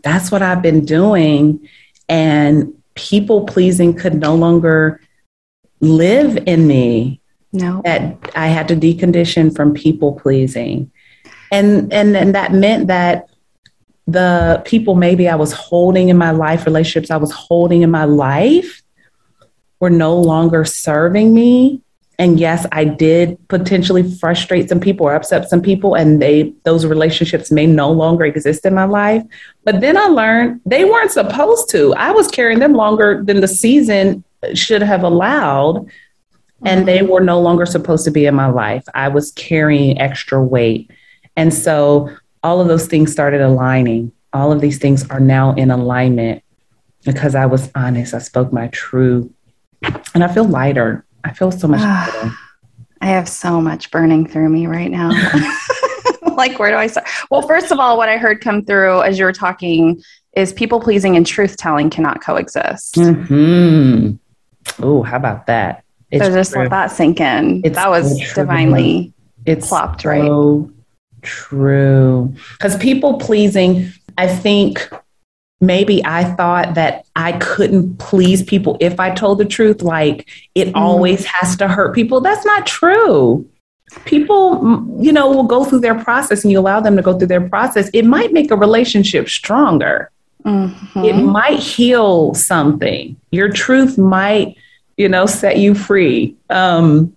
that's 0.02 0.30
what 0.30 0.42
I've 0.42 0.62
been 0.62 0.84
doing. 0.84 1.68
And 2.08 2.74
people 2.94 3.46
pleasing 3.46 3.94
could 3.94 4.14
no 4.14 4.34
longer 4.34 5.00
live 5.80 6.36
in 6.46 6.66
me. 6.66 7.20
No. 7.52 7.80
That 7.84 8.32
I 8.34 8.48
had 8.48 8.68
to 8.68 8.76
decondition 8.76 9.54
from 9.54 9.72
people 9.72 10.12
pleasing. 10.18 10.90
And 11.50 11.92
and 11.92 12.16
and 12.16 12.34
that 12.34 12.52
meant 12.52 12.88
that 12.88 13.30
the 14.06 14.62
people 14.64 14.94
maybe 14.94 15.28
I 15.28 15.36
was 15.36 15.52
holding 15.52 16.08
in 16.08 16.16
my 16.16 16.30
life, 16.30 16.66
relationships 16.66 17.10
I 17.10 17.16
was 17.16 17.32
holding 17.32 17.82
in 17.82 17.90
my 17.90 18.04
life, 18.04 18.82
were 19.80 19.90
no 19.90 20.20
longer 20.20 20.64
serving 20.64 21.32
me. 21.32 21.82
And 22.18 22.40
yes, 22.40 22.66
I 22.72 22.84
did 22.84 23.36
potentially 23.48 24.02
frustrate 24.02 24.70
some 24.70 24.80
people 24.80 25.06
or 25.06 25.14
upset 25.14 25.50
some 25.50 25.60
people, 25.60 25.94
and 25.94 26.20
they 26.20 26.54
those 26.64 26.86
relationships 26.86 27.50
may 27.50 27.66
no 27.66 27.90
longer 27.90 28.24
exist 28.24 28.64
in 28.64 28.74
my 28.74 28.84
life. 28.84 29.22
But 29.64 29.80
then 29.80 29.98
I 29.98 30.06
learned 30.06 30.62
they 30.64 30.84
weren't 30.84 31.10
supposed 31.10 31.68
to. 31.70 31.94
I 31.94 32.12
was 32.12 32.28
carrying 32.28 32.58
them 32.58 32.72
longer 32.72 33.22
than 33.22 33.40
the 33.40 33.48
season 33.48 34.24
should 34.54 34.82
have 34.82 35.02
allowed, 35.02 35.90
and 36.64 36.88
they 36.88 37.02
were 37.02 37.20
no 37.20 37.38
longer 37.40 37.66
supposed 37.66 38.04
to 38.06 38.10
be 38.10 38.24
in 38.24 38.34
my 38.34 38.46
life. 38.46 38.84
I 38.94 39.08
was 39.08 39.32
carrying 39.32 40.00
extra 40.00 40.42
weight. 40.42 40.90
And 41.36 41.52
so 41.52 42.10
all 42.42 42.60
of 42.60 42.68
those 42.68 42.86
things 42.86 43.12
started 43.12 43.42
aligning. 43.42 44.12
All 44.32 44.52
of 44.52 44.60
these 44.60 44.78
things 44.78 45.08
are 45.10 45.20
now 45.20 45.54
in 45.54 45.70
alignment 45.70 46.42
because 47.04 47.34
I 47.34 47.46
was 47.46 47.70
honest. 47.74 48.14
I 48.14 48.18
spoke 48.18 48.52
my 48.52 48.68
truth. 48.68 49.30
And 50.14 50.24
I 50.24 50.32
feel 50.32 50.44
lighter. 50.44 51.04
I 51.26 51.32
feel 51.32 51.50
so 51.50 51.66
much. 51.66 51.80
I 53.00 53.06
have 53.06 53.28
so 53.28 53.60
much 53.60 53.90
burning 53.90 54.26
through 54.28 54.48
me 54.48 54.66
right 54.66 54.90
now. 54.90 55.10
like, 56.36 56.58
where 56.58 56.70
do 56.70 56.76
I 56.76 56.86
start? 56.86 57.08
Well, 57.30 57.42
first 57.42 57.72
of 57.72 57.80
all, 57.80 57.96
what 57.96 58.08
I 58.08 58.16
heard 58.16 58.40
come 58.40 58.64
through 58.64 59.02
as 59.02 59.18
you 59.18 59.24
were 59.24 59.32
talking 59.32 60.02
is 60.34 60.52
people 60.52 60.80
pleasing 60.80 61.16
and 61.16 61.26
truth 61.26 61.56
telling 61.56 61.90
cannot 61.90 62.22
coexist. 62.22 62.94
hmm 62.96 64.12
Oh, 64.78 65.02
how 65.02 65.16
about 65.16 65.46
that? 65.46 65.84
It's 66.10 66.24
so 66.24 66.32
just 66.32 66.52
true. 66.52 66.62
let 66.62 66.70
that 66.70 66.90
sink 66.90 67.20
in. 67.20 67.62
It's 67.64 67.74
that 67.74 67.90
was 67.90 68.18
divinely 68.34 69.12
it's 69.46 69.68
plopped 69.68 70.04
right. 70.04 70.22
So 70.22 70.70
True. 71.22 72.32
Because 72.52 72.76
people 72.76 73.18
pleasing, 73.18 73.92
I 74.16 74.28
think 74.28 74.88
maybe 75.60 76.04
I 76.04 76.24
thought 76.34 76.74
that 76.74 77.06
I 77.16 77.32
couldn't 77.32 77.98
please 77.98 78.42
people 78.42 78.76
if 78.80 79.00
I 79.00 79.10
told 79.14 79.38
the 79.38 79.44
truth. 79.44 79.82
Like 79.82 80.28
it 80.54 80.68
mm. 80.68 80.72
always 80.74 81.24
has 81.24 81.56
to 81.56 81.68
hurt 81.68 81.94
people. 81.94 82.20
That's 82.20 82.44
not 82.44 82.66
true. 82.66 83.48
People, 84.04 84.84
you 84.98 85.12
know, 85.12 85.30
will 85.30 85.44
go 85.44 85.64
through 85.64 85.80
their 85.80 85.94
process 85.94 86.42
and 86.42 86.50
you 86.50 86.58
allow 86.58 86.80
them 86.80 86.96
to 86.96 87.02
go 87.02 87.16
through 87.16 87.28
their 87.28 87.48
process. 87.48 87.88
It 87.92 88.04
might 88.04 88.32
make 88.32 88.50
a 88.50 88.56
relationship 88.56 89.28
stronger. 89.28 90.10
Mm-hmm. 90.44 91.04
It 91.04 91.14
might 91.14 91.58
heal 91.58 92.34
something. 92.34 93.16
Your 93.30 93.50
truth 93.50 93.96
might, 93.96 94.56
you 94.96 95.08
know, 95.08 95.26
set 95.26 95.58
you 95.58 95.74
free. 95.74 96.36
Um, 96.50 97.16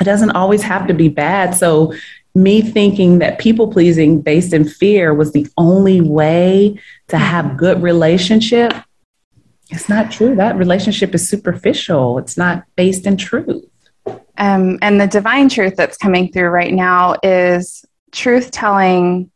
it 0.00 0.04
doesn't 0.04 0.32
always 0.32 0.62
have 0.62 0.86
to 0.88 0.94
be 0.94 1.08
bad. 1.08 1.54
So 1.54 1.94
me 2.36 2.60
thinking 2.60 3.18
that 3.18 3.38
people 3.38 3.72
pleasing 3.72 4.20
based 4.20 4.52
in 4.52 4.68
fear 4.68 5.14
was 5.14 5.32
the 5.32 5.48
only 5.56 6.00
way 6.00 6.78
to 7.08 7.18
have 7.18 7.56
good 7.56 7.82
relationship 7.82 8.72
it's 9.70 9.88
not 9.88 10.12
true. 10.12 10.36
That 10.36 10.56
relationship 10.56 11.14
is 11.14 11.28
superficial. 11.28 12.18
It's 12.18 12.36
not 12.36 12.64
based 12.76 13.06
in 13.06 13.16
truth. 13.16 13.64
Um, 14.38 14.78
and 14.82 15.00
the 15.00 15.06
divine 15.06 15.48
truth 15.48 15.74
that's 15.76 15.96
coming 15.96 16.30
through 16.30 16.48
right 16.48 16.72
now 16.72 17.16
is 17.22 17.84
truth 18.12 18.50
telling 18.50 19.30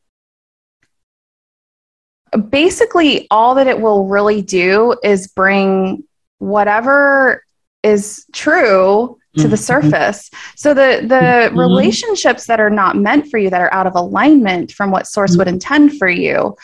basically 2.49 3.27
all 3.31 3.57
that 3.57 3.67
it 3.67 3.81
will 3.81 4.07
really 4.07 4.41
do 4.41 4.95
is 5.03 5.27
bring 5.27 6.05
whatever 6.39 7.45
is 7.83 8.25
true 8.33 9.19
to 9.37 9.43
the 9.43 9.57
mm-hmm. 9.57 9.57
surface. 9.57 10.31
So 10.57 10.75
the 10.75 11.01
the 11.03 11.15
mm-hmm. 11.15 11.59
relationships 11.59 12.47
that 12.47 12.61
are 12.61 12.71
not 12.71 12.97
meant 12.97 13.31
for 13.31 13.39
you 13.39 13.51
that 13.51 13.61
are 13.61 13.73
out 13.73 13.87
of 13.87 13.95
alignment 13.95 14.73
from 14.73 14.91
what 14.91 15.07
source 15.07 15.37
would 15.37 15.47
mm-hmm. 15.47 15.55
intend 15.55 15.99
for 15.99 16.09
you. 16.09 16.57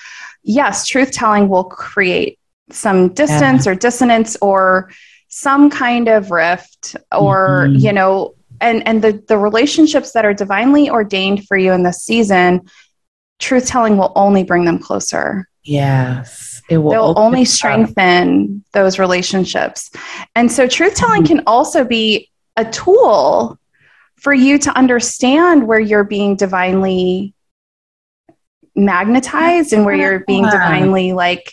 Yes, 0.42 0.86
truth 0.86 1.12
telling 1.12 1.48
will 1.48 1.64
create 1.64 2.38
some 2.70 3.12
distance 3.14 3.66
yeah. 3.66 3.72
or 3.72 3.74
dissonance 3.76 4.36
or 4.42 4.90
some 5.28 5.70
kind 5.70 6.08
of 6.08 6.30
rift 6.30 6.96
or 7.12 7.66
mm-hmm. 7.68 7.76
you 7.76 7.92
know 7.92 8.34
and 8.60 8.86
and 8.86 9.02
the 9.02 9.22
the 9.28 9.38
relationships 9.38 10.12
that 10.12 10.24
are 10.24 10.34
divinely 10.34 10.90
ordained 10.90 11.46
for 11.46 11.56
you 11.56 11.72
in 11.72 11.82
this 11.82 12.02
season 12.02 12.62
truth 13.38 13.66
telling 13.66 13.96
will 13.96 14.12
only 14.16 14.42
bring 14.42 14.64
them 14.64 14.78
closer. 14.78 15.48
Yes. 15.62 16.62
It 16.70 16.78
will 16.78 16.90
They'll 16.90 17.14
only 17.16 17.44
strengthen 17.44 18.64
those 18.72 18.98
relationships. 18.98 19.90
And 20.34 20.50
so 20.50 20.66
truth 20.66 20.94
telling 20.94 21.22
mm-hmm. 21.22 21.36
can 21.36 21.42
also 21.46 21.84
be 21.84 22.30
a 22.56 22.64
tool 22.64 23.58
for 24.16 24.32
you 24.34 24.58
to 24.58 24.76
understand 24.76 25.66
where 25.66 25.80
you're 25.80 26.04
being 26.04 26.36
divinely 26.36 27.34
magnetized 28.74 29.72
and 29.72 29.84
where 29.84 29.94
you're 29.94 30.24
being 30.26 30.44
divinely 30.44 31.12
like 31.12 31.52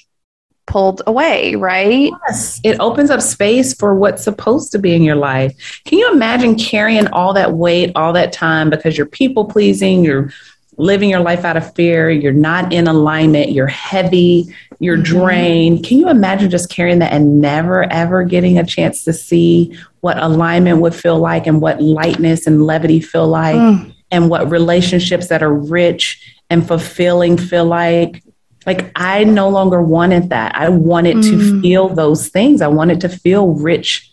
pulled 0.65 1.01
away, 1.07 1.55
right? 1.55 2.11
Yes. 2.27 2.59
It 2.63 2.79
opens 2.79 3.09
up 3.09 3.21
space 3.21 3.73
for 3.73 3.95
what's 3.95 4.23
supposed 4.23 4.71
to 4.71 4.79
be 4.79 4.93
in 4.93 5.03
your 5.03 5.15
life. 5.15 5.81
Can 5.85 5.99
you 5.99 6.11
imagine 6.11 6.55
carrying 6.55 7.07
all 7.07 7.33
that 7.33 7.53
weight 7.53 7.91
all 7.95 8.13
that 8.13 8.31
time 8.31 8.69
because 8.69 8.97
you're 8.97 9.05
people 9.05 9.45
pleasing, 9.45 10.03
you're 10.03 10.31
living 10.77 11.09
your 11.09 11.19
life 11.19 11.45
out 11.45 11.57
of 11.57 11.73
fear, 11.75 12.09
you're 12.09 12.31
not 12.31 12.73
in 12.73 12.87
alignment, 12.87 13.51
you're 13.51 13.67
heavy, 13.67 14.53
you're 14.79 14.97
mm-hmm. 14.97 15.19
drained. 15.19 15.85
Can 15.85 15.99
you 15.99 16.09
imagine 16.09 16.49
just 16.49 16.69
carrying 16.69 16.99
that 16.99 17.13
and 17.13 17.39
never, 17.39 17.83
ever 17.91 18.23
getting 18.23 18.57
a 18.57 18.65
chance 18.65 19.03
to 19.03 19.13
see 19.13 19.77
what 20.01 20.21
alignment 20.21 20.81
would 20.81 20.95
feel 20.95 21.19
like 21.19 21.47
and 21.47 21.61
what 21.61 21.81
lightness 21.81 22.47
and 22.47 22.65
levity 22.65 22.99
feel 22.99 23.27
like 23.27 23.55
mm. 23.55 23.95
and 24.11 24.29
what 24.29 24.49
relationships 24.49 25.27
that 25.27 25.41
are 25.43 25.53
rich 25.53 26.37
and 26.49 26.67
fulfilling 26.67 27.37
feel 27.37 27.65
like? 27.65 28.23
Like, 28.65 28.91
I 28.95 29.25
no 29.25 29.49
longer 29.49 29.81
wanted 29.81 30.29
that. 30.29 30.55
I 30.55 30.69
wanted 30.69 31.17
mm. 31.17 31.29
to 31.29 31.61
feel 31.61 31.89
those 31.89 32.29
things. 32.29 32.61
I 32.61 32.67
wanted 32.67 33.01
to 33.01 33.09
feel 33.09 33.47
rich 33.49 34.12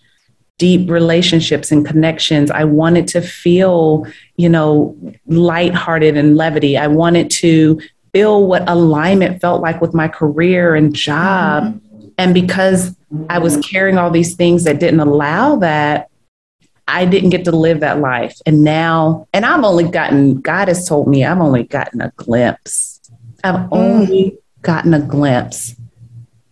deep 0.61 0.91
relationships 0.91 1.73
and 1.73 1.87
connections. 1.87 2.51
I 2.51 2.65
wanted 2.65 3.09
to 3.09 3.23
feel, 3.23 4.07
you 4.37 4.51
know, 4.51 4.95
lighthearted 5.27 6.19
and 6.19 6.37
levity. 6.37 6.77
I 6.77 6.87
wanted 6.87 7.31
to 7.31 7.81
feel 8.13 8.47
what 8.47 8.69
alignment 8.69 9.41
felt 9.41 9.63
like 9.63 9.81
with 9.81 9.95
my 9.95 10.07
career 10.07 10.75
and 10.75 10.95
job. 10.95 11.81
And 12.19 12.35
because 12.35 12.95
I 13.31 13.39
was 13.39 13.57
carrying 13.67 13.97
all 13.97 14.11
these 14.11 14.37
things 14.37 14.65
that 14.65 14.79
didn't 14.79 15.01
allow 15.01 15.57
that, 15.57 16.11
I 16.87 17.07
didn't 17.07 17.31
get 17.31 17.47
to 17.47 17.53
live 17.53 17.81
that 17.81 18.01
life. 18.01 18.37
And 18.45 18.63
now, 18.63 19.29
and 19.33 19.47
I've 19.47 19.65
only 19.65 19.89
gotten, 19.89 20.43
God 20.43 20.69
has 20.69 20.87
told 20.87 21.09
me, 21.09 21.25
I've 21.25 21.41
only 21.41 21.63
gotten 21.63 22.03
a 22.03 22.13
glimpse. 22.17 23.01
I've 23.43 23.73
only 23.73 24.37
gotten 24.61 24.93
a 24.93 25.01
glimpse 25.01 25.75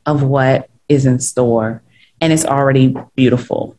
of 0.06 0.22
what 0.22 0.70
is 0.88 1.04
in 1.04 1.18
store. 1.18 1.82
And 2.22 2.32
it's 2.32 2.46
already 2.46 2.96
beautiful. 3.14 3.77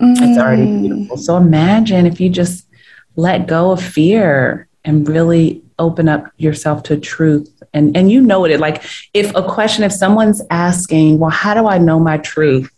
Mm. 0.00 0.16
It's 0.20 0.38
already 0.38 0.66
mm. 0.66 0.80
beautiful. 0.82 1.16
So 1.16 1.36
imagine 1.36 2.06
if 2.06 2.20
you 2.20 2.30
just 2.30 2.66
let 3.16 3.46
go 3.46 3.72
of 3.72 3.82
fear 3.82 4.68
and 4.84 5.06
really 5.08 5.62
open 5.78 6.08
up 6.08 6.30
yourself 6.36 6.82
to 6.84 6.96
truth 6.96 7.62
and 7.72 7.96
and 7.96 8.10
you 8.10 8.20
know 8.20 8.44
it 8.44 8.60
like 8.60 8.84
if 9.14 9.34
a 9.34 9.42
question 9.42 9.82
if 9.82 9.92
someone's 9.92 10.42
asking 10.50 11.18
well 11.18 11.30
how 11.30 11.54
do 11.54 11.66
i 11.66 11.78
know 11.78 11.98
my 11.98 12.18
truth 12.18 12.70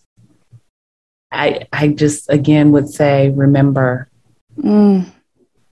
i 1.33 1.67
i 1.73 1.89
just 1.89 2.31
again 2.31 2.71
would 2.71 2.89
say 2.89 3.31
remember 3.31 4.09
mm. 4.57 5.05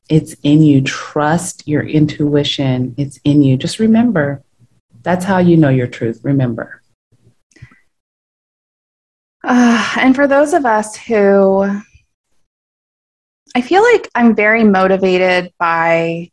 it's 0.08 0.34
in 0.42 0.62
you 0.62 0.80
trust 0.82 1.66
your 1.68 1.82
intuition 1.82 2.94
it's 2.98 3.20
in 3.24 3.42
you 3.42 3.56
just 3.56 3.78
remember 3.78 4.42
that's 5.02 5.24
how 5.24 5.38
you 5.38 5.56
know 5.56 5.68
your 5.68 5.86
truth 5.86 6.20
remember 6.24 6.79
uh, 9.44 9.92
and 9.98 10.14
for 10.14 10.26
those 10.26 10.52
of 10.52 10.64
us 10.64 10.96
who 10.96 11.80
I 13.54 13.60
feel 13.60 13.82
like 13.82 14.08
I'm 14.14 14.34
very 14.34 14.64
motivated 14.64 15.52
by 15.58 16.30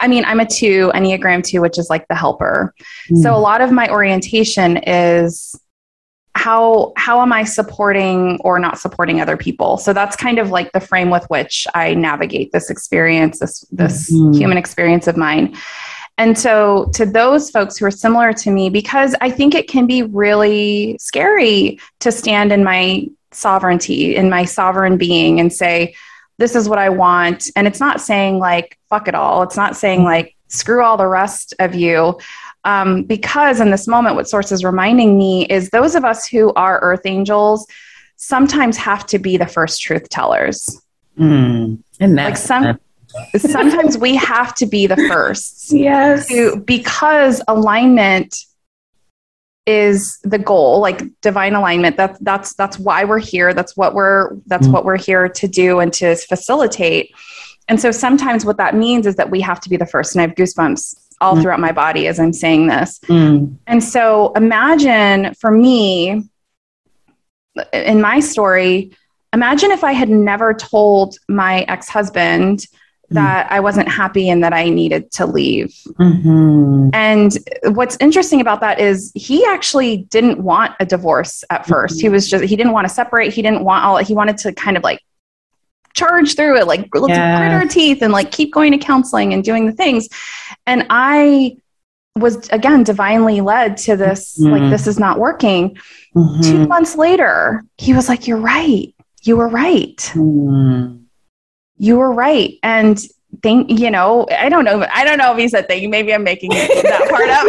I 0.00 0.08
mean, 0.08 0.24
I'm 0.24 0.40
a 0.40 0.46
two, 0.46 0.90
Enneagram 0.94 1.44
two, 1.44 1.60
which 1.60 1.78
is 1.78 1.90
like 1.90 2.06
the 2.08 2.14
helper. 2.14 2.74
Mm. 3.10 3.22
So 3.22 3.34
a 3.34 3.38
lot 3.38 3.60
of 3.60 3.72
my 3.72 3.88
orientation 3.90 4.78
is 4.78 5.54
how 6.34 6.92
how 6.96 7.20
am 7.20 7.32
I 7.32 7.44
supporting 7.44 8.38
or 8.42 8.58
not 8.58 8.78
supporting 8.78 9.20
other 9.20 9.36
people? 9.36 9.76
So 9.76 9.92
that's 9.92 10.16
kind 10.16 10.38
of 10.38 10.50
like 10.50 10.72
the 10.72 10.80
frame 10.80 11.10
with 11.10 11.24
which 11.28 11.66
I 11.74 11.94
navigate 11.94 12.52
this 12.52 12.70
experience, 12.70 13.38
this 13.40 13.60
this 13.70 14.12
mm. 14.12 14.34
human 14.34 14.56
experience 14.56 15.06
of 15.06 15.16
mine. 15.16 15.56
And 16.18 16.38
so, 16.38 16.90
to 16.94 17.06
those 17.06 17.50
folks 17.50 17.78
who 17.78 17.86
are 17.86 17.90
similar 17.90 18.32
to 18.34 18.50
me, 18.50 18.68
because 18.68 19.14
I 19.20 19.30
think 19.30 19.54
it 19.54 19.68
can 19.68 19.86
be 19.86 20.02
really 20.02 20.96
scary 21.00 21.80
to 22.00 22.12
stand 22.12 22.52
in 22.52 22.62
my 22.62 23.06
sovereignty, 23.32 24.14
in 24.14 24.28
my 24.28 24.44
sovereign 24.44 24.98
being, 24.98 25.40
and 25.40 25.52
say, 25.52 25.94
This 26.38 26.54
is 26.54 26.68
what 26.68 26.78
I 26.78 26.90
want. 26.90 27.50
And 27.56 27.66
it's 27.66 27.80
not 27.80 28.00
saying 28.00 28.38
like, 28.38 28.78
fuck 28.88 29.08
it 29.08 29.14
all. 29.14 29.42
It's 29.42 29.56
not 29.56 29.76
saying 29.76 30.04
like, 30.04 30.36
screw 30.48 30.84
all 30.84 30.96
the 30.96 31.06
rest 31.06 31.54
of 31.58 31.74
you. 31.74 32.18
Um, 32.64 33.02
because 33.02 33.60
in 33.60 33.70
this 33.70 33.88
moment, 33.88 34.14
what 34.14 34.28
Source 34.28 34.52
is 34.52 34.64
reminding 34.64 35.18
me 35.18 35.46
is 35.46 35.70
those 35.70 35.94
of 35.94 36.04
us 36.04 36.26
who 36.26 36.52
are 36.54 36.78
earth 36.80 37.06
angels 37.06 37.66
sometimes 38.16 38.76
have 38.76 39.04
to 39.06 39.18
be 39.18 39.36
the 39.36 39.46
first 39.46 39.82
truth 39.82 40.08
tellers. 40.08 40.80
Mm, 41.18 41.82
and 41.98 42.18
that's 42.18 42.48
like 42.48 42.64
some, 42.64 42.80
sometimes 43.36 43.98
we 43.98 44.16
have 44.16 44.54
to 44.56 44.66
be 44.66 44.86
the 44.86 44.96
first. 44.96 45.72
Yes. 45.82 46.28
To, 46.28 46.56
because 46.56 47.42
alignment 47.48 48.36
is 49.66 50.18
the 50.22 50.38
goal 50.38 50.80
like 50.80 51.02
divine 51.20 51.54
alignment 51.54 51.96
that's 51.96 52.18
that's 52.18 52.54
that's 52.54 52.78
why 52.80 53.04
we're 53.04 53.20
here 53.20 53.54
that's 53.54 53.76
what 53.76 53.94
we're 53.94 54.34
that's 54.46 54.66
mm. 54.66 54.72
what 54.72 54.84
we're 54.84 54.98
here 54.98 55.28
to 55.28 55.46
do 55.46 55.78
and 55.78 55.92
to 55.92 56.16
facilitate 56.16 57.14
and 57.68 57.80
so 57.80 57.92
sometimes 57.92 58.44
what 58.44 58.56
that 58.56 58.74
means 58.74 59.06
is 59.06 59.14
that 59.14 59.30
we 59.30 59.40
have 59.40 59.60
to 59.60 59.68
be 59.70 59.76
the 59.76 59.86
first 59.86 60.14
and 60.14 60.22
i 60.22 60.26
have 60.26 60.34
goosebumps 60.34 60.96
all 61.20 61.36
mm. 61.36 61.42
throughout 61.42 61.60
my 61.60 61.70
body 61.70 62.08
as 62.08 62.18
i'm 62.18 62.32
saying 62.32 62.66
this 62.66 62.98
mm. 63.04 63.56
and 63.68 63.84
so 63.84 64.32
imagine 64.34 65.32
for 65.34 65.52
me 65.52 66.28
in 67.72 68.00
my 68.00 68.18
story 68.18 68.90
imagine 69.32 69.70
if 69.70 69.84
i 69.84 69.92
had 69.92 70.08
never 70.08 70.52
told 70.52 71.16
my 71.28 71.60
ex-husband 71.68 72.66
Mm. 72.72 72.76
That 73.14 73.50
I 73.50 73.60
wasn't 73.60 73.88
happy 73.88 74.28
and 74.28 74.42
that 74.42 74.52
I 74.52 74.68
needed 74.68 75.10
to 75.12 75.26
leave. 75.26 75.68
Mm-hmm. 75.98 76.90
And 76.92 77.38
what's 77.76 77.96
interesting 78.00 78.40
about 78.40 78.60
that 78.60 78.80
is 78.80 79.12
he 79.14 79.44
actually 79.44 79.98
didn't 80.10 80.42
want 80.42 80.74
a 80.80 80.86
divorce 80.86 81.44
at 81.50 81.66
1st 81.66 81.86
mm-hmm. 81.86 81.98
He 81.98 82.08
was 82.08 82.28
just, 82.28 82.44
he 82.44 82.56
didn't 82.56 82.72
want 82.72 82.88
to 82.88 82.92
separate. 82.92 83.32
He 83.32 83.42
didn't 83.42 83.64
want 83.64 83.84
all, 83.84 83.96
he 83.98 84.14
wanted 84.14 84.38
to 84.38 84.52
kind 84.52 84.76
of 84.76 84.82
like 84.82 85.00
charge 85.94 86.36
through 86.36 86.58
it, 86.58 86.66
like 86.66 86.88
let's 86.94 87.10
yeah. 87.10 87.38
grit 87.38 87.52
our 87.52 87.66
teeth 87.66 88.02
and 88.02 88.12
like 88.12 88.30
keep 88.30 88.52
going 88.52 88.72
to 88.72 88.78
counseling 88.78 89.32
and 89.32 89.44
doing 89.44 89.66
the 89.66 89.72
things. 89.72 90.08
And 90.66 90.86
I 90.90 91.56
was 92.16 92.48
again 92.50 92.82
divinely 92.82 93.40
led 93.40 93.76
to 93.78 93.96
this, 93.96 94.38
mm-hmm. 94.38 94.52
like, 94.52 94.70
this 94.70 94.86
is 94.86 94.98
not 94.98 95.18
working. 95.18 95.76
Mm-hmm. 96.14 96.42
Two 96.42 96.66
months 96.66 96.96
later, 96.96 97.64
he 97.78 97.94
was 97.94 98.08
like, 98.08 98.26
You're 98.26 98.38
right. 98.38 98.94
You 99.22 99.36
were 99.36 99.48
right. 99.48 100.12
Mm 101.82 101.86
you 101.86 101.98
were 101.98 102.12
right. 102.12 102.58
And 102.62 102.98
think, 103.42 103.68
you 103.80 103.90
know, 103.90 104.26
I 104.30 104.48
don't 104.48 104.64
know. 104.64 104.86
I 104.92 105.04
don't 105.04 105.18
know 105.18 105.32
if 105.32 105.38
he 105.38 105.48
said 105.48 105.66
thank 105.66 105.82
you. 105.82 105.88
Maybe 105.88 106.14
I'm 106.14 106.22
making 106.22 106.50
that 106.50 107.08
part 107.10 107.28
up. 107.28 107.46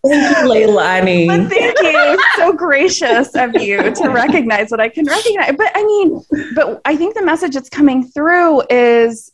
thank 0.06 0.38
you, 0.38 0.66
Leilani. 0.66 1.26
But 1.26 1.50
thank 1.50 1.78
you. 1.80 2.24
So 2.36 2.52
gracious 2.54 3.34
of 3.34 3.54
you 3.54 3.94
to 3.94 4.08
recognize 4.10 4.70
what 4.70 4.80
I 4.80 4.88
can 4.88 5.04
recognize. 5.04 5.56
But 5.58 5.72
I 5.74 5.84
mean, 5.84 6.22
but 6.54 6.80
I 6.86 6.96
think 6.96 7.14
the 7.16 7.22
message 7.22 7.52
that's 7.52 7.68
coming 7.68 8.02
through 8.02 8.62
is 8.70 9.30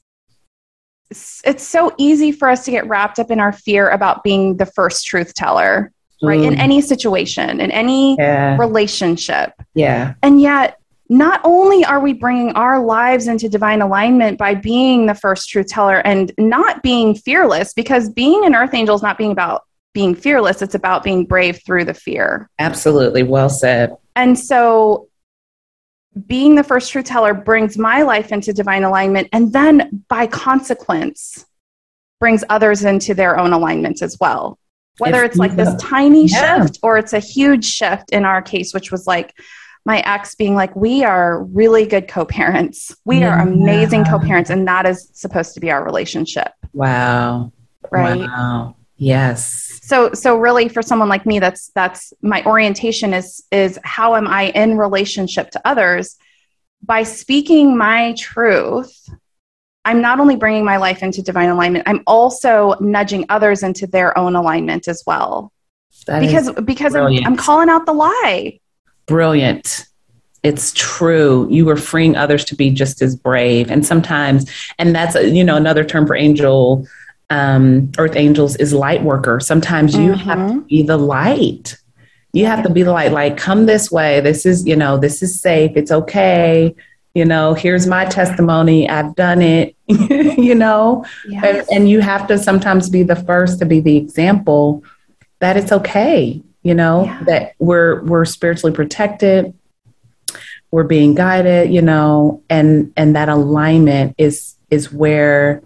it's 1.44 1.62
so 1.62 1.92
easy 1.96 2.32
for 2.32 2.48
us 2.48 2.64
to 2.64 2.72
get 2.72 2.88
wrapped 2.88 3.20
up 3.20 3.30
in 3.30 3.38
our 3.38 3.52
fear 3.52 3.90
about 3.90 4.24
being 4.24 4.56
the 4.56 4.66
first 4.66 5.06
truth 5.06 5.34
teller, 5.34 5.92
right? 6.20 6.40
Mm. 6.40 6.52
In 6.52 6.60
any 6.60 6.80
situation, 6.80 7.60
in 7.60 7.70
any 7.70 8.16
yeah. 8.16 8.56
relationship. 8.58 9.52
Yeah. 9.74 10.14
And 10.22 10.40
yet, 10.40 10.80
not 11.09 11.40
only 11.44 11.84
are 11.84 12.00
we 12.00 12.12
bringing 12.12 12.52
our 12.52 12.82
lives 12.82 13.28
into 13.28 13.48
divine 13.48 13.82
alignment 13.82 14.38
by 14.38 14.55
being 14.55 15.07
the 15.07 15.14
first 15.14 15.48
truth 15.48 15.68
teller 15.68 15.98
and 15.98 16.32
not 16.38 16.82
being 16.82 17.14
fearless, 17.14 17.74
because 17.74 18.09
being 18.09 18.44
an 18.44 18.55
earth 18.55 18.74
angel 18.74 18.94
is 18.94 19.02
not 19.02 19.18
being 19.18 19.32
about 19.32 19.64
being 19.92 20.14
fearless, 20.14 20.62
it's 20.62 20.74
about 20.74 21.05
being 21.05 21.24
brave 21.24 21.61
through 21.64 21.84
the 21.84 21.94
fear. 21.94 22.50
Absolutely. 22.59 23.22
Well 23.22 23.50
said. 23.50 23.94
And 24.16 24.38
so 24.38 25.09
being 26.26 26.55
the 26.55 26.64
first 26.64 26.90
truth 26.90 27.07
teller 27.07 27.34
brings 27.34 27.76
my 27.76 28.02
life 28.02 28.32
into 28.32 28.52
divine 28.52 28.84
alignment 28.84 29.28
and 29.32 29.52
then 29.52 30.05
by 30.09 30.26
consequence 30.26 31.44
brings 32.20 32.44
others 32.48 32.84
into 32.84 33.14
their 33.14 33.38
own 33.38 33.52
alignment 33.52 34.00
as 34.00 34.16
well 34.20 34.57
whether 34.98 35.24
if 35.24 35.30
it's 35.30 35.38
like 35.38 35.57
this 35.57 35.74
tiny 35.82 36.26
yeah. 36.26 36.61
shift 36.61 36.78
or 36.84 36.96
it's 36.96 37.12
a 37.12 37.18
huge 37.18 37.64
shift 37.64 38.11
in 38.12 38.24
our 38.24 38.40
case 38.40 38.72
which 38.72 38.92
was 38.92 39.09
like 39.09 39.34
my 39.85 40.01
ex 40.01 40.35
being 40.35 40.55
like, 40.55 40.74
we 40.74 41.05
are 41.05 41.43
really 41.45 41.87
good 41.87 42.09
co 42.09 42.24
parents. 42.24 42.95
We 43.05 43.20
yeah. 43.20 43.35
are 43.35 43.41
amazing 43.41 44.05
co 44.05 44.18
parents. 44.18 44.51
And 44.51 44.66
that 44.66 44.87
is 44.87 45.11
supposed 45.12 45.55
to 45.55 45.61
be 45.61 45.70
our 45.70 45.85
relationship. 45.85 46.53
Wow. 46.72 47.53
Right. 47.91 48.20
Wow. 48.20 48.76
Yes. 48.97 49.80
So, 49.82 50.12
so 50.14 50.39
really 50.39 50.68
for 50.68 50.80
someone 50.80 51.09
like 51.09 51.26
me, 51.26 51.39
that's, 51.39 51.68
that's 51.74 52.12
my 52.22 52.43
orientation 52.45 53.12
is, 53.12 53.45
is 53.51 53.78
how 53.85 54.14
am 54.16 54.26
I 54.26 54.45
in 54.51 54.78
relationship 54.78 55.51
to 55.51 55.61
others 55.64 56.16
by 56.82 57.03
speaking 57.03 57.76
my 57.76 58.14
truth. 58.18 59.09
I'm 59.85 60.01
not 60.01 60.20
only 60.20 60.37
bringing 60.37 60.64
my 60.64 60.78
life 60.78 61.03
into 61.03 61.22
divine 61.22 61.51
alignment, 61.51 61.87
I'm 61.87 62.03
also 62.07 62.74
nudging 62.80 63.26
others 63.28 63.62
into 63.62 63.87
their 63.87 64.16
own 64.16 64.35
alignment 64.35 64.89
as 64.89 65.03
well. 65.07 65.53
That 66.07 66.20
because 66.20 66.51
because 66.64 66.95
I'm, 66.95 67.24
I'm 67.24 67.37
calling 67.37 67.68
out 67.68 67.87
the 67.87 67.93
lie 67.93 68.61
brilliant. 69.07 69.86
It's 70.42 70.72
true. 70.74 71.48
You 71.50 71.64
were 71.64 71.76
freeing 71.76 72.16
others 72.16 72.44
to 72.46 72.55
be 72.55 72.70
just 72.70 73.00
as 73.00 73.16
brave. 73.16 73.70
And 73.70 73.84
sometimes, 73.86 74.50
and 74.78 74.94
that's, 74.94 75.14
you 75.14 75.42
know, 75.42 75.57
another 75.57 75.84
term 75.84 76.07
for 76.07 76.14
angel, 76.14 76.86
um, 77.30 77.90
earth 77.96 78.14
angels 78.14 78.55
is 78.57 78.74
light 78.74 79.02
worker. 79.02 79.40
Sometimes 79.40 79.96
you 79.96 80.12
mm-hmm. 80.12 80.28
have 80.28 80.38
to 80.48 80.55
mm-hmm. 80.55 80.66
be 80.66 80.82
the 80.82 80.98
light. 80.98 81.78
You 82.32 82.46
have 82.46 82.62
to 82.64 82.70
be 82.70 82.82
the 82.82 82.92
light, 82.92 83.12
like, 83.12 83.36
come 83.36 83.66
this 83.66 83.90
way. 83.90 84.20
This 84.20 84.44
is, 84.44 84.66
you 84.66 84.76
know, 84.76 84.98
this 84.98 85.22
is 85.22 85.40
safe. 85.40 85.72
It's 85.76 85.92
okay. 85.92 86.74
you 87.14 87.24
know, 87.24 87.55
here's 87.55 87.86
my 87.86 88.05
testimony. 88.05 88.88
I've 88.88 89.14
done 89.14 89.40
it, 89.40 89.76
you 89.86 90.55
know, 90.55 91.07
yes. 91.28 91.44
and, 91.44 91.76
and 91.76 91.88
you 91.88 92.00
have 92.00 92.26
to 92.26 92.38
sometimes 92.38 92.90
be 92.90 93.05
the 93.05 93.16
first 93.16 93.61
to 93.61 93.66
be 93.66 93.80
the 93.80 93.96
example 93.96 94.82
that 95.38 95.57
it's 95.57 95.70
okay, 95.70 96.42
you 96.64 96.74
know, 96.74 97.04
yeah. 97.04 97.22
that 97.26 97.54
we're, 97.60 98.02
we're 98.02 98.24
spiritually 98.24 98.74
protected. 98.74 99.54
We're 100.72 100.82
being 100.82 101.14
guided, 101.14 101.72
you 101.72 101.82
know, 101.82 102.42
and, 102.50 102.92
and 102.96 103.14
that 103.14 103.28
alignment 103.28 104.16
is, 104.18 104.56
is 104.70 104.92
where 104.92 105.62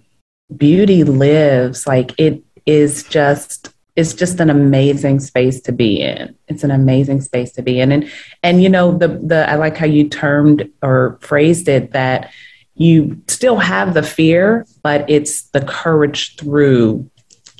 beauty 0.54 1.04
lives. 1.04 1.86
Like 1.86 2.12
it 2.18 2.42
is 2.66 3.04
just 3.04 3.72
it's 3.98 4.14
just 4.14 4.38
an 4.38 4.48
amazing 4.48 5.18
space 5.18 5.60
to 5.62 5.72
be 5.72 6.00
in. 6.00 6.32
It's 6.46 6.62
an 6.62 6.70
amazing 6.70 7.20
space 7.20 7.50
to 7.54 7.62
be 7.62 7.80
in. 7.80 7.90
And 7.90 8.08
and 8.44 8.62
you 8.62 8.68
know, 8.68 8.96
the 8.96 9.08
the 9.08 9.50
I 9.50 9.56
like 9.56 9.76
how 9.76 9.86
you 9.86 10.08
termed 10.08 10.70
or 10.82 11.18
phrased 11.20 11.68
it 11.68 11.90
that 11.92 12.30
you 12.76 13.20
still 13.26 13.56
have 13.56 13.94
the 13.94 14.04
fear, 14.04 14.64
but 14.84 15.10
it's 15.10 15.42
the 15.48 15.62
courage 15.62 16.36
through 16.36 17.10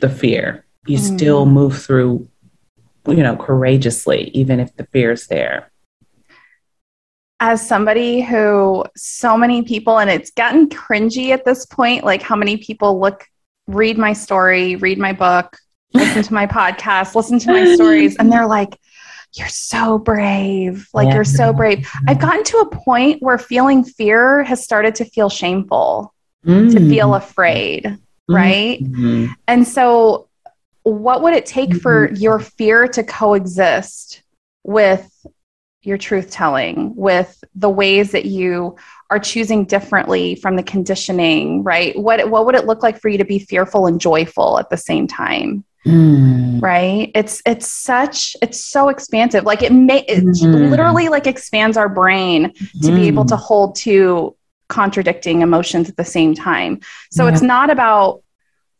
the 0.01 0.09
fear. 0.09 0.64
You 0.86 0.99
mm. 0.99 1.16
still 1.16 1.45
move 1.45 1.82
through, 1.82 2.28
you 3.09 3.23
know, 3.23 3.37
courageously, 3.37 4.31
even 4.35 4.61
if 4.61 4.75
the 4.77 4.85
fear 4.87 5.13
is 5.13 5.27
there. 5.27 5.71
As 7.41 7.67
somebody 7.67 8.21
who 8.21 8.85
so 8.97 9.37
many 9.37 9.63
people, 9.63 9.99
and 9.99 10.11
it's 10.11 10.31
gotten 10.31 10.69
cringy 10.69 11.31
at 11.31 11.45
this 11.45 11.67
point, 11.67 12.05
like 12.05 12.23
how 12.23 12.37
many 12.37 12.57
people 12.57 12.99
look, 12.99 13.25
read 13.67 13.97
my 13.97 14.13
story, 14.13 14.77
read 14.77 14.99
my 14.99 15.13
book, 15.13 15.57
listen 15.95 16.23
to 16.23 16.35
my 16.35 16.47
podcast, 16.47 17.15
listen 17.15 17.39
to 17.39 17.53
my 17.53 17.75
stories, 17.75 18.17
and 18.17 18.33
they're 18.33 18.47
like, 18.47 18.79
you're 19.35 19.49
so 19.49 19.99
brave. 19.99 20.89
Like, 20.93 21.09
yeah. 21.09 21.15
you're 21.15 21.25
so 21.25 21.53
brave. 21.53 21.89
I've 22.07 22.19
gotten 22.19 22.45
to 22.45 22.59
a 22.59 22.71
point 22.71 23.23
where 23.23 23.39
feeling 23.39 23.85
fear 23.85 24.43
has 24.45 24.63
started 24.63 24.95
to 24.97 25.05
feel 25.05 25.29
shameful, 25.29 26.15
mm. 26.47 26.73
to 26.73 26.89
feel 26.89 27.15
afraid, 27.15 27.85
mm-hmm. 27.85 28.35
right? 28.35 28.83
Mm-hmm. 28.83 29.33
And 29.47 29.67
so, 29.67 30.28
what 30.93 31.22
would 31.22 31.34
it 31.34 31.47
take 31.47 31.70
mm-hmm. 31.70 31.78
for 31.78 32.12
your 32.14 32.39
fear 32.39 32.89
to 32.89 33.03
coexist 33.03 34.22
with 34.64 35.11
your 35.82 35.97
truth 35.97 36.30
telling, 36.30 36.95
with 36.97 37.43
the 37.55 37.70
ways 37.70 38.12
that 38.12 38.26
you 38.26 38.76
are 39.11 39.18
choosing 39.18 39.64
differently 39.64 40.34
from 40.34 40.57
the 40.57 40.62
conditioning, 40.62 41.62
right? 41.62 41.99
What, 41.99 42.28
what 42.30 42.47
would 42.47 42.55
it 42.55 42.66
look 42.66 42.82
like 42.82 43.01
for 43.01 43.09
you 43.09 43.18
to 43.18 43.24
be 43.24 43.39
fearful 43.39 43.86
and 43.86 44.01
joyful 44.01 44.59
at 44.59 44.70
the 44.70 44.76
same 44.76 45.07
time? 45.07 45.64
Mm. 45.86 46.61
Right? 46.61 47.11
It's 47.14 47.41
it's 47.47 47.70
such 47.70 48.36
it's 48.43 48.62
so 48.62 48.89
expansive. 48.89 49.45
Like 49.45 49.62
it 49.62 49.72
may 49.72 50.01
it 50.01 50.24
mm. 50.24 50.70
literally 50.70 51.09
like 51.09 51.26
expands 51.26 51.76
our 51.76 51.89
brain 51.89 52.53
to 52.53 52.89
mm. 52.89 52.97
be 52.97 53.07
able 53.07 53.24
to 53.26 53.36
mm. 53.36 53.39
hold 53.39 53.76
two 53.76 54.36
contradicting 54.68 55.41
emotions 55.41 55.89
at 55.89 55.97
the 55.97 56.05
same 56.05 56.34
time. 56.34 56.80
So 57.11 57.24
yeah. 57.24 57.32
it's 57.32 57.43
not 57.43 57.70
about 57.70 58.22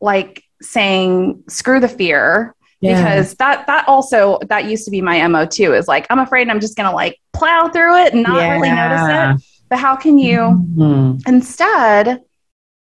like 0.01 0.43
saying 0.61 1.43
screw 1.49 1.81
the 1.81 1.89
fear 1.89 2.55
yeah. 2.81 2.97
because 2.97 3.35
that 3.35 3.67
that 3.67 3.87
also 3.89 4.39
that 4.49 4.67
used 4.67 4.85
to 4.85 4.91
be 4.91 5.01
my 5.01 5.27
mo 5.27 5.47
too 5.47 5.75
is 5.75 5.89
like 5.89 6.07
i'm 6.11 6.19
afraid 6.19 6.49
i'm 6.49 6.61
just 6.61 6.77
gonna 6.77 6.95
like 6.95 7.19
plow 7.33 7.69
through 7.69 7.97
it 8.05 8.13
and 8.13 8.23
not 8.23 8.37
yeah. 8.37 8.53
really 8.53 8.71
notice 8.71 9.43
it 9.43 9.65
but 9.69 9.79
how 9.79 9.97
can 9.97 10.19
you 10.19 10.39
mm-hmm. 10.39 11.19
instead 11.27 12.21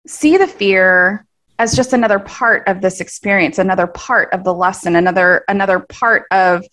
see 0.06 0.38
the 0.38 0.48
fear 0.48 1.26
as 1.60 1.76
just 1.76 1.94
another 1.94 2.20
part 2.20 2.68
of 2.68 2.82
this 2.82 3.02
experience 3.02 3.58
another 3.58 3.88
part 3.88 4.32
of 4.34 4.44
the 4.44 4.54
lesson 4.54 4.96
another 4.96 5.44
another 5.48 5.80
part 5.80 6.26
of 6.32 6.64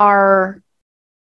our 0.00 0.62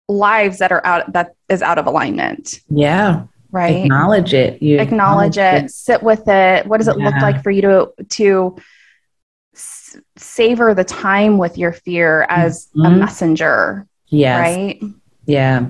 lives 0.07 0.57
that 0.59 0.71
are 0.71 0.85
out 0.85 1.11
that 1.13 1.35
is 1.49 1.61
out 1.61 1.77
of 1.77 1.85
alignment 1.85 2.59
yeah 2.69 3.23
right 3.51 3.83
acknowledge 3.83 4.33
it 4.33 4.61
you 4.61 4.79
acknowledge, 4.79 5.37
acknowledge 5.37 5.63
it, 5.63 5.65
it, 5.65 5.71
sit 5.71 6.03
with 6.03 6.27
it 6.27 6.65
what 6.67 6.77
does 6.77 6.87
it 6.87 6.97
yeah. 6.99 7.05
look 7.05 7.21
like 7.21 7.41
for 7.43 7.51
you 7.51 7.61
to 7.61 7.91
to 8.09 8.55
savor 10.17 10.73
the 10.73 10.83
time 10.83 11.37
with 11.37 11.57
your 11.57 11.71
fear 11.71 12.25
as 12.29 12.67
mm-hmm. 12.67 12.85
a 12.85 12.89
messenger 12.91 13.87
yes. 14.07 14.39
right 14.39 14.81
yeah 15.25 15.67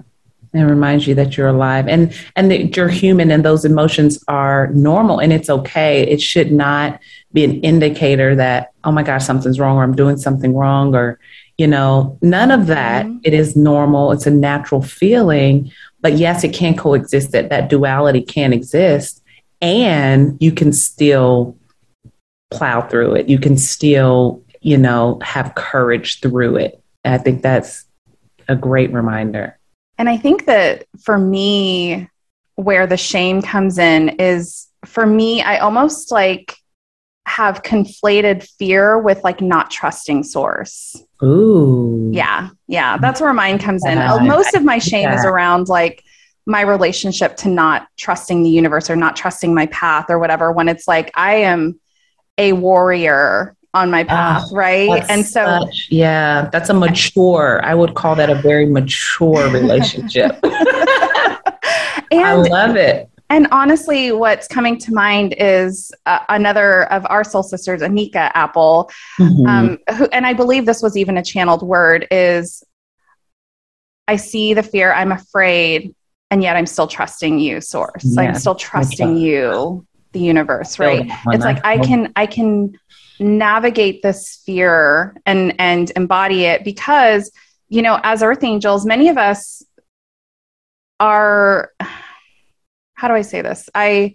and 0.53 0.69
reminds 0.69 1.05
you 1.05 1.13
that 1.15 1.37
you're 1.37 1.47
alive 1.47 1.87
and 1.87 2.13
and 2.35 2.49
that 2.49 2.75
you're 2.75 2.87
human 2.87 3.31
and 3.31 3.45
those 3.45 3.65
emotions 3.65 4.23
are 4.27 4.67
normal 4.67 5.19
and 5.19 5.31
it's 5.31 5.49
okay 5.49 6.01
it 6.01 6.21
should 6.21 6.51
not 6.51 6.99
be 7.33 7.43
an 7.43 7.61
indicator 7.61 8.35
that 8.35 8.71
oh 8.83 8.91
my 8.91 9.03
gosh 9.03 9.23
something's 9.23 9.59
wrong 9.59 9.77
or 9.77 9.83
i'm 9.83 9.95
doing 9.95 10.17
something 10.17 10.55
wrong 10.55 10.95
or 10.95 11.19
you 11.57 11.67
know 11.67 12.17
none 12.21 12.51
of 12.51 12.67
that 12.67 13.05
mm-hmm. 13.05 13.19
it 13.23 13.33
is 13.33 13.55
normal 13.55 14.11
it's 14.11 14.25
a 14.25 14.31
natural 14.31 14.81
feeling 14.81 15.71
but 16.01 16.13
yes 16.13 16.43
it 16.43 16.53
can 16.53 16.75
coexist 16.75 17.31
that 17.31 17.49
that 17.49 17.69
duality 17.69 18.21
can 18.21 18.53
exist 18.53 19.23
and 19.61 20.37
you 20.39 20.51
can 20.51 20.71
still 20.71 21.55
plow 22.51 22.81
through 22.81 23.15
it 23.15 23.29
you 23.29 23.39
can 23.39 23.57
still 23.57 24.43
you 24.61 24.77
know 24.77 25.19
have 25.23 25.55
courage 25.55 26.19
through 26.19 26.55
it 26.55 26.81
and 27.03 27.13
i 27.13 27.17
think 27.17 27.41
that's 27.41 27.85
a 28.47 28.55
great 28.55 28.91
reminder 28.91 29.59
and 29.99 30.09
I 30.09 30.15
think 30.15 30.45
that 30.45 30.85
for 31.03 31.19
me, 31.19 32.09
where 32.55 32.87
the 32.87 32.97
shame 32.97 33.41
comes 33.41 33.77
in 33.77 34.09
is 34.17 34.67
for 34.85 35.05
me, 35.05 35.41
I 35.41 35.59
almost 35.59 36.09
like 36.09 36.55
have 37.25 37.63
conflated 37.63 38.47
fear 38.57 38.97
with 38.97 39.23
like 39.25 39.41
not 39.41 39.69
trusting 39.69 40.23
source. 40.23 40.95
Ooh. 41.21 42.09
Yeah. 42.13 42.49
Yeah. 42.67 42.97
That's 42.97 43.19
where 43.19 43.33
mine 43.33 43.59
comes 43.59 43.85
in. 43.85 43.97
Uh, 43.97 44.19
Most 44.21 44.55
of 44.55 44.63
my 44.63 44.79
shame 44.79 45.03
yeah. 45.03 45.19
is 45.19 45.25
around 45.25 45.67
like 45.67 46.01
my 46.45 46.61
relationship 46.61 47.35
to 47.37 47.49
not 47.49 47.87
trusting 47.97 48.41
the 48.41 48.49
universe 48.49 48.89
or 48.89 48.95
not 48.95 49.17
trusting 49.17 49.53
my 49.53 49.65
path 49.67 50.05
or 50.09 50.17
whatever. 50.17 50.51
When 50.51 50.69
it's 50.69 50.87
like, 50.87 51.11
I 51.13 51.35
am 51.35 51.77
a 52.39 52.53
warrior 52.53 53.55
on 53.73 53.91
my 53.91 54.03
path, 54.03 54.51
uh, 54.51 54.55
right? 54.55 55.05
And 55.09 55.23
so, 55.23 55.45
such, 55.45 55.89
yeah, 55.91 56.49
that's 56.51 56.69
a 56.69 56.73
mature, 56.73 57.61
I 57.63 57.75
would 57.75 57.93
call 57.93 58.15
that 58.15 58.29
a 58.29 58.35
very 58.35 58.65
mature 58.65 59.49
relationship. 59.51 60.39
and, 60.43 60.53
I 62.11 62.33
love 62.33 62.75
it. 62.75 63.09
And 63.29 63.47
honestly, 63.51 64.11
what's 64.11 64.47
coming 64.47 64.79
to 64.79 64.91
mind 64.91 65.35
is 65.37 65.91
uh, 66.07 66.19
another 66.29 66.91
of 66.91 67.05
our 67.09 67.23
soul 67.23 67.43
sisters, 67.43 67.81
Anika 67.81 68.31
Apple, 68.33 68.89
mm-hmm. 69.19 69.45
um, 69.45 69.77
who, 69.95 70.05
and 70.05 70.25
I 70.25 70.33
believe 70.33 70.65
this 70.65 70.81
was 70.81 70.97
even 70.97 71.17
a 71.17 71.23
channeled 71.23 71.61
word, 71.61 72.07
is 72.09 72.63
I 74.07 74.15
see 74.15 74.55
the 74.55 74.63
fear, 74.63 74.91
I'm 74.91 75.11
afraid, 75.11 75.93
and 76.31 76.41
yet 76.41 76.55
I'm 76.55 76.65
still 76.65 76.87
trusting 76.87 77.37
you, 77.39 77.61
source. 77.61 78.17
I'm 78.17 78.33
still 78.33 78.55
trusting 78.55 79.17
you, 79.17 79.85
the 80.11 80.19
universe, 80.19 80.79
right? 80.79 81.05
It's 81.27 81.43
like 81.43 81.63
I 81.65 81.77
can, 81.77 82.11
I 82.15 82.25
can 82.25 82.73
navigate 83.19 84.01
this 84.01 84.41
fear 84.45 85.15
and 85.25 85.53
and 85.59 85.91
embody 85.95 86.45
it 86.45 86.63
because 86.63 87.31
you 87.67 87.81
know 87.81 87.99
as 88.03 88.23
earth 88.23 88.43
angels 88.43 88.85
many 88.85 89.09
of 89.09 89.17
us 89.17 89.61
are 90.99 91.71
how 92.93 93.07
do 93.07 93.13
i 93.13 93.21
say 93.21 93.41
this 93.41 93.69
i 93.75 94.13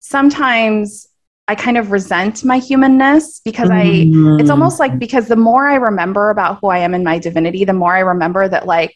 sometimes 0.00 1.06
i 1.46 1.54
kind 1.54 1.76
of 1.76 1.92
resent 1.92 2.44
my 2.44 2.58
humanness 2.58 3.40
because 3.44 3.70
i 3.70 3.84
mm-hmm. 3.84 4.40
it's 4.40 4.50
almost 4.50 4.80
like 4.80 4.98
because 4.98 5.28
the 5.28 5.36
more 5.36 5.68
i 5.68 5.76
remember 5.76 6.30
about 6.30 6.58
who 6.60 6.66
i 6.66 6.78
am 6.78 6.94
in 6.94 7.04
my 7.04 7.18
divinity 7.18 7.64
the 7.64 7.72
more 7.72 7.94
i 7.94 8.00
remember 8.00 8.48
that 8.48 8.66
like 8.66 8.94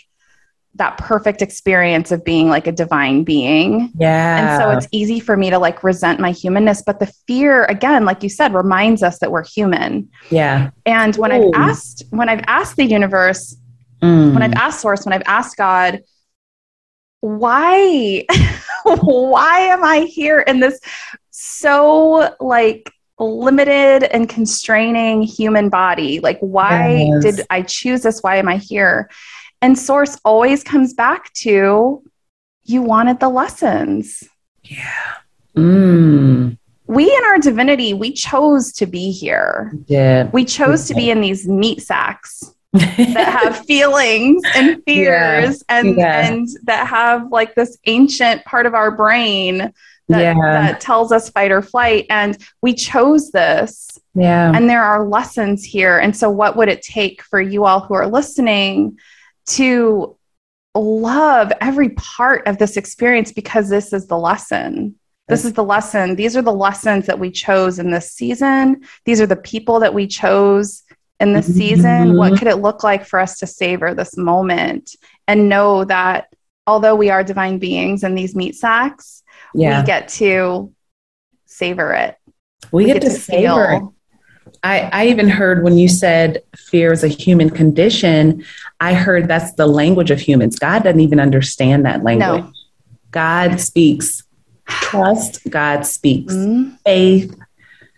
that 0.74 0.96
perfect 0.98 1.42
experience 1.42 2.12
of 2.12 2.24
being 2.24 2.48
like 2.48 2.66
a 2.66 2.72
divine 2.72 3.24
being. 3.24 3.90
Yeah. 3.98 4.54
And 4.54 4.62
so 4.62 4.70
it's 4.70 4.86
easy 4.92 5.18
for 5.18 5.36
me 5.36 5.50
to 5.50 5.58
like 5.58 5.82
resent 5.82 6.20
my 6.20 6.30
humanness. 6.30 6.82
But 6.84 7.00
the 7.00 7.06
fear, 7.26 7.64
again, 7.64 8.04
like 8.04 8.22
you 8.22 8.28
said, 8.28 8.54
reminds 8.54 9.02
us 9.02 9.18
that 9.18 9.32
we're 9.32 9.44
human. 9.44 10.08
Yeah. 10.30 10.70
And 10.86 11.16
when 11.16 11.32
Ooh. 11.32 11.48
I've 11.48 11.70
asked, 11.70 12.04
when 12.10 12.28
I've 12.28 12.44
asked 12.46 12.76
the 12.76 12.84
universe, 12.84 13.56
mm. 14.00 14.32
when 14.32 14.42
I've 14.42 14.54
asked 14.54 14.80
source, 14.80 15.04
when 15.04 15.12
I've 15.12 15.26
asked 15.26 15.56
God, 15.56 16.02
why, 17.20 18.24
why 18.84 19.58
am 19.60 19.84
I 19.84 20.00
here 20.00 20.40
in 20.40 20.60
this 20.60 20.80
so 21.30 22.34
like 22.40 22.90
limited 23.18 24.04
and 24.04 24.28
constraining 24.28 25.22
human 25.22 25.68
body? 25.68 26.20
Like, 26.20 26.38
why 26.38 27.10
yes. 27.10 27.24
did 27.24 27.46
I 27.50 27.62
choose 27.62 28.02
this? 28.02 28.20
Why 28.20 28.36
am 28.36 28.48
I 28.48 28.56
here? 28.56 29.10
And 29.62 29.78
source 29.78 30.18
always 30.24 30.64
comes 30.64 30.94
back 30.94 31.32
to 31.34 32.02
you 32.64 32.82
wanted 32.82 33.20
the 33.20 33.28
lessons. 33.28 34.24
Yeah. 34.62 35.14
Mm. 35.56 36.56
We 36.86 37.04
in 37.04 37.24
our 37.26 37.38
divinity, 37.38 37.94
we 37.94 38.12
chose 38.12 38.72
to 38.74 38.86
be 38.86 39.11
here. 39.12 39.72
Yeah. 39.86 40.30
We 40.32 40.44
chose 40.44 40.86
to 40.88 40.94
be 40.94 41.11
in 41.11 41.20
these 41.20 41.46
meat 41.46 41.82
sacks 41.82 42.52
that 42.72 43.38
have 43.42 43.58
feelings 43.66 44.42
and 44.54 44.82
fears 44.84 45.62
yeah. 45.68 45.78
and 45.78 45.96
yeah. 45.96 46.28
and 46.28 46.48
that 46.64 46.86
have 46.86 47.30
like 47.30 47.54
this 47.54 47.78
ancient 47.86 48.44
part 48.44 48.66
of 48.66 48.74
our 48.74 48.90
brain 48.90 49.72
that, 50.08 50.20
yeah. 50.20 50.34
that 50.34 50.80
tells 50.80 51.12
us 51.12 51.30
fight 51.30 51.52
or 51.52 51.62
flight. 51.62 52.06
And 52.11 52.36
we 52.62 52.74
chose 52.74 53.30
this. 53.30 53.88
Yeah. 54.14 54.52
And 54.54 54.68
there 54.68 54.82
are 54.82 55.06
lessons 55.06 55.64
here. 55.64 55.98
And 55.98 56.16
so 56.16 56.28
what 56.28 56.56
would 56.56 56.68
it 56.68 56.82
take 56.82 57.22
for 57.22 57.40
you 57.40 57.64
all 57.64 57.80
who 57.80 57.94
are 57.94 58.08
listening 58.08 58.98
to 59.57 60.16
love 60.74 61.53
every 61.61 61.90
part 61.90 62.46
of 62.46 62.59
this 62.59 62.76
experience 62.76 63.32
because 63.32 63.68
this 63.68 63.92
is 63.92 64.07
the 64.07 64.18
lesson. 64.18 64.96
This 65.28 65.44
is 65.44 65.53
the 65.53 65.64
lesson. 65.64 66.16
These 66.16 66.36
are 66.36 66.42
the 66.42 66.53
lessons 66.53 67.07
that 67.07 67.20
we 67.20 67.30
chose 67.30 67.78
in 67.78 67.92
this 67.92 68.11
season. 68.11 68.82
These 69.05 69.20
are 69.20 69.26
the 69.26 69.36
people 69.36 69.78
that 69.80 69.94
we 69.94 70.09
chose 70.09 70.82
in 71.20 71.34
this 71.34 71.46
season. 71.55 72.09
Mm-hmm. 72.09 72.16
What 72.16 72.36
could 72.36 72.48
it 72.48 72.57
look 72.57 72.82
like 72.82 73.07
for 73.07 73.20
us 73.20 73.38
to 73.38 73.46
savor 73.46 73.94
this 73.94 74.16
moment 74.16 74.96
and 75.28 75.48
know 75.48 75.84
that 75.84 76.32
although 76.66 76.96
we 76.96 77.11
are 77.11 77.22
divine 77.22 77.59
beings 77.61 78.03
in 78.03 78.16
these 78.16 78.34
meat 78.34 78.57
sacks, 78.57 79.22
yeah. 79.55 79.80
we 79.80 79.86
get 79.86 80.09
to 80.09 80.74
savor 81.46 81.92
it. 81.92 82.16
We, 82.72 82.84
we 82.84 82.86
get, 82.86 83.03
get, 83.03 83.03
to, 83.03 83.14
to 83.14 83.20
savor 83.20 83.68
feel. 83.68 83.94
I, 84.62 84.91
I 84.93 85.07
even 85.09 85.28
heard 85.28 85.62
when 85.62 85.78
you 85.78 85.88
said 85.88 86.43
fear 86.57 86.93
is 86.93 87.03
a 87.03 87.09
human 87.09 87.51
condition, 87.51 88.45
I 88.80 88.95
heard 88.95 89.28
that's 89.28 89.55
the 89.55 89.66
language 89.66 90.11
of 90.11 90.20
humans. 90.20 90.59
God 90.59 90.84
doesn't 90.84 91.01
even 91.01 91.20
understand 91.20 91.84
that 91.86 92.03
language. 92.03 92.45
No. 92.45 92.53
God 93.11 93.61
speaks 93.61 94.22
trust, 94.66 95.49
God 95.51 95.86
speaks 95.86 96.34
mm-hmm. 96.34 96.74
faith, 96.84 97.38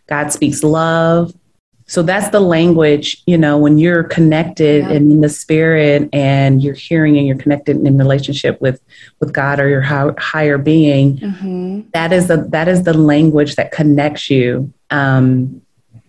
God 0.07 0.33
speaks 0.33 0.63
love. 0.63 1.35
So 1.87 2.03
that's 2.03 2.31
the 2.31 2.41
language, 2.41 3.23
you 3.27 3.37
know, 3.37 3.59
when 3.59 3.77
you're 3.77 4.05
connected 4.05 4.85
yeah. 4.85 4.93
in 4.93 5.21
the 5.21 5.29
spirit 5.29 6.09
and 6.13 6.63
you're 6.63 6.75
hearing 6.75 7.19
and 7.19 7.27
you're 7.27 7.37
connected 7.37 7.77
in 7.77 7.99
relationship 7.99 8.61
with 8.63 8.81
with 9.21 9.33
God 9.35 9.61
or 9.61 9.69
your 9.69 9.83
higher 9.83 10.59
being. 10.59 11.19
Mm-hmm. 11.19 11.81
That 11.93 12.13
is 12.13 12.29
the 12.29 12.47
that 12.49 12.69
is 12.69 12.85
the 12.85 12.95
language 12.95 13.57
that 13.57 13.73
connects 13.73 14.31
you. 14.31 14.73
Um, 14.91 15.62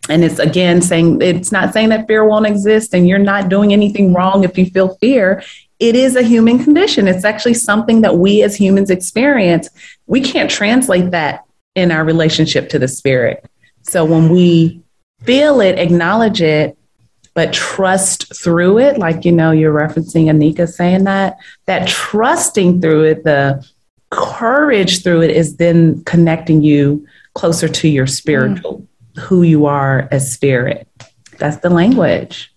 and 0.10 0.24
it's 0.24 0.40
again 0.40 0.82
saying 0.82 1.22
it's 1.22 1.52
not 1.52 1.74
saying 1.74 1.90
that 1.90 2.08
fear 2.08 2.26
won't 2.26 2.46
exist 2.46 2.94
and 2.94 3.08
you're 3.08 3.18
not 3.20 3.48
doing 3.48 3.72
anything 3.72 4.14
wrong 4.14 4.44
if 4.44 4.58
you 4.58 4.66
feel 4.66 4.96
fear 4.96 5.42
it 5.84 5.98
is 5.98 6.16
a 6.16 6.22
human 6.22 6.64
condition. 6.64 7.10
It's 7.10 7.26
actually 7.26 7.56
something 7.56 8.02
that 8.02 8.18
we 8.18 8.42
as 8.42 8.56
humans 8.56 8.90
experience. 8.90 9.70
We 10.06 10.22
can't 10.22 10.50
translate 10.50 11.12
that 11.12 11.44
in 11.76 11.92
our 11.92 12.06
relationship 12.06 12.70
to 12.70 12.80
the 12.80 12.88
spirit. 12.88 13.46
So 13.82 14.06
when 14.06 14.30
we 14.30 14.82
feel 15.24 15.60
it, 15.60 15.78
acknowledge 15.78 16.42
it, 16.42 16.78
but 17.34 17.52
trust 17.52 18.34
through 18.34 18.78
it, 18.80 18.98
like, 18.98 19.26
you 19.26 19.34
know, 19.34 19.52
you're 19.52 19.78
referencing 19.78 20.28
Anika 20.28 20.70
saying 20.70 21.04
that, 21.04 21.38
that 21.66 21.86
trusting 21.88 22.80
through 22.80 23.04
it, 23.04 23.26
the 23.26 23.68
courage 24.10 25.04
through 25.04 25.24
it 25.24 25.32
is 25.32 25.58
then 25.58 26.02
connecting 26.06 26.62
you 26.62 27.06
closer 27.34 27.68
to 27.68 27.90
your 27.90 28.08
spiritual, 28.08 28.80
mm. 28.80 28.88
Who 29.18 29.44
you 29.44 29.66
are 29.66 30.08
as 30.12 30.32
spirit. 30.32 30.88
That's 31.38 31.58
the 31.58 31.70
language. 31.70 32.54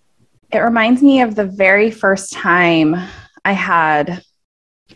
It 0.51 0.59
reminds 0.59 1.01
me 1.01 1.21
of 1.21 1.35
the 1.35 1.45
very 1.45 1.91
first 1.91 2.33
time 2.33 2.95
I 3.43 3.51
had 3.51 4.23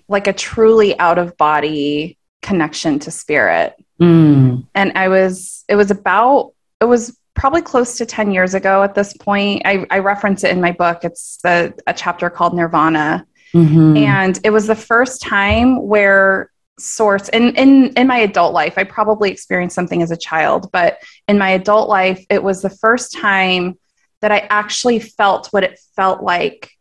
like 0.07 0.27
a 0.27 0.33
truly 0.33 0.97
out 0.99 1.17
of 1.17 1.35
body 1.37 2.17
connection 2.41 2.99
to 2.99 3.11
spirit. 3.11 3.75
Mm. 3.99 4.65
And 4.75 4.91
I 4.95 5.07
was, 5.07 5.63
it 5.67 5.75
was 5.75 5.91
about, 5.91 6.53
it 6.79 6.85
was 6.85 7.17
probably 7.33 7.61
close 7.61 7.97
to 7.97 8.05
10 8.05 8.31
years 8.31 8.53
ago 8.53 8.83
at 8.83 8.95
this 8.95 9.13
point. 9.13 9.61
I, 9.65 9.85
I 9.89 9.99
reference 9.99 10.43
it 10.43 10.51
in 10.51 10.61
my 10.61 10.71
book. 10.71 11.03
It's 11.03 11.39
a, 11.45 11.73
a 11.87 11.93
chapter 11.93 12.29
called 12.29 12.55
Nirvana. 12.55 13.25
Mm-hmm. 13.53 13.97
And 13.97 14.39
it 14.43 14.51
was 14.51 14.67
the 14.67 14.75
first 14.75 15.21
time 15.21 15.81
where 15.81 16.50
source 16.81 17.29
in, 17.29 17.55
in 17.55 17.93
in 17.93 18.07
my 18.07 18.17
adult 18.17 18.53
life 18.53 18.77
i 18.77 18.83
probably 18.83 19.31
experienced 19.31 19.75
something 19.75 20.01
as 20.01 20.11
a 20.11 20.17
child 20.17 20.69
but 20.71 20.97
in 21.27 21.37
my 21.37 21.49
adult 21.51 21.89
life 21.89 22.25
it 22.29 22.41
was 22.41 22.61
the 22.61 22.69
first 22.69 23.13
time 23.13 23.77
that 24.21 24.31
I 24.31 24.47
actually 24.49 24.99
felt 24.99 25.47
what 25.47 25.63
it 25.63 25.79
felt 25.95 26.23
like 26.23 26.71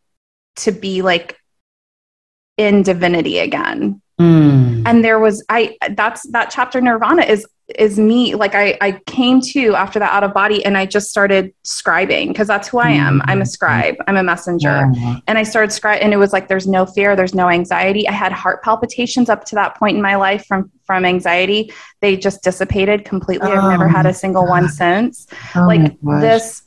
to 0.57 0.71
be 0.71 1.01
like 1.01 1.37
in 2.57 2.83
divinity 2.83 3.39
again. 3.39 4.01
Mm. 4.21 4.83
And 4.85 5.03
there 5.03 5.19
was 5.19 5.43
I 5.49 5.77
that's 5.91 6.29
that 6.31 6.51
chapter 6.51 6.79
Nirvana 6.79 7.23
is 7.23 7.47
is 7.79 7.97
me 7.97 8.35
like 8.35 8.53
I 8.53 8.77
I 8.81 8.91
came 9.07 9.41
to 9.53 9.75
after 9.75 9.97
that 9.99 10.11
out 10.11 10.23
of 10.23 10.33
body 10.33 10.63
and 10.63 10.77
I 10.77 10.85
just 10.85 11.09
started 11.09 11.53
scribing 11.63 12.27
because 12.27 12.47
that's 12.47 12.67
who 12.67 12.79
I 12.79 12.89
am. 12.89 13.21
I'm 13.25 13.41
a 13.41 13.45
scribe. 13.45 13.95
I'm 14.07 14.17
a 14.17 14.23
messenger. 14.23 14.91
Yeah. 14.93 15.17
And 15.27 15.37
I 15.37 15.43
started 15.43 15.71
scribe 15.71 15.99
and 16.01 16.13
it 16.13 16.17
was 16.17 16.33
like 16.33 16.49
there's 16.49 16.67
no 16.67 16.85
fear, 16.85 17.15
there's 17.15 17.33
no 17.33 17.49
anxiety. 17.49 18.07
I 18.07 18.11
had 18.11 18.31
heart 18.31 18.61
palpitations 18.63 19.29
up 19.29 19.45
to 19.45 19.55
that 19.55 19.75
point 19.75 19.95
in 19.95 20.03
my 20.03 20.15
life 20.15 20.45
from 20.45 20.71
from 20.85 21.05
anxiety. 21.05 21.71
They 22.01 22.17
just 22.17 22.43
dissipated 22.43 23.05
completely. 23.05 23.49
Oh, 23.49 23.55
I've 23.55 23.71
never 23.71 23.87
had 23.87 24.05
a 24.05 24.13
single 24.13 24.43
God. 24.43 24.49
one 24.49 24.69
since. 24.69 25.27
Oh, 25.55 25.65
like 25.65 25.97
this 26.01 26.63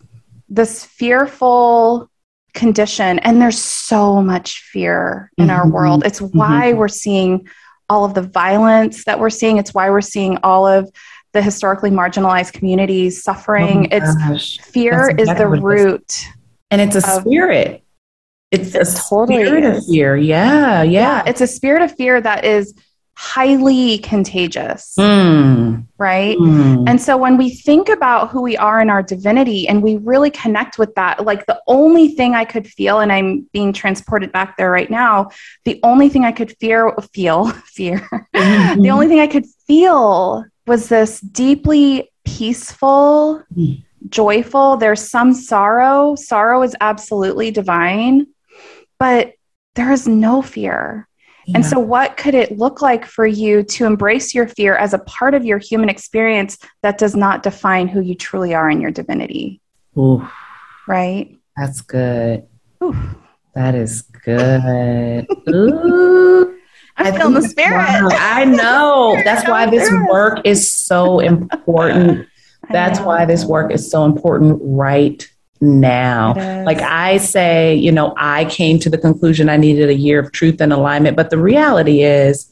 this 0.49 0.85
fearful 0.85 2.11
condition 2.55 3.19
and 3.21 3.43
there's 3.43 3.59
so 3.59 4.23
much 4.23 4.61
fear 4.73 5.31
in 5.37 5.49
mm-hmm. 5.49 5.57
our 5.57 5.69
world 5.69 6.05
it's 6.07 6.23
why 6.23 6.71
mm-hmm. 6.71 6.79
we're 6.79 6.89
seeing 6.89 7.47
all 7.91 8.05
of 8.05 8.15
the 8.15 8.23
violence 8.23 9.05
that 9.05 9.19
we're 9.19 9.31
seeing 9.31 9.59
it's 9.59 9.75
why 9.75 9.91
we're 9.91 10.01
seeing 10.01 10.39
all 10.43 10.67
of 10.67 10.91
the 11.33 11.43
historically 11.43 11.91
marginalized 11.91 12.53
communities 12.53 13.23
suffering 13.23 13.89
oh 13.93 13.97
it's 13.97 14.15
gosh. 14.17 14.61
fear 14.61 15.11
is 15.19 15.29
the 15.37 15.47
root 15.47 16.27
and 16.71 16.81
it's 16.81 16.95
a 16.95 16.99
of, 16.99 17.23
spirit 17.23 17.83
it's, 18.53 18.75
it's 18.75 19.01
a 19.01 19.09
totally 19.09 19.45
spirit 19.45 19.65
is. 19.65 19.79
of 19.79 19.93
fear 19.93 20.17
yeah, 20.17 20.83
yeah 20.83 20.83
yeah 20.83 21.25
it's 21.27 21.41
a 21.41 21.47
spirit 21.47 21.83
of 21.83 21.95
fear 21.97 22.21
that 22.21 22.45
is 22.45 22.73
highly 23.17 23.99
contagious, 23.99 24.95
mm. 24.99 25.87
right? 25.99 26.37
Mm. 26.37 26.89
And 26.89 27.01
so 27.01 27.17
when 27.17 27.37
we 27.37 27.51
think 27.51 27.89
about 27.89 28.31
who 28.31 28.43
we 28.43 28.57
are 28.57 28.81
in 28.81 28.91
our 28.91 29.03
divinity 29.03 29.69
and 29.69 29.83
we 29.83 29.97
really 29.99 30.31
connect 30.31 30.79
with 30.79 30.95
that, 30.97 31.25
like 31.25 31.47
the 31.47 31.61
only 31.67 32.09
thing 32.09 32.35
I 32.35 32.45
could 32.45 32.67
feel, 32.67 33.01
and 33.01 33.13
I'm 33.13 33.49
being 33.53 33.73
transported 33.73 34.33
back 34.33 34.57
there 34.57 34.71
right 34.71 34.91
now, 34.91 35.31
the 35.65 35.79
only 35.83 36.09
thing 36.09 36.25
I 36.25 36.33
could 36.33 36.57
fear, 36.59 36.93
feel, 37.13 37.51
fear, 37.67 38.01
mm-hmm. 38.35 38.83
the 38.83 38.91
only 38.91 39.07
thing 39.07 39.21
I 39.21 39.29
could 39.29 39.47
feel 39.67 40.45
was 40.67 40.89
this 40.89 41.21
deeply 41.21 42.11
peaceful, 42.25 43.43
mm. 43.55 43.83
joyful. 44.09 44.77
There's 44.77 45.09
some 45.09 45.35
sorrow. 45.35 46.17
Sorrow 46.17 46.63
is 46.63 46.75
absolutely 46.81 47.51
divine, 47.51 48.27
but 48.99 49.35
there 49.75 49.93
is 49.93 50.09
no 50.09 50.43
fear. 50.43 51.09
And 51.55 51.65
so, 51.65 51.79
what 51.79 52.17
could 52.17 52.35
it 52.35 52.57
look 52.57 52.81
like 52.81 53.05
for 53.05 53.27
you 53.27 53.63
to 53.65 53.85
embrace 53.85 54.35
your 54.35 54.49
fear 54.49 54.77
as 54.77 54.95
a 54.95 54.99
part 55.01 55.35
of 55.35 55.45
your 55.45 55.59
human 55.59 55.89
experience 55.89 56.59
that 56.83 56.99
does 56.99 57.15
not 57.15 57.43
define 57.43 57.89
who 57.89 58.01
you 58.01 58.15
truly 58.15 58.55
are 58.55 58.71
in 58.71 58.81
your 58.81 58.91
divinity? 58.91 59.61
Ooh, 59.99 60.27
right? 60.87 61.37
That's 61.57 61.81
good. 61.81 62.47
Ooh. 62.83 62.97
That 63.55 63.75
is 63.75 64.03
good. 64.03 65.27
Ooh. 65.49 66.59
I'm 66.97 67.13
I 67.13 67.17
feeling 67.17 67.35
the 67.35 67.49
spirit. 67.49 67.81
I 67.81 68.45
know. 68.47 69.21
That's 69.25 69.49
why 69.49 69.69
this 69.69 69.91
work 70.09 70.41
is 70.45 70.71
so 70.71 71.21
important. 71.21 72.29
That's 72.71 73.01
why 73.01 73.25
this 73.27 73.45
work 73.45 73.73
is 73.73 73.91
so 73.91 74.05
important 74.05 74.59
right 74.63 75.29
now. 75.61 76.35
Like 76.65 76.81
I 76.81 77.19
say, 77.19 77.75
you 77.75 77.93
know, 77.93 78.15
I 78.17 78.45
came 78.47 78.79
to 78.81 78.91
the 78.91 78.99
conclusion 78.99 79.49
I 79.49 79.57
needed 79.57 79.89
a 79.89 79.95
year 79.95 80.21
of 80.21 80.33
truth 80.33 80.61
and 80.61 80.73
alignment, 80.73 81.17
but 81.17 81.31
the 81.31 81.39
reality 81.39 82.03
is 82.03 82.51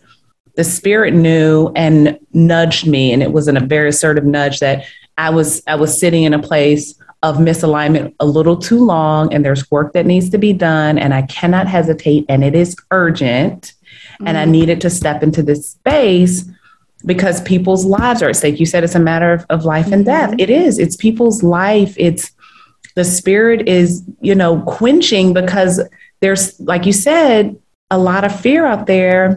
the 0.57 0.65
spirit 0.65 1.15
knew 1.15 1.73
and 1.75 2.19
nudged 2.33 2.87
me 2.87 3.13
and 3.13 3.23
it 3.23 3.33
was 3.33 3.49
in 3.49 3.57
a 3.57 3.61
very 3.61 3.89
assertive 3.89 4.25
nudge 4.25 4.61
that 4.61 4.85
I 5.19 5.31
was 5.31 5.63
I 5.67 5.77
was 5.77 5.99
sitting 5.99 6.25
in 6.25 6.35
a 6.35 6.43
place 6.43 6.95
of 7.23 7.37
misalignment 7.37 8.15
a 8.21 8.27
little 8.27 8.57
too 8.57 8.85
long 8.85 9.33
and 9.33 9.45
there's 9.45 9.71
work 9.71 9.93
that 9.93 10.07
needs 10.07 10.29
to 10.31 10.39
be 10.39 10.53
done 10.53 10.99
and 10.99 11.15
I 11.15 11.23
cannot 11.23 11.69
hesitate 11.69 12.27
and 12.29 12.43
it 12.45 12.55
is 12.55 12.77
urgent 12.91 13.63
mm-hmm. 13.63 14.27
and 14.27 14.37
I 14.37 14.43
mm-hmm. 14.43 14.53
needed 14.53 14.81
to 14.83 14.91
step 14.91 15.23
into 15.23 15.43
this 15.43 15.71
space 15.71 16.45
because 17.05 17.41
people's 17.43 17.85
lives 17.85 18.23
are 18.23 18.29
at 18.29 18.37
stake. 18.37 18.61
You 18.61 18.67
said 18.67 18.85
it's 18.85 18.95
a 18.95 19.01
matter 19.01 19.33
of, 19.33 19.47
of 19.51 19.65
life 19.65 19.91
and 19.91 20.05
death. 20.05 20.31
Mm-hmm. 20.31 20.41
It 20.41 20.51
is. 20.51 20.79
It's 20.79 20.97
people's 20.97 21.43
life. 21.43 21.95
It's 21.97 22.32
the 22.95 23.05
spirit 23.05 23.69
is, 23.69 24.03
you 24.21 24.35
know, 24.35 24.61
quenching 24.63 25.33
because 25.33 25.81
there's, 26.21 26.59
like 26.61 26.87
you 26.87 26.93
said, 26.93 27.57
a 27.91 27.99
lot 27.99 28.25
of 28.25 28.39
fear 28.39 28.65
out 28.65 28.87
there, 28.87 29.37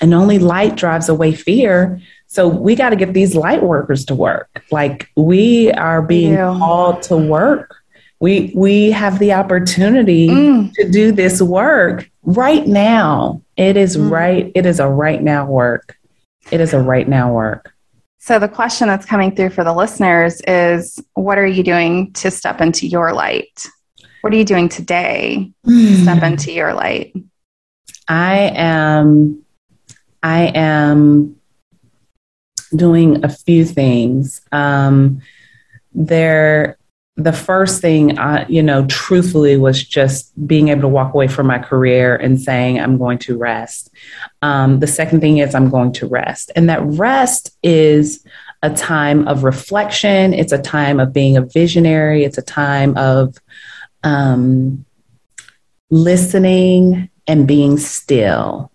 and 0.00 0.14
only 0.14 0.38
light 0.38 0.76
drives 0.76 1.08
away 1.08 1.32
fear. 1.32 2.00
So 2.26 2.48
we 2.48 2.74
got 2.74 2.90
to 2.90 2.96
get 2.96 3.12
these 3.12 3.34
light 3.34 3.62
workers 3.62 4.04
to 4.06 4.14
work. 4.14 4.64
Like 4.70 5.10
we 5.16 5.70
are 5.72 6.00
being 6.00 6.32
yeah. 6.32 6.56
called 6.58 7.02
to 7.02 7.16
work. 7.16 7.76
We 8.20 8.52
we 8.54 8.90
have 8.92 9.18
the 9.18 9.32
opportunity 9.32 10.28
mm. 10.28 10.72
to 10.74 10.90
do 10.90 11.12
this 11.12 11.42
work 11.42 12.08
right 12.22 12.66
now. 12.66 13.42
It 13.56 13.76
is 13.76 13.96
mm. 13.96 14.10
right. 14.10 14.50
It 14.54 14.64
is 14.64 14.80
a 14.80 14.88
right 14.88 15.22
now 15.22 15.44
work. 15.46 15.96
It 16.50 16.60
is 16.60 16.72
a 16.72 16.80
right 16.80 17.08
now 17.08 17.32
work. 17.32 17.71
So, 18.24 18.38
the 18.38 18.46
question 18.46 18.86
that's 18.86 19.04
coming 19.04 19.34
through 19.34 19.50
for 19.50 19.64
the 19.64 19.74
listeners 19.74 20.40
is 20.46 21.02
what 21.14 21.38
are 21.38 21.46
you 21.46 21.64
doing 21.64 22.12
to 22.12 22.30
step 22.30 22.60
into 22.60 22.86
your 22.86 23.12
light? 23.12 23.66
What 24.20 24.32
are 24.32 24.36
you 24.36 24.44
doing 24.44 24.68
today 24.68 25.52
to 25.66 25.96
step 25.96 26.18
hmm. 26.18 26.24
into 26.24 26.52
your 26.52 26.72
light? 26.72 27.16
I 28.06 28.52
am, 28.54 29.44
I 30.22 30.52
am 30.54 31.34
doing 32.76 33.24
a 33.24 33.28
few 33.28 33.64
things. 33.64 34.40
Um, 34.52 35.20
there, 35.92 36.78
the 37.16 37.32
first 37.32 37.82
thing, 37.82 38.18
I, 38.18 38.46
you 38.46 38.62
know, 38.62 38.86
truthfully, 38.86 39.56
was 39.56 39.84
just 39.84 40.32
being 40.46 40.68
able 40.68 40.82
to 40.82 40.88
walk 40.88 41.12
away 41.12 41.28
from 41.28 41.46
my 41.46 41.58
career 41.58 42.16
and 42.16 42.40
saying, 42.40 42.80
I'm 42.80 42.96
going 42.96 43.18
to 43.18 43.36
rest. 43.36 43.90
Um, 44.40 44.80
the 44.80 44.86
second 44.86 45.20
thing 45.20 45.38
is, 45.38 45.54
I'm 45.54 45.68
going 45.68 45.92
to 45.94 46.06
rest. 46.06 46.50
And 46.56 46.70
that 46.70 46.82
rest 46.82 47.56
is 47.62 48.24
a 48.62 48.70
time 48.70 49.28
of 49.28 49.44
reflection, 49.44 50.32
it's 50.32 50.52
a 50.52 50.62
time 50.62 51.00
of 51.00 51.12
being 51.12 51.36
a 51.36 51.42
visionary, 51.42 52.24
it's 52.24 52.38
a 52.38 52.42
time 52.42 52.96
of 52.96 53.36
um, 54.04 54.84
listening 55.90 57.10
and 57.26 57.46
being 57.46 57.76
still. 57.76 58.70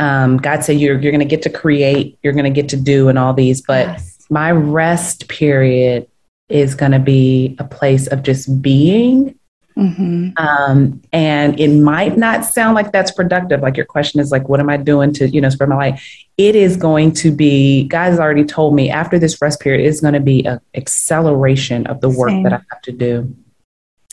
Um, 0.00 0.36
God 0.36 0.62
said 0.62 0.78
you're 0.78 0.98
you're 1.00 1.12
going 1.12 1.18
to 1.18 1.26
get 1.26 1.42
to 1.42 1.50
create, 1.50 2.18
you're 2.22 2.32
going 2.32 2.44
to 2.44 2.50
get 2.50 2.70
to 2.70 2.76
do, 2.76 3.08
and 3.08 3.18
all 3.18 3.34
these. 3.34 3.60
But 3.60 3.88
yes. 3.88 4.26
my 4.30 4.52
rest 4.52 5.28
period 5.28 6.06
is 6.48 6.74
going 6.74 6.92
to 6.92 6.98
be 6.98 7.56
a 7.58 7.64
place 7.64 8.06
of 8.06 8.22
just 8.22 8.62
being. 8.62 9.38
Mm-hmm. 9.76 10.30
Um, 10.38 11.00
and 11.12 11.58
it 11.60 11.68
might 11.68 12.16
not 12.16 12.44
sound 12.44 12.74
like 12.74 12.90
that's 12.90 13.12
productive. 13.12 13.60
Like 13.60 13.76
your 13.76 13.86
question 13.86 14.18
is 14.18 14.32
like, 14.32 14.48
what 14.48 14.58
am 14.58 14.68
I 14.68 14.76
doing 14.76 15.12
to, 15.14 15.28
you 15.28 15.40
know, 15.40 15.50
spread 15.50 15.68
my 15.68 15.76
light? 15.76 16.00
It 16.36 16.56
is 16.56 16.76
going 16.76 17.12
to 17.14 17.30
be, 17.30 17.84
God 17.84 18.10
has 18.10 18.18
already 18.18 18.44
told 18.44 18.74
me 18.74 18.90
after 18.90 19.18
this 19.18 19.40
rest 19.40 19.60
period, 19.60 19.86
it's 19.86 20.00
going 20.00 20.14
to 20.14 20.20
be 20.20 20.44
an 20.44 20.60
acceleration 20.74 21.86
of 21.86 22.00
the 22.00 22.08
work 22.08 22.30
Same. 22.30 22.42
that 22.42 22.52
I 22.52 22.60
have 22.70 22.82
to 22.82 22.92
do. 22.92 23.36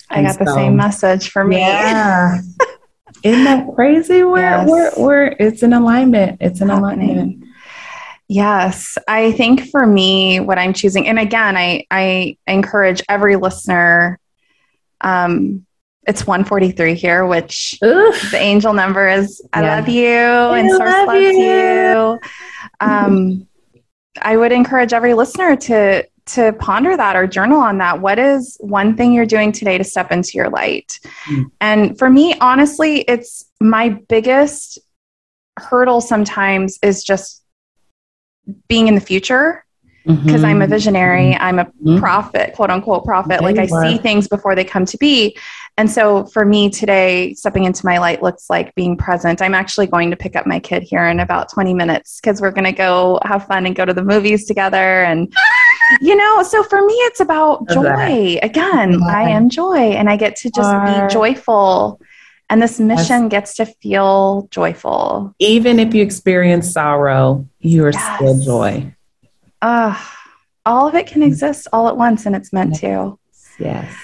I 0.10 0.20
and 0.20 0.28
got 0.28 0.36
so, 0.36 0.44
the 0.46 0.54
same 0.54 0.76
message 0.76 1.30
for 1.30 1.44
me. 1.44 1.58
Yeah. 1.58 2.40
Isn't 3.24 3.44
that 3.46 3.74
crazy? 3.74 4.24
We're, 4.24 4.40
yes. 4.40 4.70
we're, 4.70 4.92
we're, 4.98 5.36
it's 5.40 5.64
an 5.64 5.74
alignment. 5.74 6.38
It's 6.42 6.62
an 6.62 6.70
Happening. 6.70 7.10
alignment. 7.10 7.45
Yes, 8.28 8.98
I 9.08 9.34
think 9.34 9.70
for 9.70 9.86
me, 9.86 10.40
what 10.40 10.58
I'm 10.58 10.74
choosing, 10.74 11.08
and 11.08 11.20
again, 11.20 11.56
I 11.56 11.86
I 11.92 12.38
encourage 12.48 13.04
every 13.08 13.36
listener. 13.36 14.20
Um, 15.02 15.66
it's 16.08 16.26
143 16.26 16.96
here, 16.96 17.26
which 17.26 17.78
Oof. 17.84 18.32
the 18.32 18.38
angel 18.38 18.74
number 18.74 19.08
is. 19.08 19.42
I 19.54 19.62
yeah. 19.62 19.76
love 19.76 19.90
you, 19.90 20.18
I 20.18 20.60
and 20.60 20.70
Source 20.70 20.90
love 20.90 21.08
loves 21.08 21.22
you. 21.22 21.40
you. 21.40 22.20
Um, 22.80 23.48
I 24.22 24.38
would 24.38 24.52
encourage 24.52 24.94
every 24.94 25.14
listener 25.14 25.56
to 25.56 26.08
to 26.28 26.54
ponder 26.54 26.98
that 26.98 27.16
or 27.16 27.28
journal 27.28 27.60
on 27.60 27.78
that. 27.78 28.02
What 28.02 28.18
is 28.18 28.58
one 28.60 28.98
thing 28.98 29.14
you're 29.14 29.28
doing 29.28 29.52
today 29.52 29.78
to 29.78 29.84
step 29.84 30.12
into 30.12 30.32
your 30.34 30.50
light? 30.50 31.00
Mm. 31.26 31.52
And 31.62 32.00
for 32.00 32.10
me, 32.10 32.36
honestly, 32.42 33.02
it's 33.02 33.46
my 33.62 33.90
biggest 33.90 34.80
hurdle 35.58 36.02
sometimes 36.02 36.80
is 36.82 37.04
just 37.04 37.45
being 38.68 38.88
in 38.88 38.96
the 38.96 39.02
future 39.02 39.66
because 40.06 40.22
mm-hmm. 40.24 40.46
I'm 40.46 40.62
a 40.62 40.68
visionary, 40.68 41.32
mm-hmm. 41.32 41.44
I'm 41.44 41.60
a 41.60 41.66
mm-hmm. 41.66 41.98
prophet, 41.98 42.54
quote 42.54 42.70
unquote 42.70 43.06
prophet. 43.06 43.42
like 43.42 43.58
I 43.58 43.66
see 43.66 43.98
things 43.98 44.28
before 44.28 44.54
they 44.54 44.64
come 44.64 44.86
to 44.86 44.98
be. 44.98 45.36
And 45.78 45.90
so 45.90 46.26
for 46.28 46.46
me 46.46 46.70
today, 46.70 47.34
stepping 47.34 47.66
into 47.66 47.86
my 47.86 47.98
light 47.98 48.22
looks 48.22 48.50
like 48.50 48.74
being 48.76 48.98
present. 48.98 49.42
I'm 49.42 49.56
actually 49.56 49.88
going 49.88 50.12
to 50.12 50.16
pick 50.16 50.36
up 50.36 50.46
my 50.46 50.60
kid 50.60 50.84
here 50.84 51.06
in 51.08 51.20
about 51.20 51.52
20 51.52 51.74
minutes 51.74 52.22
because 52.22 52.40
we're 52.40 52.52
going 52.52 52.66
to 52.66 52.72
go 52.72 53.20
have 53.24 53.48
fun 53.48 53.66
and 53.66 53.76
go 53.76 53.84
to 53.84 53.94
the 53.94 54.04
movies 54.04 54.46
together. 54.46 55.04
And, 55.04 55.34
you 56.02 56.16
know, 56.16 56.44
so 56.44 56.64
for 56.64 56.86
me, 56.86 56.94
it's 56.94 57.20
about 57.20 57.68
joy. 57.70 58.40
Again, 58.44 59.02
I 59.04 59.24
am 59.32 59.50
joy 59.50 59.76
and 59.76 60.08
I 60.08 60.18
get 60.18 60.36
to 60.38 60.52
just 60.52 60.72
be 60.86 61.14
joyful 61.14 62.00
and 62.50 62.62
this 62.62 62.80
mission 62.80 63.24
yes. 63.24 63.32
gets 63.32 63.56
to 63.56 63.66
feel 63.66 64.48
joyful. 64.52 65.34
Even 65.40 65.80
if 65.80 65.94
you 65.94 66.04
experience 66.04 66.72
sorrow, 66.72 67.48
you 67.60 67.84
are 67.86 67.92
yes. 67.92 68.16
still 68.16 68.40
joy. 68.40 68.96
Uh, 69.62 70.00
all 70.66 70.88
of 70.88 70.96
it 70.96 71.08
can 71.08 71.24
exist 71.24 71.68
all 71.74 71.88
at 71.88 71.98
once, 71.98 72.26
and 72.26 72.36
it's 72.36 72.54
meant 72.54 72.72
yes. 72.72 72.82
to. 72.82 73.20
Yes. 73.60 73.96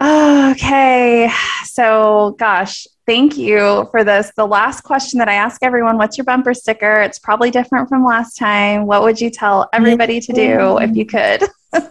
Okay. 0.00 1.30
So, 1.64 2.36
gosh, 2.38 2.86
thank 3.06 3.36
you 3.36 3.88
for 3.90 4.04
this. 4.04 4.32
The 4.36 4.46
last 4.46 4.82
question 4.82 5.18
that 5.18 5.28
I 5.28 5.34
ask 5.34 5.62
everyone 5.62 5.98
what's 5.98 6.16
your 6.16 6.24
bumper 6.24 6.54
sticker? 6.54 7.02
It's 7.02 7.18
probably 7.18 7.50
different 7.50 7.88
from 7.88 8.04
last 8.04 8.36
time. 8.36 8.86
What 8.86 9.02
would 9.02 9.20
you 9.20 9.30
tell 9.30 9.68
everybody 9.72 10.20
to 10.20 10.32
do 10.32 10.78
if 10.78 10.96
you 10.96 11.04
could? 11.04 11.42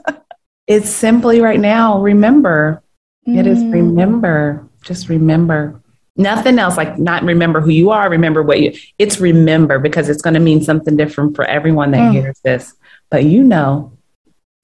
it's 0.67 0.89
simply 0.89 1.41
right 1.41 1.59
now 1.59 2.01
remember. 2.01 2.81
Mm. 3.27 3.39
It 3.39 3.47
is 3.47 3.59
mm. 3.59 3.73
remember 3.73 4.68
just 4.81 5.09
remember. 5.09 5.81
Nothing 6.15 6.59
else 6.59 6.75
like 6.75 6.99
not 6.99 7.23
remember 7.23 7.61
who 7.61 7.69
you 7.69 7.91
are 7.91 8.09
remember 8.09 8.43
what 8.43 8.59
you 8.59 8.73
it's 8.97 9.21
remember 9.21 9.79
because 9.79 10.09
it's 10.09 10.21
going 10.21 10.33
to 10.33 10.39
mean 10.41 10.61
something 10.61 10.97
different 10.97 11.33
for 11.33 11.45
everyone 11.45 11.91
that 11.91 12.11
mm. 12.11 12.11
hears 12.11 12.37
this. 12.43 12.73
But 13.09 13.23
you 13.23 13.41
know 13.41 13.97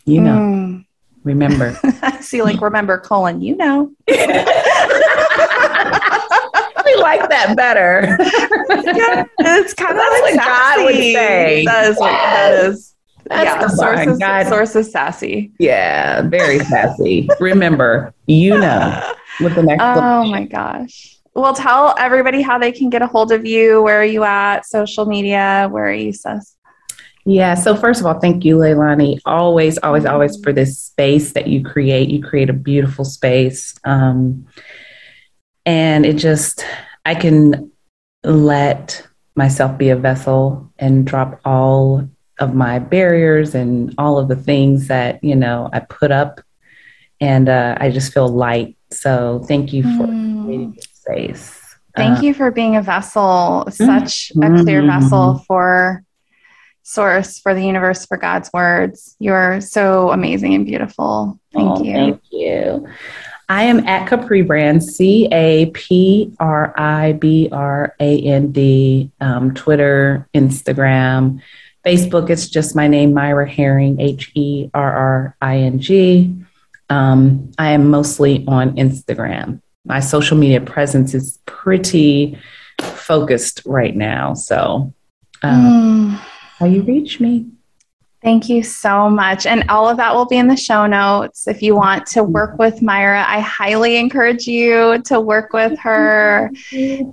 you 0.05 0.22
know. 0.22 0.38
Mm. 0.38 0.86
remember. 1.24 1.78
I 2.01 2.20
see 2.22 2.41
like 2.41 2.61
remember 2.61 2.97
colon 2.99 3.41
you 3.41 3.55
know. 3.55 3.91
We 6.86 6.95
like 7.01 7.28
that 7.30 7.55
better. 7.57 8.18
Yeah, 8.86 9.26
it's 9.39 9.74
kind 9.74 9.91
of 9.91 9.97
like 9.97 10.22
what 10.22 10.36
god 10.36 10.86
would 10.86 10.95
say. 10.95 11.66
That 11.66 11.89
is, 11.89 11.97
yes. 11.99 12.61
that's 12.61 12.94
yeah, 13.30 13.67
source 13.67 14.07
is, 14.07 14.19
God. 14.19 14.47
source 14.47 14.76
is 14.76 14.91
sassy. 14.91 15.51
Yeah, 15.59 16.21
very 16.23 16.59
sassy. 16.59 17.28
Remember, 17.39 18.13
you 18.28 18.57
know 18.59 19.13
with 19.39 19.55
the 19.55 19.63
next. 19.63 19.84
Oh 19.84 20.26
my 20.26 20.45
gosh. 20.45 21.17
Well, 21.34 21.53
tell 21.53 21.95
everybody 21.99 22.41
how 22.41 22.57
they 22.57 22.71
can 22.71 22.89
get 22.89 23.01
a 23.01 23.07
hold 23.07 23.32
of 23.32 23.45
you. 23.45 23.82
Where 23.82 23.99
are 23.99 24.05
you 24.05 24.23
at? 24.23 24.65
Social 24.65 25.05
media. 25.05 25.67
Where 25.69 25.86
are 25.86 25.93
you, 25.93 26.13
sis? 26.13 26.55
Yeah. 27.26 27.55
So 27.55 27.76
first 27.76 27.99
of 27.99 28.05
all, 28.05 28.19
thank 28.19 28.45
you, 28.45 28.57
Leilani. 28.57 29.19
Always, 29.26 29.78
always, 29.80 30.05
always 30.05 30.39
for 30.41 30.53
this 30.53 30.80
space 30.80 31.34
that 31.34 31.47
you 31.47 31.63
create. 31.63 32.09
You 32.09 32.23
create 32.23 32.49
a 32.49 32.53
beautiful 32.53 33.03
space, 33.03 33.76
um, 33.84 34.47
and 35.65 36.05
it 36.05 36.17
just 36.17 36.65
I 37.03 37.15
can 37.15 37.71
let 38.23 39.05
myself 39.36 39.78
be 39.78 39.89
a 39.89 39.95
vessel 39.95 40.71
and 40.80 41.05
drop 41.05 41.41
all 41.43 42.07
of 42.39 42.53
my 42.53 42.79
barriers 42.79 43.55
and 43.55 43.93
all 43.97 44.17
of 44.17 44.27
the 44.27 44.36
things 44.36 44.88
that 44.88 45.23
you 45.23 45.36
know 45.36 45.69
I 45.73 45.79
put 45.79 46.11
up, 46.11 46.41
and 47.19 47.49
uh, 47.49 47.77
I 47.79 47.91
just 47.91 48.13
feel 48.13 48.27
light 48.27 48.75
so 48.95 49.43
thank 49.47 49.73
you 49.73 49.83
for 49.83 50.07
mm. 50.07 50.81
space. 50.81 51.61
Thank 51.95 52.19
uh, 52.19 52.21
you 52.21 52.33
for 52.33 52.51
being 52.51 52.75
a 52.75 52.81
vessel, 52.81 53.65
such 53.69 54.31
mm-hmm. 54.36 54.55
a 54.55 54.63
clear 54.63 54.81
vessel 54.86 55.39
for 55.47 56.03
source, 56.83 57.39
for 57.39 57.53
the 57.53 57.63
universe, 57.63 58.05
for 58.05 58.17
God's 58.17 58.49
words. 58.53 59.15
You're 59.19 59.61
so 59.61 60.11
amazing 60.11 60.53
and 60.53 60.65
beautiful. 60.65 61.39
Thank 61.53 61.79
oh, 61.79 61.83
you. 61.83 61.93
Thank 61.93 62.21
you. 62.31 62.88
I 63.47 63.63
am 63.63 63.88
at 63.88 64.07
Capri 64.07 64.41
Brand, 64.41 64.83
C 64.83 65.27
A 65.31 65.67
P 65.67 66.33
R 66.39 66.73
I 66.75 67.13
B 67.13 67.47
R 67.51 67.95
A 67.99 68.21
N 68.21 68.51
D, 68.51 69.11
um, 69.21 69.53
Twitter, 69.53 70.27
Instagram, 70.33 71.41
Facebook. 71.86 72.29
It's 72.29 72.49
just 72.49 72.75
my 72.75 72.88
name, 72.88 73.13
Myra 73.13 73.49
Herring, 73.49 73.99
H 73.99 74.31
E 74.36 74.69
R 74.73 74.93
R 74.95 75.38
I 75.41 75.57
N 75.57 75.79
G. 75.79 76.36
Um, 76.89 77.51
I 77.57 77.71
am 77.71 77.89
mostly 77.89 78.45
on 78.47 78.75
Instagram. 78.75 79.61
My 79.86 79.99
social 79.99 80.38
media 80.38 80.61
presence 80.61 81.13
is 81.13 81.39
pretty 81.45 82.38
focused 82.81 83.61
right 83.65 83.95
now. 83.95 84.33
So, 84.33 84.93
um, 85.43 85.61
mm. 85.61 86.21
how 86.59 86.65
you 86.65 86.81
reach 86.81 87.19
me? 87.19 87.47
Thank 88.26 88.49
you 88.49 88.63
so 88.63 89.07
much. 89.07 89.45
And 89.45 89.69
all 89.69 89.88
of 89.88 89.97
that 89.97 90.15
will 90.15 90.26
be 90.26 90.38
in 90.38 90.47
the 90.47 90.57
show 90.57 90.88
notes. 90.88 91.47
If 91.47 91.61
you 91.61 91.76
want 91.76 92.07
to 92.07 92.23
work 92.23 92.57
with 92.57 92.82
Myra, 92.82 93.23
I 93.28 93.39
highly 93.39 93.97
encourage 93.97 94.47
you 94.47 94.99
to 95.03 95.19
work 95.19 95.53
with 95.53 95.78
her. 95.78 96.49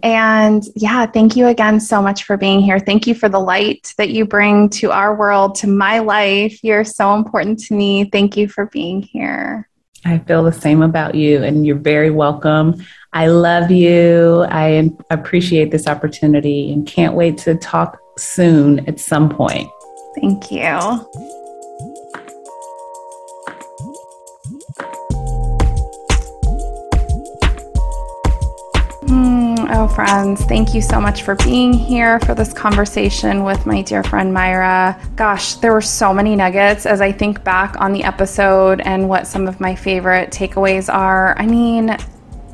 And 0.03 0.65
yeah, 0.75 1.05
thank 1.05 1.37
you 1.37 1.49
again 1.49 1.81
so 1.81 2.01
much 2.01 2.25
for 2.25 2.39
being 2.39 2.61
here. 2.61 2.79
Thank 2.79 3.07
you 3.07 3.15
for 3.15 3.29
the 3.29 3.39
light 3.39 3.93
that 3.99 4.09
you 4.09 4.25
bring 4.25 4.71
to 4.71 4.91
our 4.91 5.15
world, 5.15 5.55
to 5.57 5.67
my 5.67 5.99
life. 5.99 6.65
You're 6.65 6.83
so 6.83 7.15
important 7.15 7.59
to 7.65 7.75
me. 7.75 8.05
Thank 8.05 8.39
you 8.39 8.49
for 8.49 8.65
being 8.65 9.03
here. 9.03 9.69
I 10.07 10.17
feel 10.17 10.43
the 10.43 10.51
same 10.51 10.81
about 10.81 11.15
you, 11.15 11.43
and 11.43 11.67
you're 11.67 11.77
very 11.77 12.11
welcome. 12.11 12.83
I 13.13 13.27
love 13.27 13.71
you. 13.71 14.47
I 14.49 14.91
appreciate 15.11 15.73
this 15.73 15.87
opportunity 15.87 16.73
and 16.73 16.87
can't 16.87 17.15
wait 17.15 17.37
to 17.39 17.55
talk 17.57 18.01
soon 18.17 18.89
at 18.89 18.99
some 18.99 19.29
point. 19.29 19.69
Thank 20.15 20.51
you. 20.51 20.79
Hmm, 29.09 29.55
oh, 29.71 29.89
friends, 29.95 30.45
thank 30.45 30.75
you 30.75 30.83
so 30.83 31.01
much 31.01 31.23
for 31.23 31.35
being 31.37 31.73
here 31.73 32.21
for 32.21 32.35
this 32.35 32.53
conversation 32.53 33.43
with 33.43 33.65
my 33.65 33.81
dear 33.81 34.05
friend 34.05 34.35
Myra. 34.35 35.01
Gosh, 35.17 35.55
there 35.55 35.73
were 35.73 35.81
so 35.81 36.13
many 36.13 36.37
nuggets 36.37 36.85
as 36.85 37.01
I 37.01 37.11
think 37.11 37.43
back 37.43 37.81
on 37.81 37.93
the 37.93 38.05
episode 38.05 38.83
and 38.83 39.09
what 39.09 39.27
some 39.27 39.49
of 39.49 39.61
my 39.61 39.75
favorite 39.75 40.31
takeaways 40.31 40.93
are. 40.93 41.37
I 41.39 41.47
mean, 41.47 41.97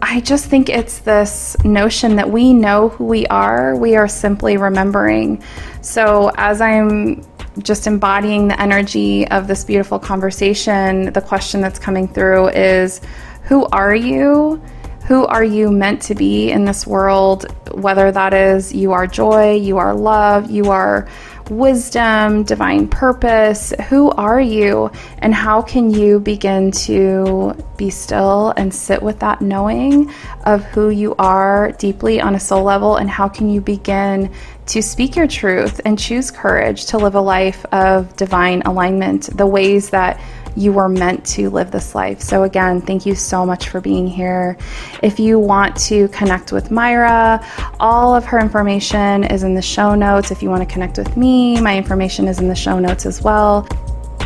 I 0.00 0.20
just 0.20 0.46
think 0.46 0.68
it's 0.68 1.00
this 1.00 1.56
notion 1.64 2.16
that 2.16 2.30
we 2.30 2.52
know 2.52 2.90
who 2.90 3.04
we 3.04 3.26
are, 3.26 3.74
we 3.76 3.96
are 3.96 4.06
simply 4.06 4.56
remembering. 4.56 5.42
So, 5.80 6.30
as 6.36 6.60
I'm 6.60 7.24
just 7.62 7.86
embodying 7.86 8.48
the 8.48 8.60
energy 8.60 9.26
of 9.28 9.46
this 9.46 9.64
beautiful 9.64 9.98
conversation, 9.98 11.12
the 11.12 11.20
question 11.20 11.60
that's 11.60 11.78
coming 11.78 12.08
through 12.08 12.48
is 12.48 13.00
who 13.42 13.66
are 13.66 13.94
you? 13.94 14.62
Who 15.06 15.24
are 15.24 15.44
you 15.44 15.70
meant 15.70 16.02
to 16.02 16.14
be 16.14 16.50
in 16.50 16.66
this 16.66 16.86
world? 16.86 17.46
Whether 17.72 18.12
that 18.12 18.34
is 18.34 18.74
you 18.74 18.92
are 18.92 19.06
joy, 19.06 19.54
you 19.54 19.78
are 19.78 19.94
love, 19.94 20.50
you 20.50 20.70
are 20.70 21.08
wisdom, 21.50 22.42
divine 22.42 22.88
purpose. 22.88 23.72
Who 23.88 24.10
are 24.10 24.40
you? 24.40 24.90
And 25.18 25.34
how 25.34 25.62
can 25.62 25.90
you 25.90 26.20
begin 26.20 26.70
to 26.72 27.56
be 27.76 27.90
still 27.90 28.52
and 28.56 28.74
sit 28.74 29.02
with 29.02 29.18
that 29.20 29.40
knowing 29.40 30.12
of 30.44 30.62
who 30.64 30.90
you 30.90 31.14
are 31.18 31.72
deeply 31.72 32.20
on 32.20 32.34
a 32.34 32.40
soul 32.40 32.64
level? 32.64 32.96
And 32.96 33.08
how 33.08 33.28
can 33.28 33.48
you 33.48 33.60
begin 33.60 34.30
to 34.68 34.82
speak 34.82 35.16
your 35.16 35.26
truth 35.26 35.80
and 35.84 35.98
choose 35.98 36.30
courage 36.30 36.86
to 36.86 36.98
live 36.98 37.14
a 37.14 37.20
life 37.20 37.64
of 37.72 38.14
divine 38.16 38.62
alignment, 38.62 39.36
the 39.36 39.46
ways 39.46 39.90
that 39.90 40.20
you 40.56 40.72
were 40.72 40.88
meant 40.88 41.24
to 41.24 41.48
live 41.50 41.70
this 41.70 41.94
life. 41.94 42.20
So, 42.20 42.42
again, 42.42 42.82
thank 42.82 43.06
you 43.06 43.14
so 43.14 43.46
much 43.46 43.68
for 43.70 43.80
being 43.80 44.06
here. 44.06 44.58
If 45.02 45.18
you 45.18 45.38
want 45.38 45.76
to 45.86 46.08
connect 46.08 46.52
with 46.52 46.70
Myra, 46.70 47.44
all 47.80 48.14
of 48.14 48.24
her 48.26 48.38
information 48.38 49.24
is 49.24 49.42
in 49.42 49.54
the 49.54 49.62
show 49.62 49.94
notes. 49.94 50.30
If 50.30 50.42
you 50.42 50.50
want 50.50 50.68
to 50.68 50.72
connect 50.72 50.98
with 50.98 51.16
me, 51.16 51.60
my 51.60 51.76
information 51.76 52.28
is 52.28 52.40
in 52.40 52.48
the 52.48 52.56
show 52.56 52.78
notes 52.78 53.06
as 53.06 53.22
well. 53.22 53.66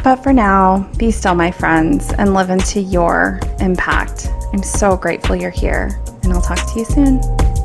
But 0.02 0.16
for 0.16 0.32
now, 0.32 0.90
be 0.96 1.12
still, 1.12 1.36
my 1.36 1.52
friends, 1.52 2.12
and 2.14 2.34
live 2.34 2.50
into 2.50 2.80
your 2.80 3.38
impact. 3.60 4.28
I'm 4.52 4.62
so 4.62 4.96
grateful 4.96 5.36
you're 5.36 5.50
here, 5.50 6.00
and 6.24 6.32
I'll 6.32 6.42
talk 6.42 6.58
to 6.72 6.78
you 6.78 6.84
soon. 6.84 7.61